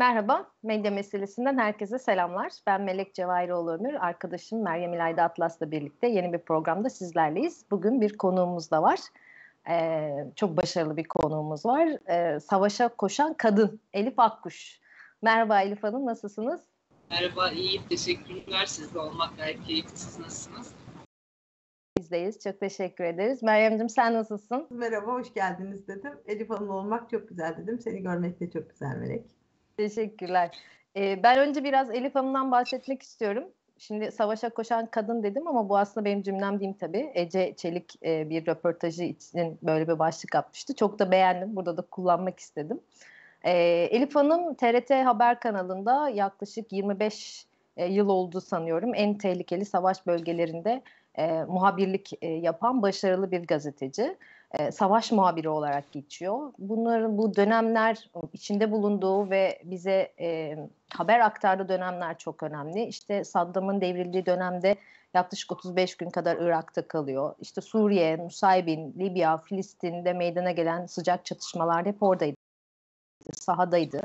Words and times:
Merhaba, 0.00 0.50
medya 0.62 0.90
meselesinden 0.90 1.58
herkese 1.58 1.98
selamlar. 1.98 2.52
Ben 2.66 2.82
Melek 2.82 3.14
Cevahiroğlu 3.14 3.72
Ömür, 3.72 3.94
arkadaşım 3.94 4.62
Meryem 4.62 4.94
İlayda 4.94 5.22
Atlas'la 5.22 5.70
birlikte 5.70 6.06
yeni 6.06 6.32
bir 6.32 6.38
programda 6.38 6.90
sizlerleyiz. 6.90 7.64
Bugün 7.70 8.00
bir 8.00 8.16
konuğumuz 8.16 8.70
da 8.70 8.82
var. 8.82 9.00
Ee, 9.68 10.26
çok 10.36 10.56
başarılı 10.56 10.96
bir 10.96 11.04
konuğumuz 11.04 11.66
var. 11.66 11.88
Ee, 12.08 12.40
savaşa 12.40 12.88
koşan 12.88 13.34
kadın 13.34 13.80
Elif 13.92 14.18
Akkuş. 14.18 14.80
Merhaba 15.22 15.60
Elif 15.60 15.82
Hanım, 15.82 16.06
nasılsınız? 16.06 16.60
Merhaba, 17.10 17.50
iyiyim. 17.50 17.82
Teşekkürler. 17.88 18.66
Sizde 18.66 18.98
olmak 18.98 19.36
gayet 19.36 19.62
keyifli. 19.62 19.96
Siz 19.96 20.18
nasılsınız? 20.18 20.74
Bizdeyiz. 21.98 22.38
Çok 22.44 22.60
teşekkür 22.60 23.04
ederiz. 23.04 23.42
Meryem'cim 23.42 23.88
sen 23.88 24.14
nasılsın? 24.14 24.66
Merhaba, 24.70 25.12
hoş 25.12 25.34
geldiniz 25.34 25.88
dedim. 25.88 26.12
Elif 26.26 26.50
Hanım 26.50 26.70
olmak 26.70 27.10
çok 27.10 27.28
güzel 27.28 27.56
dedim. 27.56 27.80
Seni 27.80 28.02
görmek 28.02 28.40
de 28.40 28.50
çok 28.50 28.70
güzel 28.70 28.96
Melek. 28.96 29.39
Teşekkürler. 29.80 30.50
Ee, 30.96 31.22
ben 31.22 31.38
önce 31.38 31.64
biraz 31.64 31.90
Elif 31.90 32.14
Hanım'dan 32.14 32.50
bahsetmek 32.50 33.02
istiyorum. 33.02 33.44
Şimdi 33.78 34.12
savaşa 34.12 34.48
koşan 34.48 34.86
kadın 34.86 35.22
dedim 35.22 35.48
ama 35.48 35.68
bu 35.68 35.78
aslında 35.78 36.04
benim 36.04 36.22
cümlem 36.22 36.60
değil 36.60 36.74
tabii. 36.80 37.10
Ece 37.14 37.54
Çelik 37.56 37.94
e, 38.04 38.30
bir 38.30 38.46
röportajı 38.46 39.04
için 39.04 39.58
böyle 39.62 39.88
bir 39.88 39.98
başlık 39.98 40.34
atmıştı. 40.34 40.74
Çok 40.74 40.98
da 40.98 41.10
beğendim. 41.10 41.56
Burada 41.56 41.76
da 41.76 41.82
kullanmak 41.82 42.40
istedim. 42.40 42.80
E, 43.42 43.52
Elif 43.90 44.14
Hanım 44.14 44.54
TRT 44.54 44.90
Haber 44.90 45.40
kanalında 45.40 46.08
yaklaşık 46.08 46.72
25 46.72 47.46
e, 47.76 47.86
yıl 47.86 48.08
oldu 48.08 48.40
sanıyorum. 48.40 48.92
En 48.94 49.18
tehlikeli 49.18 49.64
savaş 49.64 50.06
bölgelerinde 50.06 50.82
e, 51.14 51.44
muhabirlik 51.44 52.12
e, 52.22 52.28
yapan 52.28 52.82
başarılı 52.82 53.30
bir 53.30 53.46
gazeteci. 53.46 54.16
E, 54.58 54.72
savaş 54.72 55.12
muhabiri 55.12 55.48
olarak 55.48 55.92
geçiyor. 55.92 56.52
Bunların 56.58 57.18
bu 57.18 57.36
dönemler 57.36 58.10
içinde 58.32 58.70
bulunduğu 58.70 59.30
ve 59.30 59.62
bize 59.64 60.12
e, 60.20 60.58
haber 60.94 61.20
aktardığı 61.20 61.68
dönemler 61.68 62.18
çok 62.18 62.42
önemli. 62.42 62.84
İşte 62.84 63.24
Saddam'ın 63.24 63.80
devrildiği 63.80 64.26
dönemde 64.26 64.76
yaklaşık 65.14 65.52
35 65.52 65.96
gün 65.96 66.10
kadar 66.10 66.36
Irak'ta 66.36 66.88
kalıyor. 66.88 67.34
İşte 67.40 67.60
Suriye, 67.60 68.18
Nusaybin, 68.18 68.94
Libya, 68.98 69.36
Filistin'de 69.36 70.12
meydana 70.12 70.50
gelen 70.50 70.86
sıcak 70.86 71.24
çatışmalar 71.24 71.86
hep 71.86 72.02
oradaydı, 72.02 72.36
sahadaydı. 73.32 74.02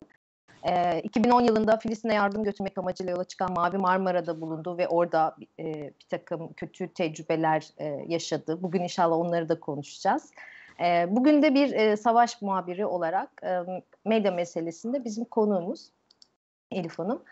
E, 0.65 1.01
2010 1.03 1.41
yılında 1.41 1.77
Filistin'e 1.77 2.13
yardım 2.13 2.43
götürmek 2.43 2.77
amacıyla 2.77 3.11
yola 3.11 3.23
çıkan 3.23 3.53
Mavi 3.53 3.77
Marmara'da 3.77 4.41
bulundu 4.41 4.77
ve 4.77 4.87
orada 4.87 5.35
e, 5.59 5.73
bir 5.73 6.05
takım 6.09 6.53
kötü 6.53 6.93
tecrübeler 6.93 7.69
e, 7.77 7.85
yaşadı. 8.07 8.63
Bugün 8.63 8.81
inşallah 8.83 9.17
onları 9.17 9.49
da 9.49 9.59
konuşacağız. 9.59 10.31
E, 10.79 11.05
bugün 11.09 11.41
de 11.41 11.53
bir 11.53 11.71
e, 11.71 11.97
savaş 11.97 12.41
muhabiri 12.41 12.85
olarak 12.85 13.29
e, 13.43 13.59
medya 14.05 14.31
meselesinde 14.31 15.03
bizim 15.03 15.25
konuğumuz 15.25 15.89
Elif 16.71 16.99
Hanım. 16.99 17.23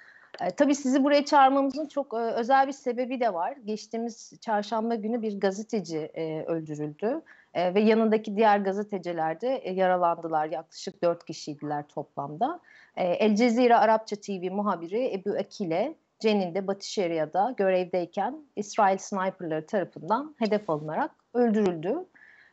E, 0.41 0.51
tabii 0.51 0.75
sizi 0.75 1.03
buraya 1.03 1.25
çağırmamızın 1.25 1.87
çok 1.87 2.13
e, 2.13 2.17
özel 2.17 2.67
bir 2.67 2.73
sebebi 2.73 3.19
de 3.19 3.33
var. 3.33 3.57
Geçtiğimiz 3.65 4.33
çarşamba 4.41 4.95
günü 4.95 5.21
bir 5.21 5.39
gazeteci 5.39 5.97
e, 5.97 6.43
öldürüldü 6.43 7.21
e, 7.53 7.73
ve 7.73 7.81
yanındaki 7.81 8.35
diğer 8.35 8.59
gazeteciler 8.59 9.41
de 9.41 9.63
yaralandılar. 9.65 10.45
Yaklaşık 10.45 11.03
dört 11.03 11.25
kişiydiler 11.25 11.87
toplamda. 11.87 12.59
E, 12.95 13.05
El 13.05 13.35
Cezire 13.35 13.75
Arapça 13.75 14.15
TV 14.15 14.51
muhabiri 14.51 15.13
Ebu 15.13 15.29
Akile, 15.39 15.95
Cenin'de 16.19 16.67
Batı 16.67 16.87
Şeria'da 16.87 17.53
görevdeyken 17.57 18.37
İsrail 18.55 18.97
sniperları 18.97 19.65
tarafından 19.65 20.35
hedef 20.39 20.69
alınarak 20.69 21.11
öldürüldü. 21.33 22.05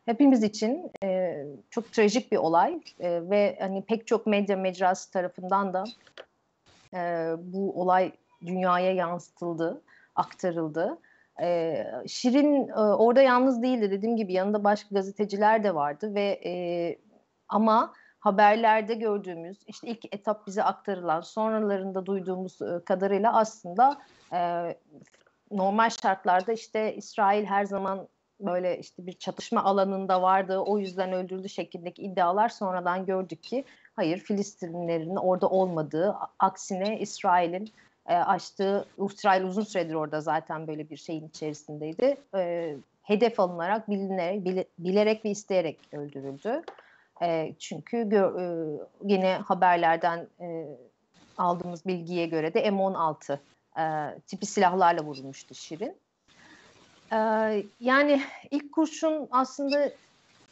Hepimiz 0.05 0.43
için 0.43 0.91
e, 1.03 1.37
çok 1.69 1.91
trajik 1.91 2.31
bir 2.31 2.37
olay 2.37 2.81
e, 2.99 3.29
ve 3.29 3.57
hani 3.59 3.81
pek 3.85 4.07
çok 4.07 4.27
medya 4.27 4.57
mecrası 4.57 5.11
tarafından 5.11 5.73
da 5.73 5.83
e, 6.93 7.33
bu 7.37 7.81
olay 7.81 8.11
dünyaya 8.45 8.91
yansıtıldı, 8.91 9.81
aktarıldı. 10.15 10.97
E, 11.41 11.83
Şirin 12.07 12.67
e, 12.67 12.73
orada 12.73 13.21
yalnız 13.21 13.61
değildi 13.61 13.91
dediğim 13.91 14.17
gibi 14.17 14.33
yanında 14.33 14.63
başka 14.63 14.95
gazeteciler 14.95 15.63
de 15.63 15.75
vardı 15.75 16.15
ve 16.15 16.41
e, 16.45 16.53
ama 17.49 17.93
haberlerde 18.19 18.93
gördüğümüz 18.93 19.57
işte 19.67 19.87
ilk 19.87 20.15
etap 20.15 20.47
bize 20.47 20.63
aktarılan 20.63 21.21
sonralarında 21.21 22.05
duyduğumuz 22.05 22.59
kadarıyla 22.85 23.33
aslında 23.33 23.97
e, 24.33 24.73
normal 25.51 25.89
şartlarda 25.89 26.51
işte 26.53 26.95
İsrail 26.95 27.45
her 27.45 27.65
zaman 27.65 28.07
böyle 28.39 28.79
işte 28.79 29.05
bir 29.05 29.13
çatışma 29.13 29.63
alanında 29.63 30.21
vardı 30.21 30.59
o 30.59 30.79
yüzden 30.79 31.13
öldürüldü 31.13 31.49
şeklindeki 31.49 32.01
iddialar 32.01 32.49
sonradan 32.49 33.05
gördük 33.05 33.43
ki 33.43 33.65
hayır 33.95 34.17
Filistinlilerin 34.17 35.15
orada 35.15 35.49
olmadığı 35.49 36.15
aksine 36.39 36.99
İsrail'in 36.99 37.71
e, 38.07 38.15
açtığı 38.15 38.85
İsrail 39.05 39.43
uzun 39.43 39.63
süredir 39.63 39.93
orada 39.93 40.21
zaten 40.21 40.67
böyle 40.67 40.89
bir 40.89 40.97
şeyin 40.97 41.27
içerisindeydi. 41.27 42.17
E, 42.35 42.75
hedef 43.03 43.39
alınarak 43.39 43.89
bilinerek, 43.89 44.45
bile, 44.45 44.65
bilerek 44.79 45.25
ve 45.25 45.29
isteyerek 45.29 45.79
öldürüldü. 45.91 46.61
E, 47.21 47.53
çünkü 47.59 48.09
gö, 48.09 48.25
e, 48.39 48.45
yine 49.03 49.33
haberlerden 49.33 50.27
e, 50.39 50.65
aldığımız 51.37 51.85
bilgiye 51.85 52.25
göre 52.27 52.53
de 52.53 52.67
M16 52.67 53.37
e, 53.79 53.83
tipi 54.27 54.45
silahlarla 54.45 55.03
vurulmuştu 55.03 55.55
Şirin. 55.55 55.95
E, 57.11 57.17
yani 57.79 58.21
ilk 58.51 58.71
kurşun 58.71 59.27
aslında 59.31 59.91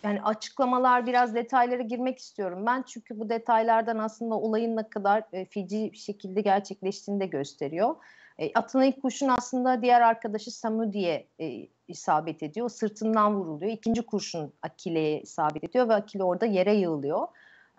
yani 0.03 0.21
açıklamalar 0.21 1.05
biraz 1.05 1.35
detaylara 1.35 1.81
girmek 1.81 2.19
istiyorum 2.19 2.65
ben 2.65 2.83
çünkü 2.87 3.19
bu 3.19 3.29
detaylardan 3.29 3.97
aslında 3.97 4.35
olayın 4.35 4.77
ne 4.77 4.89
kadar 4.89 5.23
e, 5.33 5.45
feci 5.45 5.91
şekilde 5.93 6.41
gerçekleştiğini 6.41 7.19
de 7.19 7.25
gösteriyor. 7.25 7.95
E, 8.39 8.53
atına 8.53 8.85
ilk 8.85 9.01
kurşun 9.01 9.27
aslında 9.27 9.81
diğer 9.81 10.01
arkadaşı 10.01 10.51
Samu 10.51 10.93
diye 10.93 11.27
e, 11.39 11.67
isabet 11.87 12.43
ediyor. 12.43 12.69
Sırtından 12.69 13.35
vuruluyor. 13.35 13.71
İkinci 13.71 14.01
kurşun 14.01 14.53
Akile'ye 14.61 15.21
isabet 15.21 15.63
ediyor 15.63 15.89
ve 15.89 15.93
Akile 15.93 16.23
orada 16.23 16.45
yere 16.45 16.75
yığılıyor. 16.75 17.27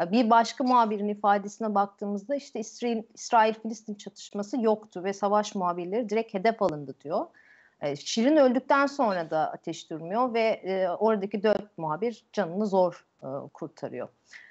E, 0.02 0.12
bir 0.12 0.30
başka 0.30 0.64
muhabirin 0.64 1.08
ifadesine 1.08 1.74
baktığımızda 1.74 2.36
işte 2.36 2.60
İsrail-Filistin 3.14 3.94
çatışması 3.94 4.60
yoktu 4.60 5.04
ve 5.04 5.12
savaş 5.12 5.54
muhabirleri 5.54 6.08
direkt 6.08 6.34
hedef 6.34 6.62
alındı 6.62 6.94
diyor. 7.04 7.26
E, 7.82 7.96
Şirin 7.96 8.36
öldükten 8.36 8.86
sonra 8.86 9.30
da 9.30 9.52
ateş 9.52 9.90
durmuyor 9.90 10.34
ve 10.34 10.40
e, 10.40 10.88
oradaki 10.88 11.42
dört 11.42 11.78
muhabir 11.78 12.24
canını 12.32 12.66
zor 12.66 13.06
e, 13.22 13.28
kurtarıyor. 13.54 14.08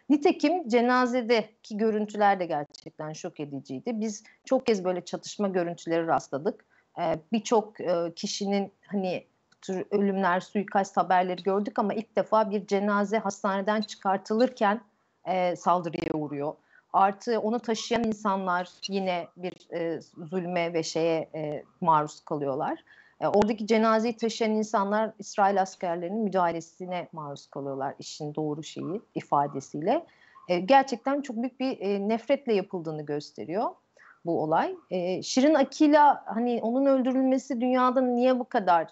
Nitekim 0.09 0.69
cenazedeki 0.69 1.77
görüntüler 1.77 2.39
de 2.39 2.45
gerçekten 2.45 3.13
şok 3.13 3.39
ediciydi. 3.39 4.01
Biz 4.01 4.23
çok 4.45 4.65
kez 4.65 4.83
böyle 4.83 5.05
çatışma 5.05 5.47
görüntüleri 5.47 6.07
rastladık. 6.07 6.65
Ee, 6.99 7.19
Birçok 7.31 7.81
e, 7.81 8.13
kişinin 8.15 8.71
hani 8.87 9.25
tür 9.61 9.85
ölümler, 9.91 10.39
suikast 10.39 10.97
haberleri 10.97 11.43
gördük 11.43 11.79
ama 11.79 11.93
ilk 11.93 12.15
defa 12.15 12.51
bir 12.51 12.67
cenaze 12.67 13.17
hastaneden 13.17 13.81
çıkartılırken 13.81 14.81
e, 15.25 15.55
saldırıya 15.55 16.13
uğruyor. 16.13 16.53
Artı 16.93 17.39
onu 17.39 17.59
taşıyan 17.59 18.03
insanlar 18.03 18.69
yine 18.87 19.27
bir 19.37 19.73
e, 19.73 20.01
zulme 20.17 20.73
ve 20.73 20.83
şeye 20.83 21.29
e, 21.35 21.63
maruz 21.81 22.19
kalıyorlar. 22.25 22.83
E, 23.21 23.27
oradaki 23.27 23.67
cenazeyi 23.67 24.17
taşıyan 24.17 24.51
insanlar 24.51 25.11
İsrail 25.19 25.61
askerlerinin 25.61 26.23
müdahalesine 26.23 27.07
maruz 27.11 27.47
kalıyorlar 27.47 27.95
işin 27.99 28.35
doğru 28.35 28.63
şeyi 28.63 29.01
ifadesiyle. 29.15 30.05
E, 30.47 30.59
gerçekten 30.59 31.21
çok 31.21 31.35
büyük 31.35 31.59
bir 31.59 31.79
e, 31.79 32.07
nefretle 32.07 32.53
yapıldığını 32.53 33.05
gösteriyor 33.05 33.69
bu 34.25 34.41
olay. 34.43 34.75
Şirin 35.23 35.53
Akila 35.53 36.23
hani 36.25 36.59
onun 36.63 36.85
öldürülmesi 36.85 37.61
dünyada 37.61 38.01
niye 38.01 38.39
bu 38.39 38.43
kadar 38.43 38.87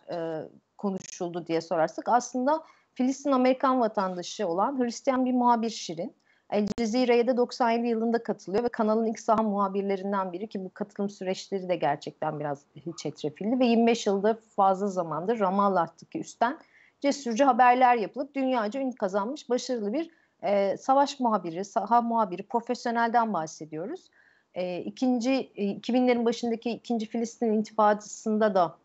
konuşuldu 0.78 1.48
diye 1.48 1.62
sorarsak 1.62 2.10
aslında 2.10 2.64
Filistin 2.94 3.32
Amerikan 3.32 3.80
vatandaşı 3.80 4.48
olan 4.48 4.80
Hristiyan 4.80 5.26
bir 5.26 5.34
muhabir 5.34 5.70
Şirin. 5.70 6.14
El 6.50 6.68
Cezire'ye 6.78 7.28
de 7.28 7.38
97 7.38 7.88
yılında 7.88 8.24
katılıyor 8.24 8.64
ve 8.64 8.70
kanalın 8.70 9.06
ilk 9.06 9.20
saha 9.20 9.44
muhabirlerinden 9.44 10.34
biri 10.34 10.48
ki 10.48 10.66
bu 10.66 10.74
katılım 10.74 11.10
süreçleri 11.10 11.70
de 11.70 11.76
gerçekten 11.76 12.40
biraz 12.40 12.66
çetrefilli 12.98 13.60
ve 13.60 13.66
25 13.66 14.08
yılda 14.08 14.38
fazla 14.56 14.88
zamandır 14.88 15.40
Ramallah'taki 15.40 16.20
üstten 16.20 16.60
cesurcu 17.02 17.46
haberler 17.46 17.96
yapılıp 17.96 18.36
dünyaca 18.36 18.80
ün 18.80 18.92
kazanmış 18.92 19.50
başarılı 19.50 19.94
bir 19.94 20.10
e, 20.44 20.78
savaş 20.78 21.20
muhabiri, 21.20 21.66
saha 21.66 22.02
muhabiri, 22.02 22.44
profesyonelden 22.44 23.34
bahsediyoruz. 23.34 24.10
E, 24.54 24.80
ikinci, 24.80 25.32
e, 25.56 25.64
2000'lerin 25.66 26.26
başındaki 26.26 26.72
ikinci 26.72 27.06
Filistin 27.06 27.54
intifadasında 27.54 28.56
da 28.56 28.78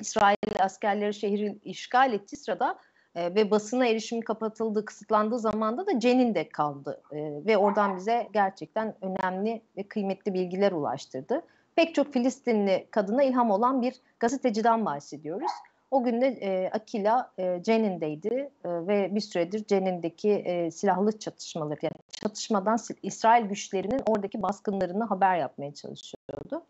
İsrail 0.00 0.36
askerleri 0.60 1.14
şehri 1.14 1.58
işgal 1.64 2.12
ettiği 2.12 2.36
sırada 2.36 2.78
e, 3.14 3.34
ve 3.34 3.50
basına 3.50 3.86
erişimi 3.86 4.20
kapatıldığı, 4.20 4.84
kısıtlandığı 4.84 5.38
zamanda 5.38 5.86
da 5.86 6.00
Cenin'de 6.00 6.48
kaldı 6.48 7.00
e, 7.12 7.16
ve 7.46 7.56
oradan 7.56 7.96
bize 7.96 8.28
gerçekten 8.32 8.94
önemli 9.02 9.62
ve 9.76 9.82
kıymetli 9.82 10.34
bilgiler 10.34 10.72
ulaştırdı. 10.72 11.42
Pek 11.76 11.94
çok 11.94 12.12
Filistinli 12.12 12.86
kadına 12.90 13.22
ilham 13.22 13.50
olan 13.50 13.82
bir 13.82 13.94
gazeteciden 14.20 14.86
bahsediyoruz. 14.86 15.52
O 15.90 16.04
gün 16.04 16.20
de 16.20 16.26
e, 16.26 16.70
Akila 16.70 17.32
e, 17.38 17.62
Cenin'deydi 17.62 18.50
e, 18.64 18.68
ve 18.68 19.14
bir 19.14 19.20
süredir 19.20 19.64
Cenin'deki 19.64 20.30
e, 20.30 20.70
silahlı 20.70 21.18
çatışmaları 21.18 21.78
yani 21.82 21.92
çatışmadan 22.10 22.78
İsrail 23.02 23.46
güçlerinin 23.46 24.00
oradaki 24.06 24.42
baskınlarını 24.42 25.04
haber 25.04 25.36
yapmaya 25.38 25.74
çalışıyordu. 25.74 26.62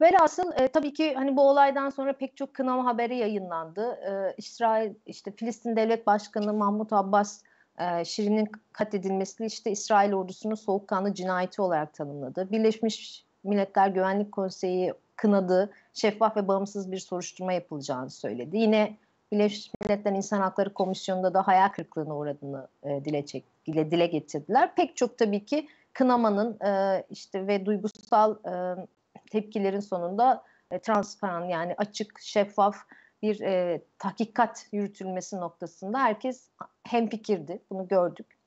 Velhasıl 0.00 0.52
e, 0.56 0.68
tabii 0.68 0.92
ki 0.92 1.14
hani 1.14 1.36
bu 1.36 1.42
olaydan 1.42 1.90
sonra 1.90 2.12
pek 2.12 2.36
çok 2.36 2.54
kınama 2.54 2.84
haberi 2.84 3.16
yayınlandı. 3.16 3.92
E, 3.92 4.34
İsrail 4.36 4.94
işte 5.06 5.32
Filistin 5.32 5.76
Devlet 5.76 6.06
Başkanı 6.06 6.54
Mahmut 6.54 6.92
Abbas 6.92 7.42
e, 7.78 8.04
Şirin'in 8.04 8.50
katledilmesini 8.72 9.46
işte 9.46 9.70
İsrail 9.70 10.12
ordusunun 10.12 10.54
soğukkanlı 10.54 11.14
cinayeti 11.14 11.62
olarak 11.62 11.94
tanımladı. 11.94 12.50
Birleşmiş 12.50 13.24
Milletler 13.44 13.88
Güvenlik 13.88 14.32
Konseyi 14.32 14.94
kınadı, 15.16 15.70
şeffaf 15.94 16.36
ve 16.36 16.48
bağımsız 16.48 16.92
bir 16.92 16.98
soruşturma 16.98 17.52
yapılacağını 17.52 18.10
söyledi. 18.10 18.56
Yine 18.56 18.96
Birleşmiş 19.32 19.70
Milletler 19.82 20.12
İnsan 20.12 20.40
Hakları 20.40 20.74
Komisyonu'nda 20.74 21.34
da 21.34 21.46
hayal 21.46 21.68
kırıklığına 21.68 22.16
uğradığını 22.16 22.68
e, 22.82 23.04
dile, 23.04 23.26
çek, 23.26 23.44
dile, 23.66 23.90
dile 23.90 24.06
getirdiler. 24.06 24.74
Pek 24.74 24.96
çok 24.96 25.18
tabii 25.18 25.44
ki 25.44 25.68
kınamanın 25.92 26.60
e, 26.60 27.04
işte 27.10 27.46
ve 27.46 27.66
duygusal 27.66 28.36
e, 28.44 28.86
tepkilerin 29.30 29.80
sonunda 29.80 30.44
e, 30.70 30.78
transparan 30.78 31.44
yani 31.44 31.74
açık, 31.78 32.20
şeffaf 32.20 32.76
bir 33.22 33.40
e, 33.40 33.82
tahkikat 33.98 34.66
yürütülmesi 34.72 35.36
noktasında 35.36 35.98
herkes 35.98 36.50
hemfikirdi. 36.88 37.62
Bunu 37.70 37.88
gördük. 37.88 38.38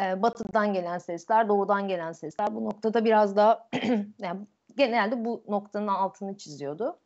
E, 0.00 0.22
batıdan 0.22 0.72
gelen 0.72 0.98
sesler, 0.98 1.48
doğudan 1.48 1.88
gelen 1.88 2.12
sesler 2.12 2.54
bu 2.54 2.64
noktada 2.64 3.04
biraz 3.04 3.36
daha 3.36 3.68
yani 4.18 4.46
genelde 4.76 5.24
bu 5.24 5.44
noktanın 5.48 5.86
altını 5.86 6.36
çiziyordu. 6.36 6.98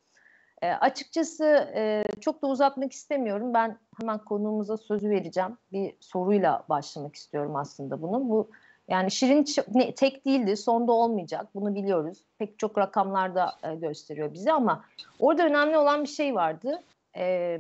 E, 0.63 0.71
açıkçası 0.73 1.45
e, 1.75 2.05
çok 2.21 2.43
da 2.43 2.47
uzatmak 2.47 2.93
istemiyorum. 2.93 3.55
Ben 3.55 3.79
hemen 4.01 4.19
konuğumuza 4.19 4.77
sözü 4.77 5.11
vereceğim. 5.11 5.59
Bir 5.73 5.97
soruyla 6.01 6.65
başlamak 6.69 7.17
istiyorum 7.17 7.57
aslında 7.57 8.03
bunu. 8.03 8.29
Bu 8.29 8.51
yani 8.89 9.11
Şirin 9.11 9.45
tek 9.93 10.27
değildi, 10.27 10.57
sonda 10.57 10.93
olmayacak. 10.93 11.47
Bunu 11.55 11.75
biliyoruz. 11.75 12.19
Pek 12.39 12.59
çok 12.59 12.79
rakamlar 12.79 13.35
da 13.35 13.53
e, 13.63 13.75
gösteriyor 13.75 14.33
bize 14.33 14.53
ama 14.53 14.85
orada 15.19 15.47
önemli 15.47 15.79
olan 15.79 16.03
bir 16.03 16.09
şey 16.09 16.35
vardı. 16.35 16.83
E, 17.17 17.59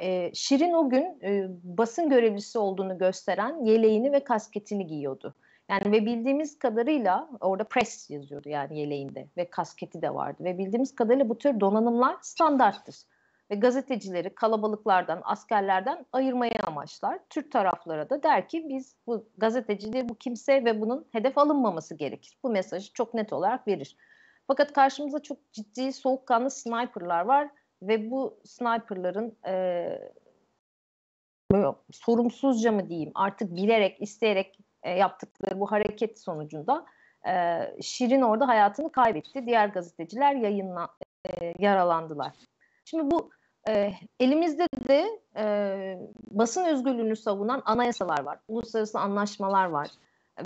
e, 0.00 0.30
Şirin 0.34 0.72
o 0.72 0.90
gün 0.90 1.18
e, 1.22 1.46
basın 1.62 2.08
görevlisi 2.08 2.58
olduğunu 2.58 2.98
gösteren 2.98 3.64
yeleğini 3.64 4.12
ve 4.12 4.24
kasketini 4.24 4.86
giyiyordu. 4.86 5.34
Yani 5.68 5.92
ve 5.92 6.06
bildiğimiz 6.06 6.58
kadarıyla 6.58 7.28
orada 7.40 7.64
press 7.64 8.10
yazıyordu 8.10 8.48
yani 8.48 8.80
yeleğinde 8.80 9.26
ve 9.36 9.50
kasketi 9.50 10.02
de 10.02 10.14
vardı. 10.14 10.44
Ve 10.44 10.58
bildiğimiz 10.58 10.94
kadarıyla 10.94 11.28
bu 11.28 11.38
tür 11.38 11.60
donanımlar 11.60 12.16
standarttır. 12.22 12.96
Ve 13.52 13.56
gazetecileri 13.56 14.34
kalabalıklardan, 14.34 15.20
askerlerden 15.24 16.06
ayırmaya 16.12 16.60
amaçlar. 16.66 17.18
Türk 17.30 17.52
taraflara 17.52 18.10
da 18.10 18.22
der 18.22 18.48
ki 18.48 18.68
biz 18.68 18.96
bu 19.06 19.26
gazetecileri 19.38 20.08
bu 20.08 20.14
kimse 20.14 20.64
ve 20.64 20.80
bunun 20.80 21.08
hedef 21.12 21.38
alınmaması 21.38 21.94
gerekir. 21.94 22.38
Bu 22.42 22.50
mesajı 22.50 22.92
çok 22.92 23.14
net 23.14 23.32
olarak 23.32 23.68
verir. 23.68 23.96
Fakat 24.46 24.72
karşımızda 24.72 25.22
çok 25.22 25.52
ciddi 25.52 25.92
soğukkanlı 25.92 26.50
sniperlar 26.50 27.24
var 27.24 27.48
ve 27.82 28.10
bu 28.10 28.40
sniperların 28.44 29.36
e, 29.46 30.12
sorumsuzca 31.90 32.72
mı 32.72 32.88
diyeyim 32.88 33.12
artık 33.14 33.56
bilerek, 33.56 34.02
isteyerek 34.02 34.58
e, 34.82 34.90
yaptıkları 34.90 35.60
bu 35.60 35.72
hareket 35.72 36.20
sonucunda 36.20 36.86
e, 37.28 37.60
Şirin 37.82 38.22
orada 38.22 38.48
hayatını 38.48 38.92
kaybetti. 38.92 39.46
Diğer 39.46 39.68
gazeteciler 39.68 40.34
yayınla 40.34 40.88
e, 41.24 41.54
yaralandılar. 41.58 42.32
Şimdi 42.84 43.10
bu 43.10 43.30
e, 43.68 43.92
elimizde 44.20 44.66
de 44.88 45.20
e, 45.36 45.98
basın 46.30 46.64
özgürlüğünü 46.64 47.16
savunan 47.16 47.62
anayasalar 47.64 48.22
var, 48.22 48.38
uluslararası 48.48 48.98
anlaşmalar 48.98 49.66
var. 49.66 49.88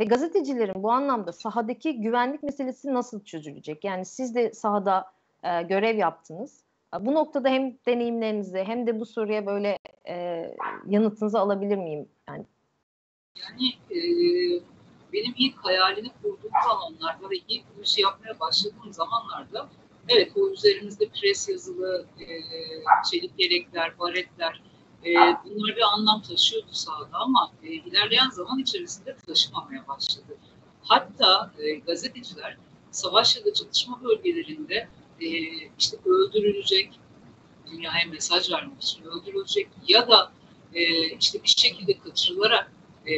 Ve 0.00 0.04
gazetecilerin 0.04 0.82
bu 0.82 0.92
anlamda 0.92 1.32
sahadaki 1.32 2.00
güvenlik 2.00 2.42
meselesi 2.42 2.94
nasıl 2.94 3.24
çözülecek? 3.24 3.84
Yani 3.84 4.04
siz 4.04 4.34
de 4.34 4.52
sahada 4.52 5.12
e, 5.42 5.62
görev 5.62 5.96
yaptınız. 5.96 6.64
Bu 7.00 7.14
noktada 7.14 7.48
hem 7.48 7.78
deneyimlerinizi 7.86 8.64
hem 8.64 8.86
de 8.86 9.00
bu 9.00 9.06
soruya 9.06 9.46
böyle 9.46 9.78
e, 10.08 10.46
yanıtınızı 10.86 11.38
alabilir 11.38 11.76
miyim? 11.76 12.08
Yani 12.28 12.44
yani 13.36 13.68
e, 13.90 13.98
benim 15.12 15.34
ilk 15.36 15.56
hayalini 15.56 16.10
kurduğum 16.22 16.50
zamanlarda 16.68 17.30
ve 17.30 17.36
ilk 17.48 17.64
bu 17.78 17.82
işi 17.82 18.00
yapmaya 18.00 18.40
başladığım 18.40 18.92
zamanlarda 18.92 19.68
evet 20.08 20.32
o 20.36 20.50
üzerimizde 20.50 21.08
pres 21.08 21.48
yazılı 21.48 22.06
e, 22.20 22.26
çelik 23.10 23.32
yelekler, 23.38 23.98
baretler 23.98 24.62
e, 25.04 25.14
bunlar 25.14 25.76
bir 25.76 25.82
anlam 25.94 26.22
taşıyordu 26.22 26.72
sahada 26.72 27.16
ama 27.18 27.52
e, 27.62 27.68
ilerleyen 27.68 28.30
zaman 28.30 28.58
içerisinde 28.58 29.16
taşımamaya 29.26 29.88
başladı. 29.88 30.36
Hatta 30.82 31.52
e, 31.58 31.74
gazeteciler 31.74 32.56
savaş 32.90 33.36
ya 33.36 33.44
da 33.44 33.54
çatışma 33.54 34.00
bölgelerinde 34.04 34.88
e, 35.20 35.28
işte 35.78 35.96
öldürülecek, 36.04 36.90
dünyaya 37.70 38.06
mesaj 38.06 38.50
vermek 38.50 38.82
için 38.82 39.04
öldürülecek 39.04 39.68
ya 39.88 40.08
da 40.08 40.32
e, 40.74 41.10
işte 41.16 41.42
bir 41.42 41.54
şekilde 41.56 41.98
kaçırılarak 41.98 42.72
e, 43.06 43.14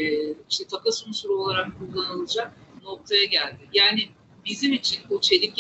işte 0.51 0.67
takas 0.67 1.07
unsuru 1.07 1.43
olarak 1.43 1.79
kullanılacak 1.79 2.57
noktaya 2.83 3.25
geldi. 3.25 3.69
Yani 3.73 4.09
bizim 4.45 4.73
için 4.73 5.03
o 5.11 5.21
çelik 5.21 5.57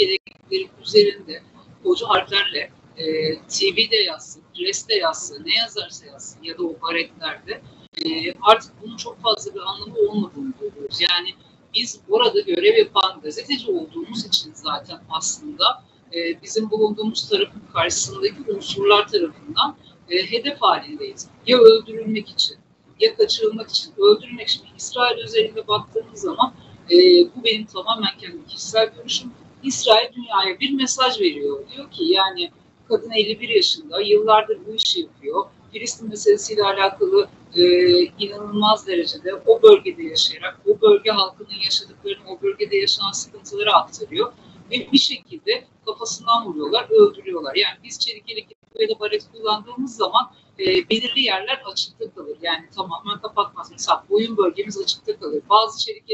yeleklerin 0.50 0.82
üzerinde 0.82 1.42
koca 1.84 2.08
harflerle 2.08 2.70
e, 2.96 3.34
TV'de 3.38 3.96
yazsın, 3.96 4.42
Press'te 4.56 4.94
yazsın, 4.94 5.46
ne 5.46 5.54
yazarsa 5.54 6.06
yazsın 6.06 6.42
ya 6.42 6.58
da 6.58 6.62
o 6.62 6.76
baretlerde 6.82 7.60
e, 8.04 8.32
artık 8.42 8.72
bunun 8.82 8.96
çok 8.96 9.22
fazla 9.22 9.54
bir 9.54 9.60
anlamı 9.60 9.98
olmadığını 9.98 10.52
görüyoruz. 10.60 11.00
Yani 11.00 11.28
biz 11.74 12.00
orada 12.08 12.40
görev 12.40 12.78
yapan 12.78 13.20
gazeteci 13.22 13.70
olduğumuz 13.70 14.26
için 14.26 14.52
zaten 14.54 15.00
aslında 15.10 15.84
e, 16.14 16.42
bizim 16.42 16.70
bulunduğumuz 16.70 17.28
tarafın 17.28 17.62
karşısındaki 17.72 18.52
unsurlar 18.52 19.08
tarafından 19.08 19.76
e, 20.10 20.30
hedef 20.30 20.62
halindeyiz. 20.62 21.28
Ya 21.46 21.58
öldürülmek 21.58 22.28
için 22.28 22.56
ya 23.00 23.16
kaçırılmak 23.16 23.70
için 23.70 23.92
öldürmek 23.98 24.48
için 24.48 24.66
İsrail 24.76 25.18
özelinde 25.18 25.68
baktığımız 25.68 26.20
zaman 26.20 26.54
e, 26.90 26.96
bu 27.36 27.44
benim 27.44 27.66
tamamen 27.66 28.18
kendi 28.20 28.46
kişisel 28.46 28.90
görüşüm. 28.96 29.32
İsrail 29.62 30.12
dünyaya 30.12 30.60
bir 30.60 30.72
mesaj 30.72 31.20
veriyor. 31.20 31.64
Diyor 31.76 31.90
ki 31.90 32.04
yani 32.04 32.50
kadın 32.88 33.10
51 33.10 33.48
yaşında, 33.48 34.00
yıllardır 34.00 34.58
bu 34.66 34.74
işi 34.74 35.00
yapıyor. 35.00 35.44
Filistin 35.72 36.08
meselesiyle 36.08 36.62
alakalı 36.62 37.28
e, 37.54 37.62
inanılmaz 38.02 38.86
derecede 38.86 39.34
o 39.46 39.62
bölgede 39.62 40.02
yaşayarak, 40.02 40.60
o 40.66 40.80
bölge 40.80 41.10
halkının 41.10 41.58
yaşadıklarını, 41.64 42.28
o 42.28 42.42
bölgede 42.42 42.76
yaşanan 42.76 43.12
sıkıntıları 43.12 43.72
aktarıyor. 43.72 44.32
Ve 44.70 44.92
bir 44.92 44.98
şekilde 44.98 45.64
kafasından 45.86 46.46
vuruyorlar, 46.46 46.86
öldürüyorlar. 46.90 47.54
Yani 47.54 47.76
biz 47.84 47.98
çelik 47.98 48.28
yelek 48.30 48.46
ya 48.80 49.00
baret 49.00 49.32
kullandığımız 49.32 49.96
zaman 49.96 50.30
e, 50.58 50.64
belirli 50.64 51.20
yerler 51.20 51.62
açıkta 51.72 52.10
kalır. 52.10 52.36
Yani 52.42 52.68
tamamen 52.76 53.20
kapatmaz. 53.20 53.68
Mesela 53.70 54.04
boyun 54.10 54.36
bölgemiz 54.36 54.78
açıkta 54.78 55.18
kalır. 55.18 55.42
Bazı 55.50 55.86
çelik 55.86 56.08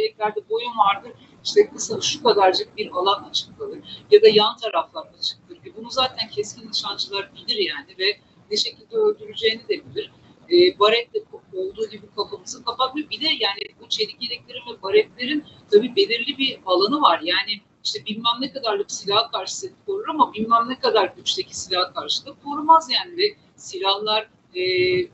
boyun 0.50 0.78
vardır. 0.78 1.12
İşte 1.44 1.70
kısa 1.70 2.00
şu 2.00 2.22
kadarcık 2.22 2.76
bir 2.76 2.90
alan 2.90 3.22
açık 3.30 3.58
kalır. 3.58 3.78
Ya 4.10 4.22
da 4.22 4.28
yan 4.28 4.56
taraflar 4.56 5.06
açıktır. 5.18 5.56
E 5.56 5.76
bunu 5.76 5.90
zaten 5.90 6.28
keskin 6.28 6.70
nişancılar 6.70 7.30
bilir 7.34 7.56
yani 7.56 7.94
ve 7.98 8.18
ne 8.50 8.56
şekilde 8.56 8.96
öldüreceğini 8.96 9.68
de 9.68 9.68
bilir. 9.68 10.10
E, 10.52 10.78
baretle 10.78 11.20
olduğu 11.52 11.90
gibi 11.90 12.06
kafamızı 12.16 12.64
kapatmıyor. 12.64 13.10
Bir 13.10 13.20
de 13.20 13.26
yani 13.26 13.60
bu 13.80 13.88
çelik 13.88 14.22
yeleklerin 14.22 14.60
ve 14.72 14.82
baretlerin 14.82 15.44
tabii 15.70 15.96
belirli 15.96 16.38
bir 16.38 16.58
alanı 16.66 17.00
var. 17.00 17.20
Yani 17.22 17.60
işte 17.84 18.06
bilmem 18.06 18.34
ne 18.40 18.52
kadarlık 18.52 18.90
silah 18.90 19.32
karşı 19.32 19.66
korur 19.86 20.08
ama 20.08 20.32
bilmem 20.32 20.68
ne 20.68 20.78
kadar 20.78 21.12
güçteki 21.16 21.58
silah 21.58 21.94
karşı 21.94 22.26
da 22.26 22.34
korumaz 22.44 22.90
yani 22.90 23.16
ve 23.16 23.36
silahlar 23.56 24.28
e, 24.54 24.62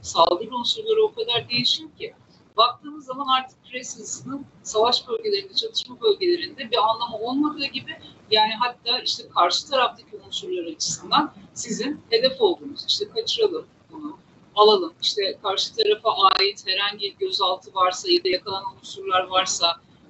saldırı 0.02 0.54
unsurları 0.54 1.02
o 1.04 1.14
kadar 1.14 1.48
değişiyor 1.48 1.90
ki 1.98 2.14
baktığımız 2.60 3.04
zaman 3.04 3.26
artık 3.26 3.58
Presens'ın 3.70 4.46
savaş 4.62 5.08
bölgelerinde, 5.08 5.54
çatışma 5.54 6.00
bölgelerinde 6.00 6.70
bir 6.70 6.76
anlamı 6.76 7.16
olmadığı 7.18 7.66
gibi 7.66 7.96
yani 8.30 8.54
hatta 8.60 8.98
işte 8.98 9.28
karşı 9.34 9.70
taraftaki 9.70 10.16
unsurlar 10.26 10.72
açısından 10.72 11.32
sizin 11.54 12.00
hedef 12.10 12.40
olduğunuz 12.40 12.84
işte 12.88 13.08
kaçıralım 13.08 13.66
bunu, 13.92 14.18
alalım. 14.54 14.92
işte 15.02 15.38
karşı 15.42 15.74
tarafa 15.74 16.10
ait 16.10 16.66
herhangi 16.66 17.16
gözaltı 17.18 17.74
varsa 17.74 18.10
ya 18.10 18.24
da 18.24 18.28
yakalanan 18.28 18.76
unsurlar 18.80 19.24
varsa 19.26 19.66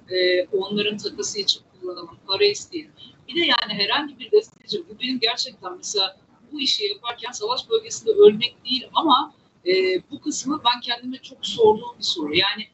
e, 0.09 0.45
onların 0.45 0.97
takası 0.97 1.39
için 1.39 1.61
kullanalım, 1.81 2.17
para 2.27 2.45
isteyin. 2.45 2.89
Bir 3.27 3.35
de 3.35 3.39
yani 3.39 3.83
herhangi 3.83 4.19
bir 4.19 4.31
gazeteci, 4.31 4.83
bu 4.89 4.99
benim 4.99 5.19
gerçekten 5.19 5.77
mesela 5.77 6.17
bu 6.51 6.59
işi 6.59 6.85
yaparken 6.85 7.31
savaş 7.31 7.69
bölgesinde 7.69 8.11
ölmek 8.11 8.65
değil 8.65 8.89
ama 8.93 9.33
e, 9.67 9.73
bu 10.11 10.21
kısmı 10.21 10.61
ben 10.65 10.81
kendime 10.81 11.17
çok 11.17 11.45
sorduğum 11.45 11.97
bir 11.97 12.03
soru. 12.03 12.35
Yani 12.35 12.67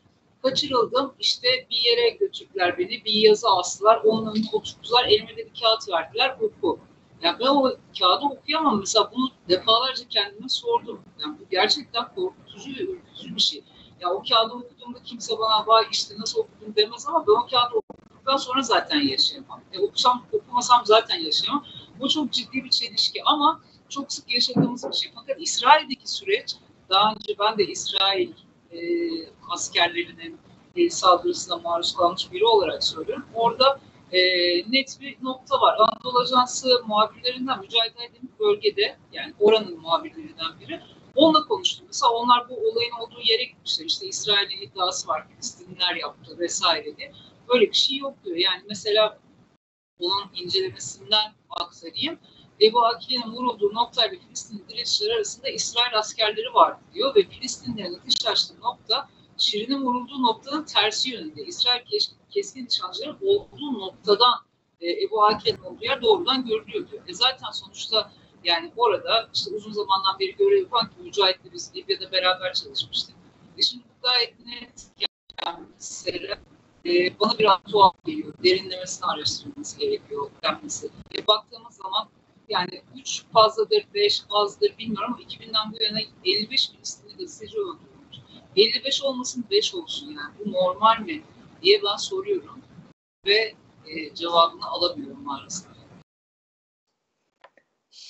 kaçırıldım 0.44 1.14
işte 1.20 1.48
bir 1.70 1.78
yere 1.78 2.10
götürdüler 2.10 2.78
beni 2.78 3.06
bir 3.06 3.14
yazı 3.14 3.48
astılar 3.50 4.02
onun 4.06 4.32
önünü 4.32 4.46
oturttular 4.54 5.06
elime 5.06 5.38
de 5.38 5.38
bir 5.38 5.62
kağıt 5.62 5.90
verdiler 5.90 6.38
oku. 6.42 6.80
Yani 7.22 7.38
ben 7.40 7.48
o 7.48 7.76
kağıdı 8.00 8.26
okuyamam. 8.26 8.80
Mesela 8.80 9.12
bunu 9.16 9.30
defalarca 9.50 10.08
kendime 10.10 10.50
sordum. 10.50 11.02
Yani 11.22 11.40
bu 11.40 11.44
gerçekten 11.52 12.16
korkutucu 12.16 12.70
ve 12.70 12.84
ürkütücü 12.84 13.36
bir 13.36 13.42
şey. 13.42 13.64
Ya 14.02 14.10
o 14.10 14.24
kağıdı 14.30 14.54
okuduğumda 14.54 15.04
kimse 15.04 15.40
bana 15.40 15.68
vay 15.68 15.86
işte 15.92 16.16
nasıl 16.18 16.40
okudun 16.40 16.76
demez 16.76 17.08
ama 17.08 17.28
ben 17.28 17.32
o 17.32 17.48
kağıdı 17.48 17.76
okuduktan 17.76 18.38
sonra 18.38 18.62
zaten 18.62 19.00
yaşayamam. 19.00 19.62
E, 19.74 19.80
okusam 19.80 20.26
okumasam 20.34 20.82
zaten 20.86 21.20
yaşayamam. 21.20 21.66
Bu 22.00 22.10
çok 22.10 22.32
ciddi 22.32 22.64
bir 22.64 22.70
çelişki 22.70 23.24
ama 23.26 23.62
çok 23.90 24.14
sık 24.14 24.34
yaşadığımız 24.34 24.90
bir 24.90 24.94
şey. 24.94 25.12
Fakat 25.16 25.42
İsrail'deki 25.42 26.12
süreç 26.12 26.56
daha 26.90 27.12
önce 27.12 27.36
ben 27.40 27.58
de 27.58 27.66
İsrail 27.68 28.32
e, 28.72 28.80
askerlerinin 29.50 30.38
e, 30.76 30.90
saldırısına 30.90 31.58
maruz 31.58 31.96
kalmış 31.96 32.32
biri 32.32 32.46
olarak 32.46 32.84
söylüyorum. 32.84 33.26
Orada 33.34 33.80
e, 34.12 34.20
net 34.72 34.98
bir 35.02 35.18
nokta 35.22 35.62
var. 35.62 35.76
Anadolu 35.80 36.20
Ajansı 36.20 36.84
muhabirlerinden 36.88 37.60
Mücahit 37.60 38.00
Aydın 38.00 38.30
bölgede 38.40 38.98
yani 39.14 39.34
oranın 39.40 39.80
muhabirlerinden 39.80 40.60
biri. 40.60 40.82
Onunla 41.16 41.48
konuştum. 41.48 41.86
Mesela 41.88 42.12
onlar 42.12 42.50
bu 42.50 42.54
olayın 42.54 42.92
olduğu 42.92 43.22
yere 43.22 43.44
gitmişler. 43.44 43.86
İşte 43.86 44.08
İsrail'in 44.08 44.62
iddiası 44.62 45.08
var. 45.08 45.28
Filistinliler 45.28 45.96
yaptı 45.96 46.40
vesaire 46.40 46.98
diye. 46.98 47.12
Böyle 47.50 47.68
bir 47.68 47.76
şey 47.76 47.98
yok 47.98 48.14
diyor. 48.26 48.38
Yani 48.38 48.62
mesela 48.70 49.20
onun 50.00 50.30
incelemesinden 50.34 51.34
aktarayım. 51.50 52.20
Ebu 52.62 52.86
Akile'nin 52.86 53.32
vurulduğu 53.32 53.74
noktayla 53.74 54.20
Filistin 54.20 54.66
direnişleri 54.70 55.14
arasında 55.14 55.50
İsrail 55.50 55.98
askerleri 55.98 56.54
vardı 56.54 56.80
diyor 56.94 57.16
ve 57.16 57.24
Filistinlerin 57.24 57.94
ateş 57.94 58.28
açtığı 58.28 58.62
nokta 58.62 59.10
Şirin'in 59.38 59.84
vurulduğu 59.86 60.22
noktanın 60.22 60.64
tersi 60.64 61.10
yönünde. 61.10 61.44
İsrail 61.44 61.82
keskin 62.30 62.66
nişancıların 62.66 63.18
olduğu 63.22 63.80
noktadan 63.80 64.34
e, 64.82 65.04
Ebu 65.04 65.24
Hake'nin 65.24 65.62
olduğu 65.62 65.84
yer 65.84 66.02
doğrudan 66.02 66.46
görülüyor 66.46 66.92
diyor. 66.92 67.04
E 67.08 67.14
zaten 67.14 67.52
sonuçta 67.52 68.12
yani 68.44 68.72
orada 68.78 69.30
işte 69.34 69.52
uzun 69.56 69.72
zamandan 69.72 70.20
beri 70.20 70.36
görev 70.36 70.58
yapan 70.58 70.88
ki 70.88 70.96
Mücahit'le 71.04 71.54
biz 71.54 71.76
Libya'da 71.76 72.12
beraber 72.12 72.54
çalışmıştık. 72.54 73.16
E 73.58 73.62
şimdi 73.62 73.84
bu 73.84 74.08
gayet 74.08 74.46
net 74.46 74.88
yani 75.46 75.66
mesele 75.74 76.40
e, 76.86 77.20
bana 77.20 77.40
biraz 77.40 77.58
tuhaf 77.72 78.06
geliyor. 78.06 78.34
Derinlemesine 78.44 79.06
araştırılması 79.08 79.80
gerekiyor 79.80 80.30
denmesi. 80.44 80.90
E, 81.16 81.28
baktığımız 81.28 81.76
zaman 81.76 82.08
yani 82.48 82.82
3 82.96 83.24
fazladır, 83.34 83.86
5 83.94 84.24
azdır 84.30 84.78
bilmiyorum 84.78 85.14
ama 85.14 85.24
2000'den 85.24 85.72
bu 85.72 85.84
yana 85.84 86.00
55 86.26 86.70
Filistinli 86.70 87.18
gazeteci 87.18 87.58
öldürülmüş. 87.58 88.18
55 88.56 89.04
olmasın 89.04 89.46
5 89.52 89.76
olsun 89.76 90.08
yani 90.08 90.34
bu 90.46 90.52
normal 90.52 91.00
mi 91.00 91.24
diye 91.62 91.82
ben 91.84 91.98
soruyorum 91.98 92.62
ve 93.26 93.54
e, 93.86 94.16
cevabını 94.16 94.66
alamıyorum 94.66 95.24
maalesef. 95.24 95.77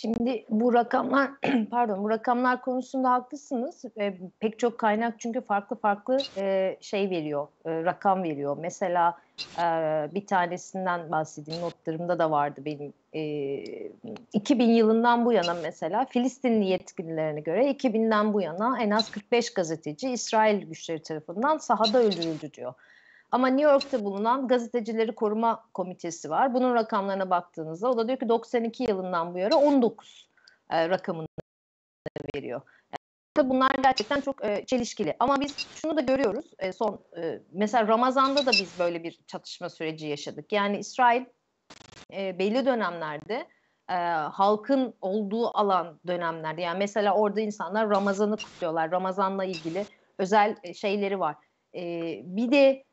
Şimdi 0.01 0.45
bu 0.49 0.73
rakamlar 0.73 1.31
pardon 1.71 2.03
bu 2.03 2.09
rakamlar 2.09 2.61
konusunda 2.61 3.11
haklısınız. 3.11 3.85
E, 3.99 4.17
pek 4.39 4.59
çok 4.59 4.77
kaynak 4.77 5.19
çünkü 5.19 5.41
farklı 5.41 5.75
farklı 5.75 6.17
e, 6.37 6.77
şey 6.81 7.09
veriyor, 7.09 7.47
e, 7.65 7.83
rakam 7.83 8.23
veriyor. 8.23 8.57
Mesela 8.61 9.17
e, 9.57 9.63
bir 10.15 10.25
tanesinden 10.25 11.11
bahsedeyim. 11.11 11.61
Notlarımda 11.61 12.19
da 12.19 12.31
vardı 12.31 12.61
benim. 12.65 12.93
E, 13.13 13.21
2000 14.33 14.69
yılından 14.69 15.25
bu 15.25 15.33
yana 15.33 15.53
mesela 15.53 16.05
Filistinli 16.05 16.65
yetkililerine 16.65 17.39
göre 17.39 17.71
2000'den 17.71 18.33
bu 18.33 18.41
yana 18.41 18.81
en 18.81 18.89
az 18.89 19.11
45 19.11 19.53
gazeteci 19.53 20.09
İsrail 20.09 20.65
güçleri 20.65 21.01
tarafından 21.01 21.57
sahada 21.57 21.99
öldürüldü 21.99 22.53
diyor. 22.53 22.73
Ama 23.31 23.47
New 23.47 23.71
York'ta 23.71 24.03
bulunan 24.03 24.47
Gazetecileri 24.47 25.15
Koruma 25.15 25.63
Komitesi 25.73 26.29
var. 26.29 26.53
Bunun 26.53 26.75
rakamlarına 26.75 27.29
baktığınızda 27.29 27.89
o 27.89 27.97
da 27.97 28.07
diyor 28.07 28.19
ki 28.19 28.29
92 28.29 28.83
yılından 28.83 29.33
bu 29.33 29.37
yana 29.37 29.55
19 29.55 30.29
e, 30.69 30.89
rakamını 30.89 31.27
veriyor. 32.35 32.61
Yani 33.37 33.49
bunlar 33.49 33.71
gerçekten 33.83 34.21
çok 34.21 34.45
e, 34.45 34.65
çelişkili. 34.65 35.15
Ama 35.19 35.41
biz 35.41 35.57
şunu 35.57 35.97
da 35.97 36.01
görüyoruz. 36.01 36.51
E, 36.59 36.71
son 36.71 37.01
e, 37.17 37.39
mesela 37.51 37.87
Ramazan'da 37.87 38.45
da 38.45 38.51
biz 38.51 38.79
böyle 38.79 39.03
bir 39.03 39.19
çatışma 39.27 39.69
süreci 39.69 40.07
yaşadık. 40.07 40.51
Yani 40.51 40.77
İsrail 40.77 41.25
e, 42.13 42.39
belli 42.39 42.65
dönemlerde 42.65 43.47
e, 43.89 43.93
halkın 44.31 44.93
olduğu 45.01 45.57
alan 45.57 45.99
dönemlerde 46.07 46.61
yani 46.61 46.77
mesela 46.77 47.15
orada 47.15 47.41
insanlar 47.41 47.89
Ramazan'ı 47.89 48.37
kutluyorlar. 48.37 48.91
Ramazan'la 48.91 49.45
ilgili 49.45 49.85
özel 50.17 50.55
e, 50.63 50.73
şeyleri 50.73 51.19
var. 51.19 51.35
E, 51.75 51.81
bir 52.23 52.51
de 52.51 52.86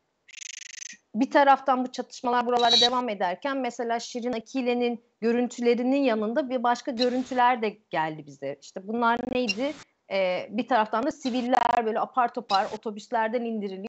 bir 1.14 1.30
taraftan 1.30 1.84
bu 1.84 1.92
çatışmalar 1.92 2.46
buralarda 2.46 2.80
devam 2.80 3.08
ederken 3.08 3.56
mesela 3.56 4.00
Şirin 4.00 4.32
Akile'nin 4.32 5.04
görüntülerinin 5.20 6.02
yanında 6.02 6.50
bir 6.50 6.62
başka 6.62 6.90
görüntüler 6.90 7.62
de 7.62 7.68
geldi 7.90 8.26
bize. 8.26 8.58
İşte 8.62 8.88
bunlar 8.88 9.20
neydi? 9.30 9.72
Ee, 10.12 10.46
bir 10.50 10.68
taraftan 10.68 11.02
da 11.02 11.10
siviller 11.10 11.86
böyle 11.86 12.00
apar 12.00 12.34
topar 12.34 12.66
otobüslerden 12.74 13.44
indiriliyor 13.44 13.88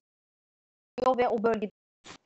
ve 1.17 1.27
o 1.27 1.43
bölgede 1.43 1.71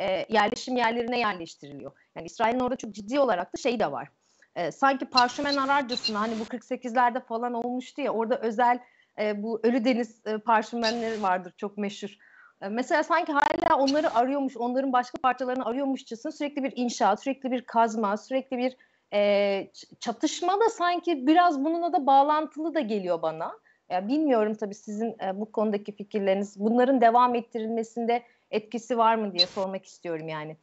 e, 0.01 0.25
yerleşim 0.29 0.77
yerlerine 0.77 1.20
yerleştiriliyor. 1.20 1.91
Yani 2.15 2.25
İsrail'in 2.25 2.60
orada 2.60 2.75
çok 2.75 2.94
ciddi 2.94 3.20
olarak 3.20 3.53
da 3.53 3.58
şey 3.62 3.79
de 3.79 3.91
var. 3.91 4.10
E, 4.56 4.72
sanki 4.72 5.06
parşömen 5.06 5.58
ararcasına 5.58 6.20
hani 6.20 6.39
bu 6.39 6.44
48'lerde 6.44 7.25
falan 7.25 7.53
olmuştu 7.53 8.01
ya 8.01 8.12
orada 8.12 8.39
özel 8.39 8.79
e, 9.20 9.44
bu 9.44 9.60
Ölü 9.63 9.86
Deniz 9.86 10.22
e, 10.25 10.38
parşömenleri 10.38 11.22
vardır 11.22 11.53
çok 11.58 11.77
meşhur. 11.77 12.18
E, 12.61 12.69
mesela 12.69 13.03
sanki 13.03 13.31
hala 13.31 13.77
onları 13.77 14.15
arıyormuş, 14.15 14.57
onların 14.57 14.93
başka 14.93 15.17
parçalarını 15.17 15.65
arıyormuşçasına 15.65 16.31
sürekli 16.31 16.63
bir 16.63 16.73
inşaat, 16.75 17.23
sürekli 17.23 17.51
bir 17.51 17.61
kazma, 17.61 18.17
sürekli 18.17 18.57
bir 18.57 18.75
e, 19.13 19.71
çatışma 19.99 20.59
da 20.59 20.69
sanki 20.69 21.27
biraz 21.27 21.63
bununla 21.63 21.93
da 21.93 22.05
bağlantılı 22.05 22.73
da 22.73 22.79
geliyor 22.79 23.21
bana. 23.21 23.51
Ya 23.89 24.07
bilmiyorum 24.07 24.53
tabii 24.53 24.75
sizin 24.75 25.15
e, 25.23 25.39
bu 25.39 25.51
konudaki 25.51 25.95
fikirleriniz. 25.95 26.59
Bunların 26.59 27.01
devam 27.01 27.35
ettirilmesinde 27.35 28.23
etkisi 28.51 28.97
var 28.97 29.15
mı 29.15 29.33
diye 29.33 29.47
sormak 29.47 29.85
istiyorum 29.85 30.27
yani. 30.27 30.57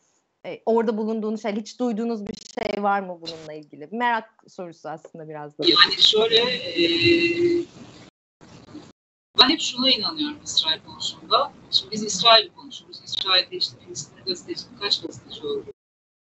E, 0.47 0.63
orada 0.67 0.97
bulunduğunuz 0.97 1.43
şey, 1.43 1.53
hiç 1.53 1.81
duyduğunuz 1.81 2.27
bir 2.27 2.35
şey 2.35 2.83
var 2.83 3.01
mı 3.01 3.19
bununla 3.21 3.53
ilgili? 3.53 3.89
Merak 3.91 4.25
sorusu 4.49 4.89
aslında 4.89 5.29
biraz 5.29 5.59
da. 5.59 5.65
Yani 5.67 6.03
şöyle 6.03 6.37
e, 6.37 6.85
ben 9.41 9.49
hep 9.49 9.61
şuna 9.61 9.91
inanıyorum 9.91 10.39
İsrail 10.45 10.81
konusunda. 10.81 11.53
Şimdi 11.71 11.93
biz 11.93 12.03
İsrail 12.03 12.49
konuşuyoruz. 12.49 13.01
İsrail'de 13.05 13.57
işte 13.57 13.77
Filistin'de 13.85 14.21
gazeteci, 14.27 14.61
kaç 14.81 15.03
gazeteci 15.03 15.41
öldürüldü? 15.41 15.73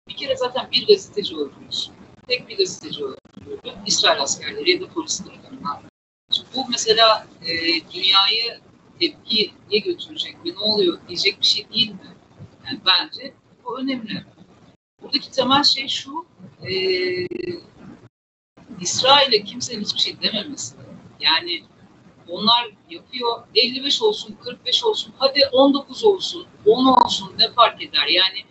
Bir 0.08 0.16
kere 0.16 0.36
zaten 0.36 0.70
bir 0.70 0.86
gazeteci 0.86 1.36
öldürülmüş. 1.36 1.76
Tek 2.28 2.48
bir 2.48 2.58
gazeteci 2.58 3.04
öldürüldü. 3.04 3.72
İsrail 3.86 4.22
askerleri 4.22 4.70
ya 4.70 4.80
da 4.80 4.88
polis 4.88 5.18
tarafından. 5.18 5.82
Bu 6.54 6.64
mesela 6.70 7.26
e, 7.42 7.52
dünyayı 7.92 8.60
tepkiye 9.00 9.78
götürecek 9.84 10.36
ve 10.44 10.50
ne 10.50 10.58
oluyor 10.58 10.98
diyecek 11.08 11.40
bir 11.40 11.46
şey 11.46 11.68
değil 11.68 11.90
mi? 11.90 12.16
Yani 12.66 12.80
bence 12.86 13.34
bu 13.64 13.78
önemli. 13.78 14.24
Buradaki 15.02 15.30
temel 15.30 15.62
şey 15.62 15.88
şu, 15.88 16.26
e, 16.62 16.72
İsrail'e 18.80 19.44
kimsenin 19.44 19.84
hiçbir 19.84 20.00
şey 20.00 20.22
dememesi. 20.22 20.76
Yani 21.20 21.64
onlar 22.28 22.70
yapıyor. 22.90 23.42
55 23.54 24.02
olsun, 24.02 24.36
45 24.44 24.84
olsun, 24.84 25.14
hadi 25.18 25.40
19 25.52 26.04
olsun, 26.04 26.46
10 26.66 26.86
olsun 26.86 27.32
ne 27.38 27.52
fark 27.52 27.82
eder? 27.82 28.06
Yani 28.06 28.44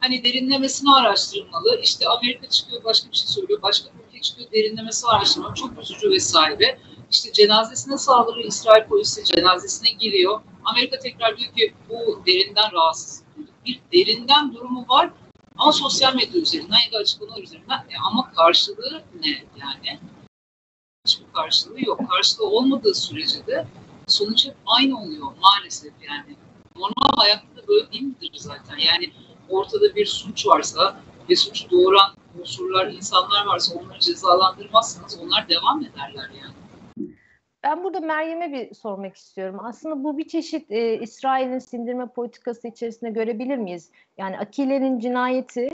hani 0.00 0.24
derinlemesine 0.24 0.90
araştırılmalı. 0.90 1.80
İşte 1.82 2.08
Amerika 2.08 2.48
çıkıyor 2.48 2.84
başka 2.84 3.10
bir 3.10 3.16
şey 3.16 3.28
söylüyor, 3.28 3.62
başka 3.62 3.88
bir 3.88 4.08
ülke 4.08 4.20
çıkıyor 4.20 4.52
derinlemesi 4.52 5.06
araştırmalı. 5.06 5.54
Çok 5.54 5.78
üzücü 5.82 6.10
vesaire. 6.10 6.78
İşte 7.10 7.32
cenazesine 7.32 7.98
saldırı 7.98 8.42
İsrail 8.42 8.84
polisi 8.84 9.24
cenazesine 9.24 9.90
giriyor. 9.90 10.40
Amerika 10.64 10.98
tekrar 10.98 11.36
diyor 11.36 11.54
ki 11.54 11.74
bu 11.88 12.22
derinden 12.26 12.72
rahatsız. 12.72 13.22
Bir 13.66 13.80
derinden 13.92 14.54
durumu 14.54 14.86
var 14.88 15.10
ama 15.58 15.72
sosyal 15.72 16.14
medya 16.14 16.40
üzerinden 16.40 16.78
ya 16.86 16.92
da 16.92 16.98
açıklamalar 16.98 17.42
üzerinden. 17.42 17.78
E 17.78 17.94
ama 18.06 18.32
karşılığı 18.32 19.02
ne 19.20 19.28
yani? 19.60 19.98
Hiçbir 21.08 21.32
karşılığı 21.32 21.84
yok. 21.84 22.00
Karşılığı 22.10 22.46
olmadığı 22.46 22.94
sürece 22.94 23.46
de 23.46 23.66
sonuç 24.06 24.46
hep 24.46 24.54
aynı 24.66 25.02
oluyor 25.02 25.26
maalesef 25.40 25.92
yani. 26.08 26.36
Normal 26.76 27.16
hayatta 27.16 27.56
da 27.56 27.68
böyle 27.68 27.92
değil 27.92 28.02
midir 28.02 28.32
zaten? 28.34 28.76
Yani 28.76 29.12
ortada 29.48 29.94
bir 29.94 30.06
suç 30.06 30.46
varsa 30.46 31.00
ve 31.30 31.36
suçu 31.36 31.70
doğuran 31.70 32.10
unsurlar, 32.40 32.86
insanlar 32.86 33.46
varsa 33.46 33.74
onları 33.74 33.98
cezalandırmazsanız 33.98 35.18
onlar 35.18 35.48
devam 35.48 35.80
ederler 35.80 36.30
yani. 36.42 36.54
Ben 37.62 37.84
burada 37.84 38.00
Meryem'e 38.00 38.52
bir 38.52 38.74
sormak 38.74 39.16
istiyorum. 39.16 39.60
Aslında 39.64 40.04
bu 40.04 40.18
bir 40.18 40.28
çeşit 40.28 40.70
e, 40.70 40.98
İsrail'in 41.00 41.58
sindirme 41.58 42.06
politikası 42.06 42.68
içerisinde 42.68 43.10
görebilir 43.10 43.56
miyiz? 43.56 43.90
Yani 44.18 44.38
Akile'nin 44.38 44.98
cinayeti 44.98 45.68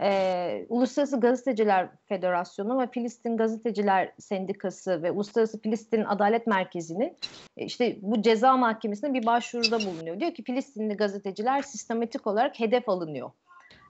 e, 0.00 0.66
Uluslararası 0.68 1.20
Gazeteciler 1.20 1.88
Federasyonu 2.06 2.80
ve 2.80 2.86
Filistin 2.86 3.36
Gazeteciler 3.36 4.12
Sendikası 4.18 5.02
ve 5.02 5.10
Uluslararası 5.10 5.60
Filistin 5.60 6.04
Adalet 6.04 6.46
Merkezi'nin 6.46 7.16
e, 7.56 7.64
işte 7.64 7.96
bu 8.00 8.22
ceza 8.22 8.56
mahkemesine 8.56 9.14
bir 9.14 9.26
başvuruda 9.26 9.80
bulunuyor. 9.80 10.20
Diyor 10.20 10.34
ki 10.34 10.44
Filistinli 10.44 10.96
gazeteciler 10.96 11.62
sistematik 11.62 12.26
olarak 12.26 12.60
hedef 12.60 12.88
alınıyor. 12.88 13.30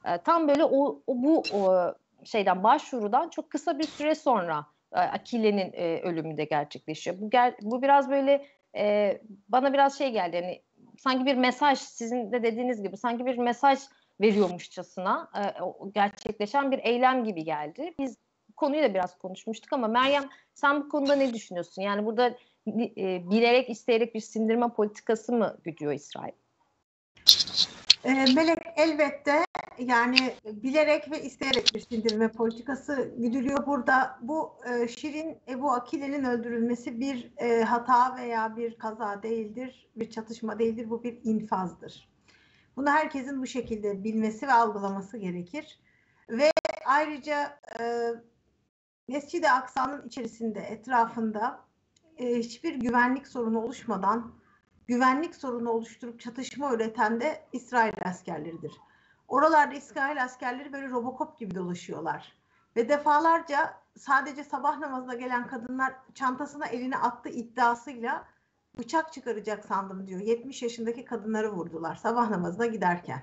E, 0.04 0.18
tam 0.18 0.48
böyle 0.48 0.64
o, 0.64 1.02
o 1.06 1.22
bu 1.22 1.42
o, 1.52 1.94
şeyden 2.24 2.64
başvurudan 2.64 3.28
çok 3.28 3.50
kısa 3.50 3.78
bir 3.78 3.86
süre 3.86 4.14
sonra 4.14 4.66
e, 4.92 4.98
Akile'nin 4.98 5.72
e, 5.72 6.00
ölümü 6.02 6.36
de 6.36 6.44
gerçekleşiyor. 6.44 7.16
Bu 7.20 7.30
ger 7.30 7.54
bu 7.62 7.82
biraz 7.82 8.10
böyle 8.10 8.46
e, 8.76 9.18
bana 9.48 9.72
biraz 9.72 9.98
şey 9.98 10.12
geldi 10.12 10.36
yani 10.36 10.62
sanki 10.98 11.26
bir 11.26 11.34
mesaj 11.34 11.78
sizin 11.78 12.32
de 12.32 12.42
dediğiniz 12.42 12.82
gibi 12.82 12.96
sanki 12.96 13.26
bir 13.26 13.38
mesaj 13.38 13.78
veriyormuşçasına 14.20 15.30
e, 15.36 15.42
gerçekleşen 15.94 16.70
bir 16.70 16.78
eylem 16.78 17.24
gibi 17.24 17.44
geldi. 17.44 17.94
Biz 17.98 18.16
konuyu 18.56 18.82
da 18.82 18.94
biraz 18.94 19.18
konuşmuştuk 19.18 19.72
ama 19.72 19.88
Meryem 19.88 20.28
sen 20.54 20.80
bu 20.80 20.88
konuda 20.88 21.14
ne 21.14 21.34
düşünüyorsun? 21.34 21.82
Yani 21.82 22.06
burada 22.06 22.36
e, 22.68 23.30
bilerek 23.30 23.70
isteyerek 23.70 24.14
bir 24.14 24.20
sindirme 24.20 24.68
politikası 24.68 25.32
mı 25.32 25.58
güdüyor 25.64 25.92
İsrail? 25.92 26.32
E, 28.04 28.12
Melek 28.12 28.58
elbette 28.76 29.44
yani 29.78 30.34
bilerek 30.44 31.10
ve 31.10 31.22
isteyerek 31.22 31.74
bir 31.74 31.80
sindirme 31.80 32.28
politikası 32.28 33.14
güdülüyor 33.16 33.66
burada. 33.66 34.18
Bu 34.22 34.52
e, 34.66 34.88
Şirin 34.88 35.38
Ebu 35.48 35.72
Akile'nin 35.72 36.24
öldürülmesi 36.24 37.00
bir 37.00 37.32
e, 37.36 37.62
hata 37.62 38.16
veya 38.16 38.56
bir 38.56 38.78
kaza 38.78 39.22
değildir, 39.22 39.88
bir 39.96 40.10
çatışma 40.10 40.58
değildir. 40.58 40.90
Bu 40.90 41.02
bir 41.02 41.18
infazdır. 41.24 42.11
Bunu 42.76 42.90
herkesin 42.90 43.42
bu 43.42 43.46
şekilde 43.46 44.04
bilmesi 44.04 44.48
ve 44.48 44.52
algılaması 44.52 45.18
gerekir. 45.18 45.80
Ve 46.30 46.50
ayrıca 46.86 47.60
e, 47.80 48.08
Mescid-i 49.08 49.50
Aksa'nın 49.50 50.06
içerisinde, 50.06 50.60
etrafında 50.60 51.60
e, 52.18 52.38
hiçbir 52.38 52.74
güvenlik 52.74 53.28
sorunu 53.28 53.60
oluşmadan 53.60 54.34
güvenlik 54.86 55.34
sorunu 55.34 55.70
oluşturup 55.70 56.20
çatışma 56.20 56.74
üreten 56.74 57.20
de 57.20 57.48
İsrail 57.52 57.94
askerleridir. 58.04 58.72
Oralarda 59.28 59.74
İsrail 59.74 60.22
askerleri 60.24 60.72
böyle 60.72 60.90
robokop 60.90 61.38
gibi 61.38 61.54
dolaşıyorlar. 61.54 62.36
Ve 62.76 62.88
defalarca 62.88 63.74
sadece 63.98 64.44
sabah 64.44 64.78
namazına 64.78 65.14
gelen 65.14 65.46
kadınlar 65.46 65.94
çantasına 66.14 66.66
elini 66.66 66.96
attı 66.96 67.28
iddiasıyla 67.28 68.24
bıçak 68.78 69.12
çıkaracak 69.12 69.64
sandım 69.64 70.06
diyor. 70.06 70.20
70 70.20 70.62
yaşındaki 70.62 71.04
kadınları 71.04 71.52
vurdular 71.52 71.96
sabah 71.96 72.30
namazına 72.30 72.66
giderken. 72.66 73.22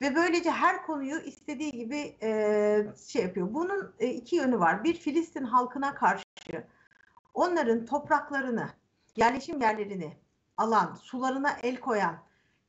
Ve 0.00 0.14
böylece 0.14 0.50
her 0.50 0.86
konuyu 0.86 1.20
istediği 1.20 1.72
gibi 1.72 2.16
e, 2.22 2.86
şey 3.06 3.22
yapıyor. 3.22 3.54
Bunun 3.54 3.94
e, 3.98 4.06
iki 4.06 4.36
yönü 4.36 4.58
var. 4.58 4.84
Bir 4.84 4.94
Filistin 4.94 5.44
halkına 5.44 5.94
karşı 5.94 6.24
onların 7.34 7.86
topraklarını, 7.86 8.68
yerleşim 9.16 9.60
yerlerini 9.60 10.16
alan, 10.56 10.94
sularına 10.94 11.50
el 11.62 11.80
koyan, 11.80 12.18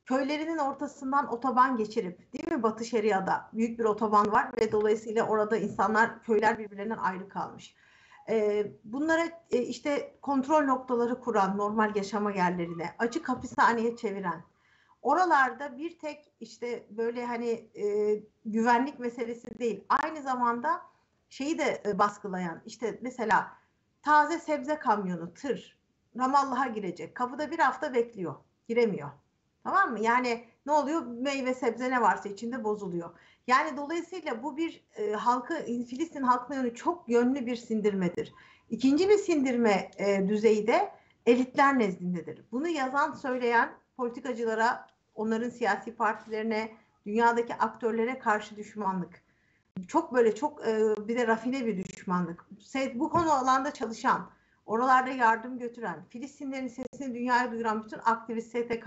köylerinin 0.04 0.58
ortasından 0.58 1.32
otoban 1.32 1.76
geçirip, 1.76 2.32
değil 2.32 2.52
mi 2.52 2.62
Batı 2.62 2.84
Şeria'da 2.84 3.50
büyük 3.52 3.78
bir 3.78 3.84
otoban 3.84 4.32
var 4.32 4.50
ve 4.60 4.72
dolayısıyla 4.72 5.26
orada 5.26 5.56
insanlar, 5.56 6.22
köyler 6.22 6.58
birbirlerinden 6.58 6.98
ayrı 6.98 7.28
kalmış. 7.28 7.74
Bunlara 8.84 9.22
e, 9.50 9.58
işte 9.58 10.18
kontrol 10.22 10.64
noktaları 10.64 11.20
kuran 11.20 11.58
normal 11.58 11.96
yaşama 11.96 12.32
yerlerine, 12.32 12.94
açık 12.98 13.28
hapishaneye 13.28 13.96
çeviren, 13.96 14.44
oralarda 15.02 15.78
bir 15.78 15.98
tek 15.98 16.32
işte 16.40 16.86
böyle 16.90 17.26
hani 17.26 17.50
e, 17.74 18.16
güvenlik 18.44 18.98
meselesi 18.98 19.58
değil, 19.58 19.84
aynı 19.88 20.22
zamanda 20.22 20.82
şeyi 21.28 21.58
de 21.58 21.82
e, 21.86 21.98
baskılayan, 21.98 22.62
işte 22.66 22.98
mesela 23.02 23.52
taze 24.02 24.38
sebze 24.38 24.78
kamyonu, 24.78 25.34
tır, 25.34 25.80
Ramallah'a 26.18 26.66
girecek. 26.66 27.14
Kapıda 27.14 27.50
bir 27.50 27.58
hafta 27.58 27.94
bekliyor. 27.94 28.34
Giremiyor. 28.68 29.10
Tamam 29.64 29.90
mı? 29.92 30.00
Yani 30.00 30.44
ne 30.66 30.72
oluyor? 30.72 31.06
Meyve 31.06 31.54
sebze 31.54 31.90
ne 31.90 32.00
varsa 32.00 32.28
içinde 32.28 32.64
bozuluyor. 32.64 33.10
Yani 33.50 33.76
dolayısıyla 33.76 34.42
bu 34.42 34.56
bir 34.56 34.84
e, 34.96 35.12
halkı 35.12 35.54
Filistin 35.64 36.22
halkına 36.22 36.56
yönü 36.56 36.74
çok 36.74 37.08
yönlü 37.08 37.46
bir 37.46 37.56
sindirmedir. 37.56 38.34
İkinci 38.70 39.08
bir 39.08 39.18
sindirme 39.18 39.90
e, 39.98 40.28
düzeyi 40.28 40.66
de 40.66 40.92
elitler 41.26 41.78
nezdindedir. 41.78 42.44
Bunu 42.52 42.68
yazan, 42.68 43.12
söyleyen 43.12 43.72
politikacılara, 43.96 44.86
onların 45.14 45.50
siyasi 45.50 45.94
partilerine, 45.94 46.72
dünyadaki 47.06 47.54
aktörlere 47.54 48.18
karşı 48.18 48.56
düşmanlık. 48.56 49.22
Çok 49.88 50.14
böyle 50.14 50.34
çok 50.34 50.66
e, 50.68 50.94
bir 51.08 51.18
de 51.18 51.26
rafine 51.26 51.66
bir 51.66 51.84
düşmanlık. 51.84 52.46
Bu 52.94 53.10
konu 53.10 53.32
alanda 53.32 53.70
çalışan, 53.70 54.30
oralarda 54.66 55.10
yardım 55.10 55.58
götüren, 55.58 56.04
Filistinlerin 56.08 56.68
sesini 56.68 57.14
dünyaya 57.14 57.52
duyuran 57.52 57.84
bütün 57.84 57.98
aktivist, 58.04 58.48
STK, 58.48 58.86